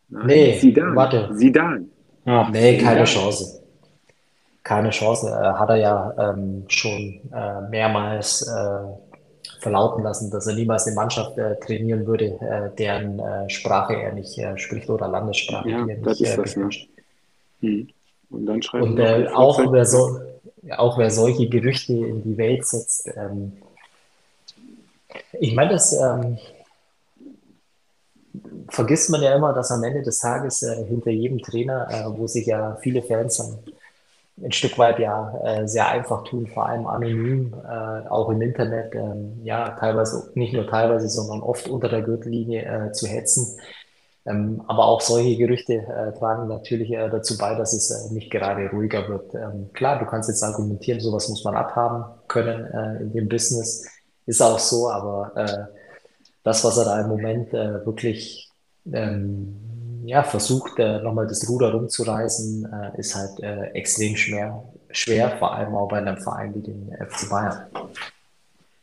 [0.09, 0.95] Nein, nee, Zidane.
[0.95, 1.29] warte.
[1.35, 1.85] Zidane.
[2.25, 3.63] Ach, nee, keine Chance.
[4.63, 5.27] Keine Chance.
[5.27, 9.04] Äh, hat er ja ähm, schon äh, mehrmals äh,
[9.59, 14.13] verlauten lassen, dass er niemals eine Mannschaft äh, trainieren würde, äh, deren äh, Sprache er
[14.13, 15.69] nicht spricht oder Landessprache.
[15.69, 16.69] Ja, das nicht, ist das, ne?
[17.61, 17.87] Hm.
[18.29, 18.99] Und dann schreibt Und
[19.33, 20.19] auch, wer so,
[20.77, 23.53] auch wer solche Gerüchte in die Welt setzt, ähm,
[25.39, 26.37] ich meine, das ähm,
[28.69, 32.27] vergisst man ja immer, dass am Ende des Tages äh, hinter jedem Trainer, äh, wo
[32.27, 33.57] sich ja viele Fans dann
[34.43, 38.93] ein Stück weit ja äh, sehr einfach tun, vor allem anonym, äh, auch im Internet,
[38.93, 43.57] ähm, ja, teilweise, nicht nur teilweise, sondern oft unter der Gürtellinie äh, zu hetzen.
[44.25, 49.07] Ähm, aber auch solche Gerüchte äh, tragen natürlich dazu bei, dass es nicht gerade ruhiger
[49.07, 49.33] wird.
[49.35, 53.87] Ähm, klar, du kannst jetzt argumentieren, sowas muss man abhaben können in dem Business.
[54.25, 55.69] Ist auch so, aber
[56.43, 58.49] das, was er da im Moment wirklich
[58.91, 59.64] ähm,
[60.07, 65.53] ja, versucht, äh, nochmal das Ruder rumzureißen, äh, ist halt äh, extrem schwer, schwer, vor
[65.53, 67.65] allem auch bei einem Verein wie dem FC Bayern.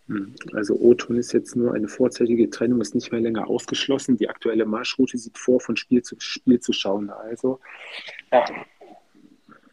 [0.08, 4.16] Hm, also O-Ton ist jetzt nur eine vorzeitige Trennung, ist nicht mehr länger ausgeschlossen.
[4.16, 7.10] Die aktuelle Marschroute sieht vor, von Spiel zu Spiel zu schauen.
[7.10, 7.60] Also,
[8.32, 8.44] ja.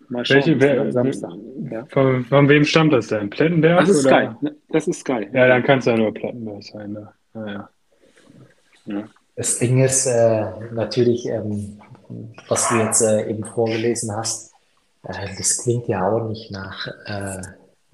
[0.07, 1.33] Mal schauen, Welche, wer, Samstag.
[1.69, 1.85] Ja.
[1.85, 3.29] Von, von, wem stammt das denn?
[3.29, 3.81] Plettenberg?
[3.81, 4.37] Das ist oder?
[4.39, 4.49] Sky.
[4.69, 5.27] Das ist Sky.
[5.33, 6.93] Ja, dann kann es ja nur Plettenberg sein.
[6.93, 7.13] Ne?
[7.33, 7.69] Naja.
[8.85, 9.03] Ja.
[9.39, 11.79] Das Ding ist äh, natürlich, ähm,
[12.49, 14.51] was du jetzt äh, eben vorgelesen hast,
[15.03, 17.41] äh, das klingt ja auch nicht nach, äh,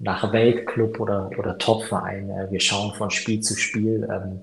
[0.00, 2.30] nach Weltclub oder, oder Topverein.
[2.30, 4.08] Äh, wir schauen von Spiel zu Spiel.
[4.10, 4.40] Ähm,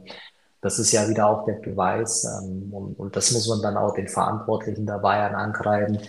[0.62, 2.24] das ist ja wieder auch der Beweis.
[2.24, 6.00] Ähm, und, und das muss man dann auch den Verantwortlichen der Bayern ankreiden,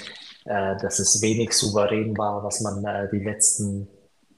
[0.45, 3.89] äh, dass es wenig souverän war, was man die letzten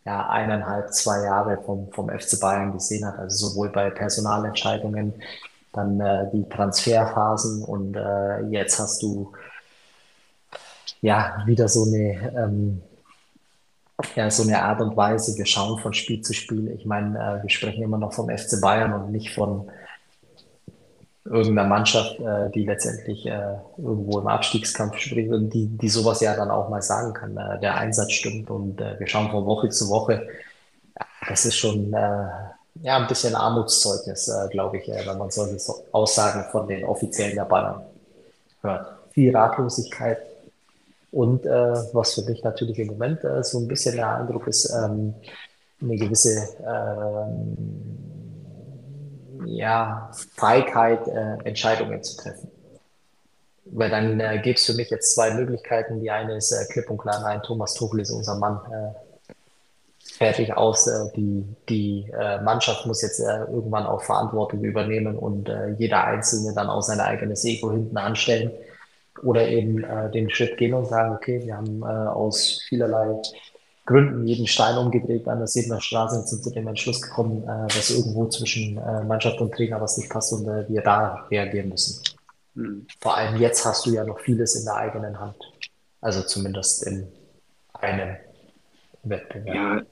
[0.06, 3.18] ja, eineinhalb, zwei Jahre vom, vom FC Bayern gesehen hat.
[3.18, 5.12] Also sowohl bei Personalentscheidungen
[5.76, 9.32] dann äh, die Transferphasen und äh, jetzt hast du
[11.00, 12.82] ja wieder so eine ähm,
[14.14, 16.70] ja, so eine Art und Weise, wir schauen von Spiel zu Spiel.
[16.72, 19.70] Ich meine, äh, wir sprechen immer noch vom FC Bayern und nicht von
[21.24, 26.36] irgendeiner Mannschaft, äh, die letztendlich äh, irgendwo im Abstiegskampf spricht und die, die sowas ja
[26.36, 27.36] dann auch mal sagen kann.
[27.36, 30.28] Äh, der Einsatz stimmt und wir schauen von Woche zu Woche.
[31.28, 31.94] Das ist schon,
[32.82, 35.58] ja, ein bisschen Armutszeugnis, äh, glaube ich, äh, wenn man solche
[35.92, 37.82] Aussagen von den Offiziellen Bayern
[38.62, 38.86] hört.
[39.10, 40.18] Viel Ratlosigkeit.
[41.12, 44.70] Und äh, was für mich natürlich im Moment äh, so ein bisschen der Eindruck ist,
[44.70, 45.14] ähm,
[45.80, 47.56] eine gewisse ähm,
[49.46, 52.50] ja, Feigheit, äh, Entscheidungen zu treffen.
[53.66, 56.00] Weil dann äh, gibt es für mich jetzt zwei Möglichkeiten.
[56.00, 58.60] Die eine ist äh, klipp und klar, nein, Thomas Tuchel ist unser Mann.
[60.16, 60.86] Fertig aus.
[60.86, 66.54] Äh, die die äh, Mannschaft muss jetzt äh, irgendwann auch Verantwortung übernehmen und jeder Einzelne
[66.54, 68.50] dann auch sein eigenes Ego hinten anstellen.
[69.22, 73.16] Oder eben den Schritt gehen und sagen, okay, wir haben aus vielerlei
[73.86, 77.88] Gründen jeden Stein umgedreht an der Siebener Straße und sind zu dem Entschluss gekommen, dass
[77.88, 78.74] irgendwo zwischen
[79.08, 82.02] Mannschaft und Trainer was nicht passt und wir da reagieren müssen.
[82.56, 82.86] Mhm.
[83.00, 85.36] Vor allem jetzt hast du ja noch vieles in der eigenen Hand.
[86.02, 87.08] Also zumindest in
[87.72, 88.16] einem
[89.02, 89.54] Wettbewerb.
[89.54, 89.82] Ja,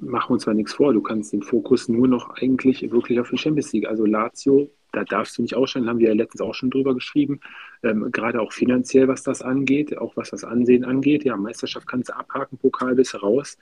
[0.00, 3.30] machen wir uns zwar nichts vor, du kannst den Fokus nur noch eigentlich wirklich auf
[3.30, 3.88] die Champions League.
[3.88, 7.40] Also Lazio, da darfst du nicht aussteigen, haben wir ja letztens auch schon drüber geschrieben.
[7.82, 11.24] Ähm, gerade auch finanziell, was das angeht, auch was das Ansehen angeht.
[11.24, 13.58] Ja, Meisterschaft kannst du abhaken, Pokal bist raus.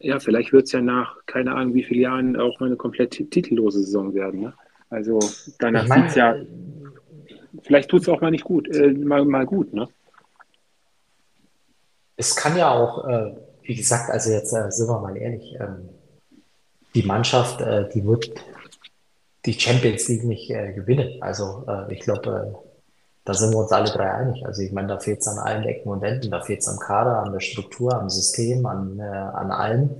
[0.00, 3.10] Ja, vielleicht wird es ja nach, keine Ahnung, wie viele Jahren auch mal eine komplett
[3.30, 4.40] titellose Saison werden.
[4.40, 4.54] Ne?
[4.90, 5.18] Also
[5.58, 6.36] danach sieht es ja,
[7.62, 9.88] vielleicht tut es auch mal nicht gut, äh, mal, mal gut, ne?
[12.16, 13.32] Es kann ja auch äh,
[13.68, 15.90] wie gesagt, also jetzt äh, sind wir mal ehrlich, ähm,
[16.94, 18.30] die Mannschaft, äh, die wird
[19.44, 21.22] die Champions League nicht äh, gewinnen.
[21.22, 22.58] Also äh, ich glaube, äh,
[23.26, 24.46] da sind wir uns alle drei einig.
[24.46, 26.78] Also ich meine, da fehlt es an allen Ecken und Enden, da fehlt es am
[26.78, 29.90] Kader, an der Struktur, am System, an, äh, an allem.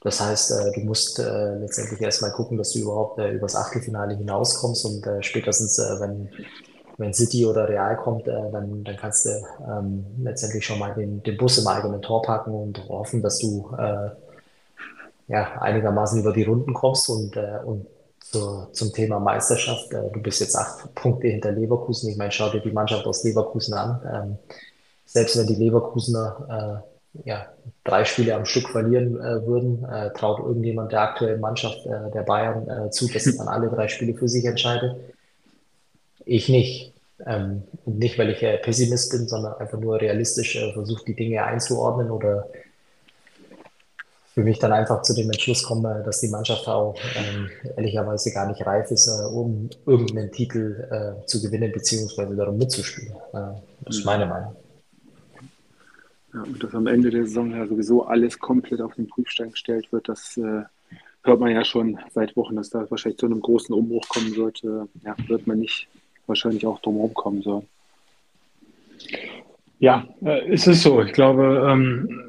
[0.00, 5.78] Das heißt, du musst letztendlich erstmal gucken, dass du überhaupt übers Achtelfinale hinauskommst und spätestens,
[5.78, 6.28] wenn
[6.98, 9.30] wenn City oder Real kommt, äh, dann, dann kannst du
[9.68, 13.74] ähm, letztendlich schon mal den, den Bus im eigenen Tor packen und hoffen, dass du
[13.78, 14.10] äh,
[15.28, 17.86] ja, einigermaßen über die Runden kommst und, äh, und
[18.20, 19.92] zu, zum Thema Meisterschaft.
[19.92, 22.10] Äh, du bist jetzt acht Punkte hinter Leverkusen.
[22.10, 24.00] Ich meine, schau dir die Mannschaft aus Leverkusen an.
[24.12, 24.38] Ähm,
[25.04, 27.46] selbst wenn die Leverkusener äh, ja,
[27.84, 32.22] drei Spiele am Stück verlieren äh, würden, äh, traut irgendjemand der aktuellen Mannschaft äh, der
[32.22, 34.96] Bayern äh, zu, dass sie dann alle drei Spiele für sich entscheidet.
[36.26, 36.92] Ich nicht.
[37.24, 41.42] Ähm, nicht, weil ich äh, Pessimist bin, sondern einfach nur realistisch äh, versuche, die Dinge
[41.42, 42.46] einzuordnen oder
[44.34, 48.46] für mich dann einfach zu dem Entschluss komme, dass die Mannschaft auch ähm, ehrlicherweise gar
[48.46, 53.14] nicht reif ist, äh, um irgendeinen Titel äh, zu gewinnen beziehungsweise darum mitzuspielen.
[53.32, 53.54] Äh,
[53.86, 54.54] das ist meine Meinung.
[56.34, 59.90] Ja, und dass am Ende der Saison ja sowieso alles komplett auf den Prüfstein gestellt
[59.90, 60.64] wird, das äh,
[61.22, 64.62] hört man ja schon seit Wochen, dass da wahrscheinlich zu einem großen Umbruch kommen wird.
[64.62, 65.88] ja, wird man nicht
[66.26, 67.62] wahrscheinlich auch drumherum kommen soll.
[69.78, 71.02] Ja, äh, es ist so.
[71.02, 72.22] Ich glaube, ähm,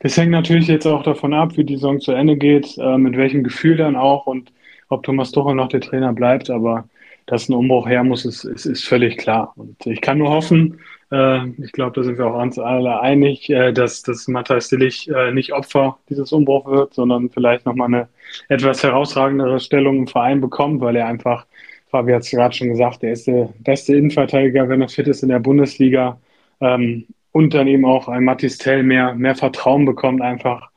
[0.00, 3.16] das hängt natürlich jetzt auch davon ab, wie die Saison zu Ende geht, äh, mit
[3.16, 4.52] welchem Gefühl dann auch und
[4.88, 6.50] ob Thomas Tuchel noch der Trainer bleibt.
[6.50, 6.88] Aber
[7.26, 9.52] dass ein Umbruch her muss, ist, ist, ist völlig klar.
[9.56, 10.80] Und ich kann nur hoffen,
[11.12, 15.52] äh, ich glaube, da sind wir auch uns alle einig, dass, dass Matthias Dillich nicht
[15.52, 18.08] Opfer dieses Umbruchs wird, sondern vielleicht nochmal eine
[18.48, 21.46] etwas herausragendere Stellung im Verein bekommt, weil er einfach
[21.90, 25.22] Fabi hat es gerade schon gesagt, er ist der beste Innenverteidiger, wenn er fit ist
[25.22, 26.20] in der Bundesliga.
[26.60, 30.70] Ähm, und dann eben auch ein Mathis Tell mehr, mehr Vertrauen bekommt einfach.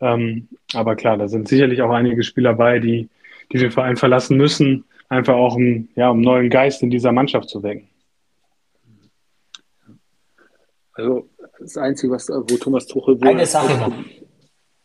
[0.00, 3.08] Ähm, aber klar, da sind sicherlich auch einige Spieler bei, die,
[3.52, 7.48] die den Verein verlassen müssen, einfach auch um, ja, um neuen Geist in dieser Mannschaft
[7.48, 7.88] zu wecken.
[10.92, 13.18] Also das Einzige, was, wo Thomas Tuchel...
[13.22, 13.92] Eine Sache noch.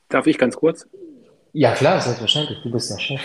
[0.09, 0.87] Darf ich ganz kurz?
[1.53, 2.59] Ja, klar, selbstverständlich.
[2.63, 3.21] Du bist der Chef.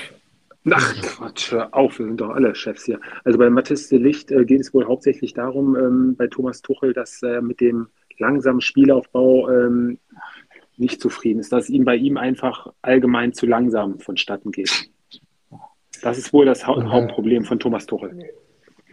[0.68, 3.00] Ach Quatsch, hör auf, wir sind doch alle Chefs hier.
[3.24, 6.92] Also bei Mathis de Licht äh, geht es wohl hauptsächlich darum, ähm, bei Thomas Tuchel,
[6.92, 7.88] dass er mit dem
[8.18, 9.98] langsamen Spielaufbau ähm,
[10.76, 14.90] nicht zufrieden ist, dass es ihm bei ihm einfach allgemein zu langsam vonstatten geht.
[16.02, 18.30] Das ist wohl das ha dann, Hauptproblem von Thomas Tuchel.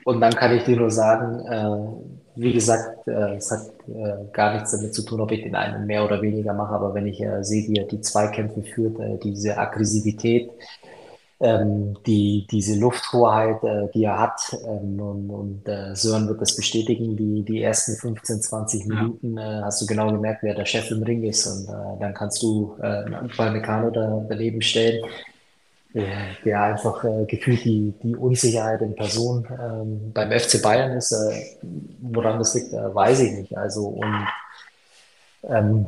[0.06, 4.54] Und dann kann ich dir nur sagen, äh, wie gesagt, äh, es hat äh, gar
[4.54, 7.22] nichts damit zu tun, ob ich den einen mehr oder weniger mache, aber wenn ich
[7.22, 10.50] äh, sehe, wie er die Zweikämpfe führt, äh, diese Aggressivität,
[11.40, 14.56] ähm, die, diese Lufthoheit, äh, die er hat.
[14.66, 19.62] Ähm, und und äh, Sören wird das bestätigen, die, die ersten 15, 20 Minuten äh,
[19.64, 21.46] hast du genau gemerkt, wer der Chef im Ring ist.
[21.46, 25.04] Und äh, dann kannst du äh, einen Meccano da, daneben stellen,
[25.94, 26.06] äh,
[26.44, 31.12] der einfach äh, gefühlt die, die Unsicherheit in Person ähm, beim FC Bayern ist.
[31.12, 31.58] Äh,
[32.02, 33.58] woran das liegt, äh, weiß ich nicht.
[33.58, 34.28] Also und
[35.44, 35.86] ähm,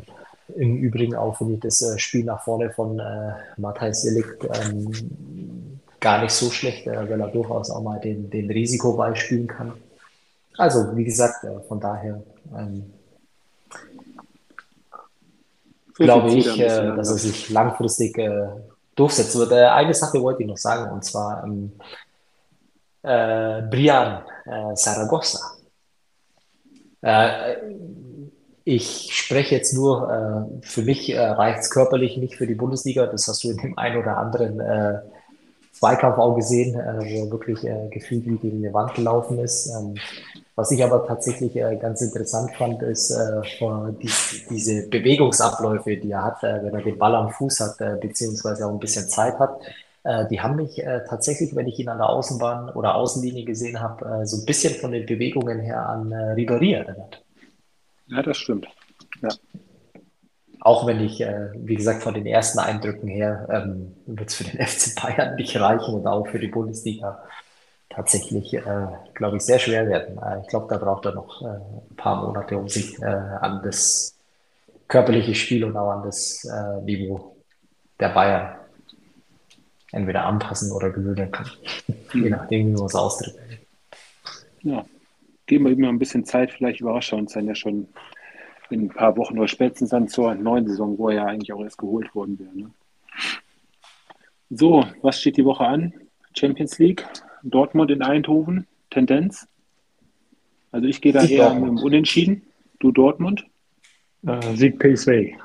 [0.55, 4.91] im Übrigen auch finde ich das äh, Spiel nach vorne von äh, Matthijs Delikt ähm,
[5.99, 9.73] gar nicht so schlecht, äh, weil er durchaus auch mal den, den Risikoball spielen kann.
[10.57, 12.21] Also, wie gesagt, äh, von daher
[12.57, 12.93] ähm,
[15.95, 18.47] glaube ich, äh, dass er sich langfristig äh,
[18.95, 19.51] durchsetzen wird.
[19.51, 21.71] Äh, eine Sache wollte ich noch sagen, und zwar ähm,
[23.03, 24.23] äh, Brian
[24.73, 25.39] Saragossa.
[28.65, 33.07] Ich spreche jetzt nur, äh, für mich äh, reicht es körperlich nicht für die Bundesliga.
[33.07, 34.99] Das hast du in dem einen oder anderen äh,
[35.80, 39.68] Zweikampf auch gesehen, äh, wo er wirklich äh, gefühlt wie gegen eine Wand gelaufen ist.
[39.68, 39.95] Ähm,
[40.56, 44.10] was ich aber tatsächlich äh, ganz interessant fand, ist die,
[44.49, 48.80] diese Bewegungsabläufe, die er hat, wenn er den Ball am Fuß hat, beziehungsweise auch ein
[48.80, 49.57] bisschen Zeit hat.
[50.30, 54.35] Die haben mich tatsächlich, wenn ich ihn an der Außenbahn oder Außenlinie gesehen habe, so
[54.35, 57.23] ein bisschen von den Bewegungen her an Ribéry erinnert.
[58.07, 58.68] Ja, das stimmt.
[59.22, 59.30] Ja.
[60.61, 64.44] Auch wenn ich, äh, wie gesagt, von den ersten Eindrücken her ähm, wird es für
[64.44, 67.23] den FC Bayern nicht reichen und auch für die Bundesliga
[67.90, 70.18] tatsächlich, äh, glaube ich, sehr schwer werden.
[70.18, 73.61] Äh, ich glaube, da braucht er noch äh, ein paar Monate, um sich äh, an
[73.64, 74.15] das
[74.88, 77.36] körperliche Spiel und auch an das äh, Niveau
[77.99, 78.56] der Bayern
[79.91, 81.49] entweder anpassen oder gewöhnen kann.
[82.14, 83.40] Je nachdem, wie man es ausdrückt.
[84.61, 84.86] Ja,
[85.45, 87.88] geben wir ihm mal ein bisschen Zeit, vielleicht überrascht er uns dann ja schon
[88.69, 91.63] in ein paar Wochen oder spätestens dann zur neuen Saison, wo er ja eigentlich auch
[91.63, 92.55] erst geholt worden wäre.
[92.55, 92.71] Ne?
[94.49, 95.93] So, was steht die Woche an?
[96.37, 97.05] Champions League,
[97.43, 99.47] Dortmund in Eindhoven, Tendenz.
[100.71, 101.73] Also ich gehe da Sieg eher Dortmund.
[101.73, 102.41] mit dem Unentschieden.
[102.79, 103.45] Du Dortmund?
[104.23, 105.35] Uh, Sieg PSV.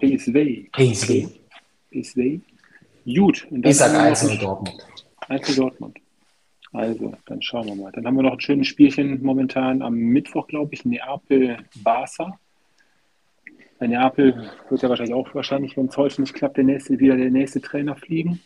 [0.00, 0.70] PSV.
[0.72, 1.28] PSV.
[1.90, 2.40] PSV.
[3.04, 3.46] Gut.
[3.50, 4.86] ich sage Einzel Dortmund.
[5.28, 5.98] Einzel Dortmund.
[6.72, 7.92] Also, dann schauen wir mal.
[7.92, 12.38] Dann haben wir noch ein schönes Spielchen momentan am Mittwoch, glaube ich, Neapel-Barca.
[13.78, 17.16] Bei Neapel wird ja wahrscheinlich auch wahrscheinlich, wenn es heute nicht klappt, der nächste, wieder
[17.16, 18.40] der nächste Trainer fliegen.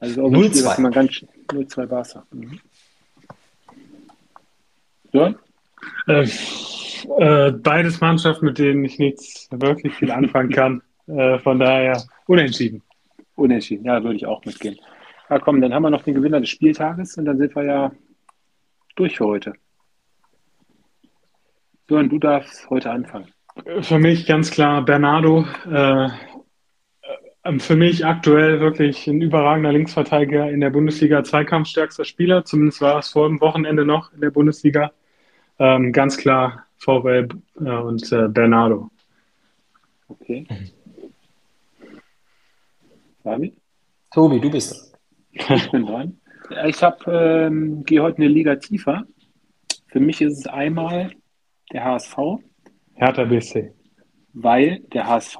[0.00, 2.26] Also auch 0 Spiel, was man ganz 0-2 Barca.
[2.32, 2.60] Mhm.
[5.12, 5.34] Ja?
[6.06, 6.28] Äh,
[7.18, 10.82] äh, beides Mannschaften, mit denen ich nichts wirklich viel anfangen kann.
[11.06, 12.82] Äh, von daher unentschieden.
[13.36, 14.78] Unentschieden, ja, würde ich auch mitgehen.
[15.30, 17.92] Ja, komm, dann haben wir noch den Gewinner des Spieltages und dann sind wir ja
[18.96, 19.54] durch für heute.
[21.88, 23.28] So, und du darfst heute anfangen.
[23.82, 25.46] Für mich ganz klar Bernardo.
[25.70, 26.06] Äh,
[27.42, 32.44] äh, für mich aktuell wirklich ein überragender Linksverteidiger in der Bundesliga, zweikampfstärkster Spieler.
[32.44, 34.92] Zumindest war es vor dem Wochenende noch in der Bundesliga.
[35.58, 37.28] Ähm, ganz klar VW
[37.60, 38.90] äh, und äh, Bernardo.
[40.08, 40.46] Okay.
[44.12, 44.93] Tobi, du bist dran.
[45.34, 46.20] Ich bin dran.
[46.66, 49.04] Ich ähm, gehe heute eine Liga tiefer.
[49.88, 51.12] Für mich ist es einmal
[51.72, 52.16] der HSV.
[52.94, 53.72] Hertha BSC.
[54.32, 55.38] Weil der HSV,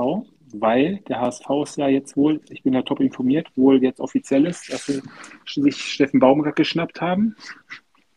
[0.52, 4.46] weil der HSV ist ja jetzt wohl, ich bin ja top informiert, wohl jetzt offiziell
[4.46, 5.02] ist, dass sie
[5.46, 7.36] sich Steffen Baumgart geschnappt haben.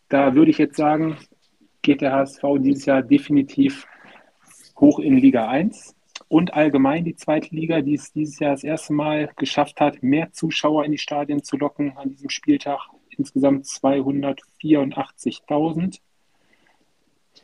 [0.09, 1.17] Da würde ich jetzt sagen,
[1.81, 3.85] geht der HSV dieses Jahr definitiv
[4.79, 5.96] hoch in Liga 1
[6.29, 10.31] und allgemein die zweite Liga, die es dieses Jahr das erste Mal geschafft hat, mehr
[10.31, 12.79] Zuschauer in die Stadien zu locken an diesem Spieltag.
[13.17, 15.99] Insgesamt 284.000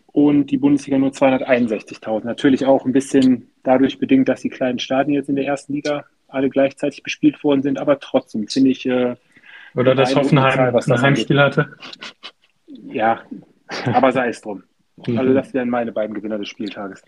[0.08, 2.26] und die Bundesliga nur 261.000.
[2.26, 6.06] Natürlich auch ein bisschen dadurch bedingt, dass die kleinen Stadien jetzt in der ersten Liga
[6.28, 8.86] alle gleichzeitig bespielt worden sind, aber trotzdem finde ich.
[8.86, 9.16] Äh,
[9.76, 11.76] Oder dass Hoffenheim Zahl, was ein Heimspiel hatte.
[12.68, 13.22] Ja,
[13.86, 14.64] aber sei es drum.
[15.18, 17.04] Also das wären meine beiden Gewinner des Spieltages.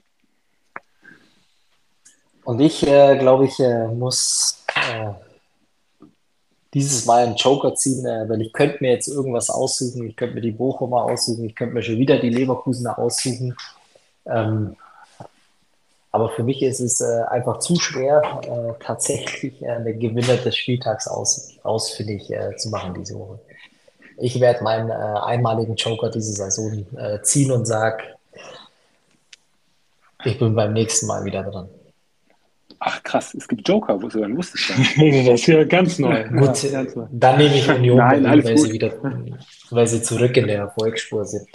[2.46, 5.10] Und ich äh, glaube, ich äh, muss äh,
[6.76, 10.08] dieses Mal einen Joker ziehen, äh, weil ich könnte mir jetzt irgendwas aussuchen.
[10.08, 13.56] Ich könnte mir die Bochumer aussuchen, ich könnte mir schon wieder die Leverkusener aussuchen.
[14.28, 14.76] Ähm,
[16.12, 21.08] aber für mich ist es äh, einfach zu schwer, äh, tatsächlich den Gewinner des Spieltags
[21.08, 23.40] aus, ausfindig zu machen diese Woche.
[24.18, 26.86] Ich werde meinen einmaligen Joker diese Saison
[27.24, 28.02] ziehen und sage,
[30.24, 31.68] ich bin beim nächsten Mal wieder dran.
[32.88, 34.78] Ach krass, es gibt Joker, wo dann wusste ich das.
[35.26, 36.24] das ist ja ganz neu.
[36.30, 37.07] Gut, ja, ganz neu.
[37.12, 38.94] dann nehme ich Union, Nein, Berlin, weil, sie wieder,
[39.72, 41.48] weil sie zurück in der Erfolgsspur sind.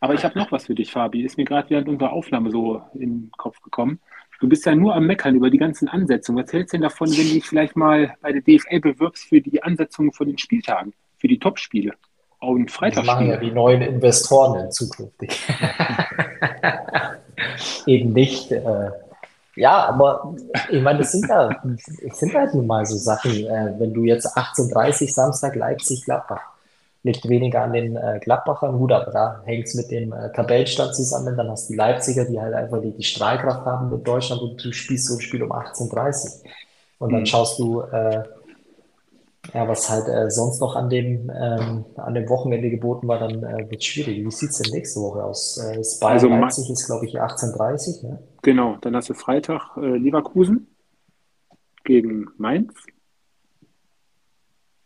[0.00, 1.22] Aber ich habe noch was für dich, Fabi.
[1.22, 4.00] Ist mir gerade während unserer Aufnahme so in den Kopf gekommen.
[4.40, 6.42] Du bist ja nur am Meckern über die ganzen Ansetzungen.
[6.42, 9.42] Was hältst du denn davon, wenn du dich vielleicht mal bei der DFL bewirbst für
[9.42, 11.92] die Ansetzungen von den Spieltagen, für die Topspiele?
[12.40, 13.06] Und Freitagsspiele.
[13.06, 15.28] Das machen ja die neuen Investoren in zukünftig.
[17.86, 18.50] Eben nicht.
[18.50, 18.90] Äh,
[19.56, 20.34] ja, aber
[20.70, 23.32] ich meine, das sind ja, das sind halt nun mal so Sachen.
[23.32, 26.40] Äh, wenn du jetzt 18.30 Samstag Leipzig, Gladbach,
[27.02, 30.94] liegt weniger an den äh, Gladbachern, gut, aber da hängt es mit dem äh, Tabellenstand
[30.94, 31.36] zusammen.
[31.36, 34.64] Dann hast du die Leipziger, die halt einfach die, die Strahlkraft haben mit Deutschland und
[34.64, 36.42] du spielst so ein Spiel um 18.30
[36.98, 37.26] Und dann mhm.
[37.26, 38.22] schaust du, äh,
[39.52, 43.42] ja, was halt äh, sonst noch an dem, ähm, an dem Wochenende geboten war, dann
[43.42, 44.24] äh, wird es schwierig.
[44.24, 45.58] Wie sieht es denn nächste Woche aus?
[45.58, 48.18] Äh, Bayern also, Leipzig ist, glaube ich, 18.30 ne?
[48.42, 50.66] Genau, dann hast du Freitag äh, Leverkusen.
[51.84, 52.74] gegen Mainz.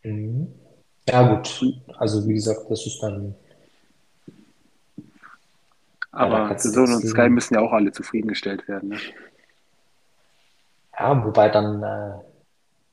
[0.03, 0.53] Mhm.
[1.09, 1.63] Ja, gut.
[1.97, 3.35] Also, wie gesagt, das ist dann.
[6.11, 8.89] Aber ja, Saison und Sky müssen ja auch alle zufriedengestellt werden.
[8.89, 8.97] Ne?
[10.97, 12.13] Ja, wobei dann äh,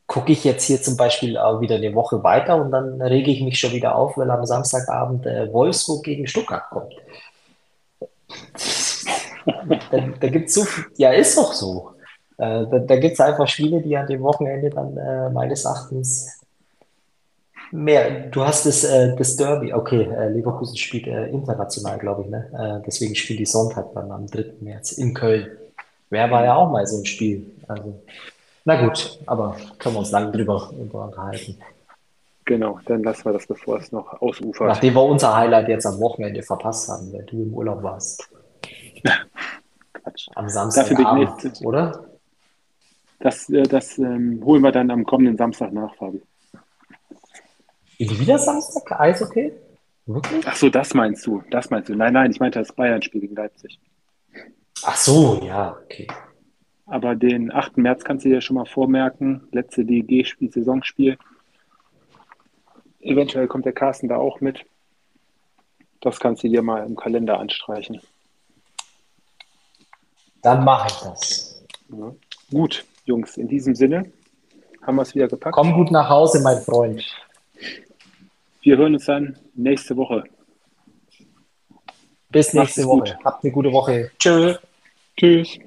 [0.07, 3.41] gucke ich jetzt hier zum Beispiel auch wieder eine Woche weiter und dann rege ich
[3.41, 6.95] mich schon wieder auf, weil am Samstagabend äh, Wolfsburg gegen Stuttgart kommt.
[9.45, 10.67] Da da gibt es so
[10.97, 11.93] ja, ist doch so.
[12.39, 16.41] Äh, da da gibt es einfach Spiele, die an dem Wochenende dann äh, meines Erachtens
[17.75, 18.29] mehr.
[18.29, 22.79] Du hast das, äh, das Derby, okay, äh, Leverkusen spielt äh, international, glaube ich, ne?
[22.81, 24.55] Äh, deswegen spielt die Sonntag dann am 3.
[24.61, 25.49] März in Köln.
[26.11, 27.51] Wer war ja auch mal so ein Spiel.
[27.67, 28.01] Also,
[28.65, 31.59] na gut, aber können wir uns lange drüber unterhalten.
[32.45, 34.69] Genau, dann lassen wir das, bevor es noch ausufert.
[34.69, 38.29] Nachdem wir unser Highlight jetzt am Wochenende verpasst haben, weil du im Urlaub warst.
[39.93, 40.29] Quatsch.
[40.35, 42.05] Am Samstagabend, oder?
[43.21, 46.23] Das, äh, das ähm, holen wir dann am kommenden Samstag nach, Fabi.
[47.99, 49.01] Wieder Samstag?
[49.01, 49.53] Eishockey?
[50.07, 50.47] Wirklich?
[50.47, 51.43] Ach so, das meinst du.
[51.51, 51.95] Das meinst du.
[51.95, 53.81] Nein, nein, ich meinte das Bayern-Spiel gegen Leipzig.
[54.83, 56.07] Ach so, ja, okay.
[56.87, 57.79] Aber den 8.
[57.79, 59.49] März kannst du dir schon mal vormerken.
[59.53, 61.17] Letzte DG-Spiel, Saisonspiel.
[63.01, 64.65] Eventuell kommt der Carsten da auch mit.
[66.01, 68.01] Das kannst du dir mal im Kalender anstreichen.
[70.45, 71.65] Dann mache ich das.
[71.89, 72.15] Ja.
[72.51, 74.13] Gut, Jungs, in diesem Sinne
[74.83, 75.55] haben wir es wieder gepackt.
[75.55, 77.03] Komm gut nach Hause, mein Freund.
[78.61, 80.25] Wir hören uns dann nächste Woche.
[82.29, 83.15] Bis nächste Woche.
[83.15, 83.17] Gut.
[83.25, 84.11] Habt eine gute Woche.
[84.19, 84.57] Tschö.
[85.17, 85.59] Tschüss.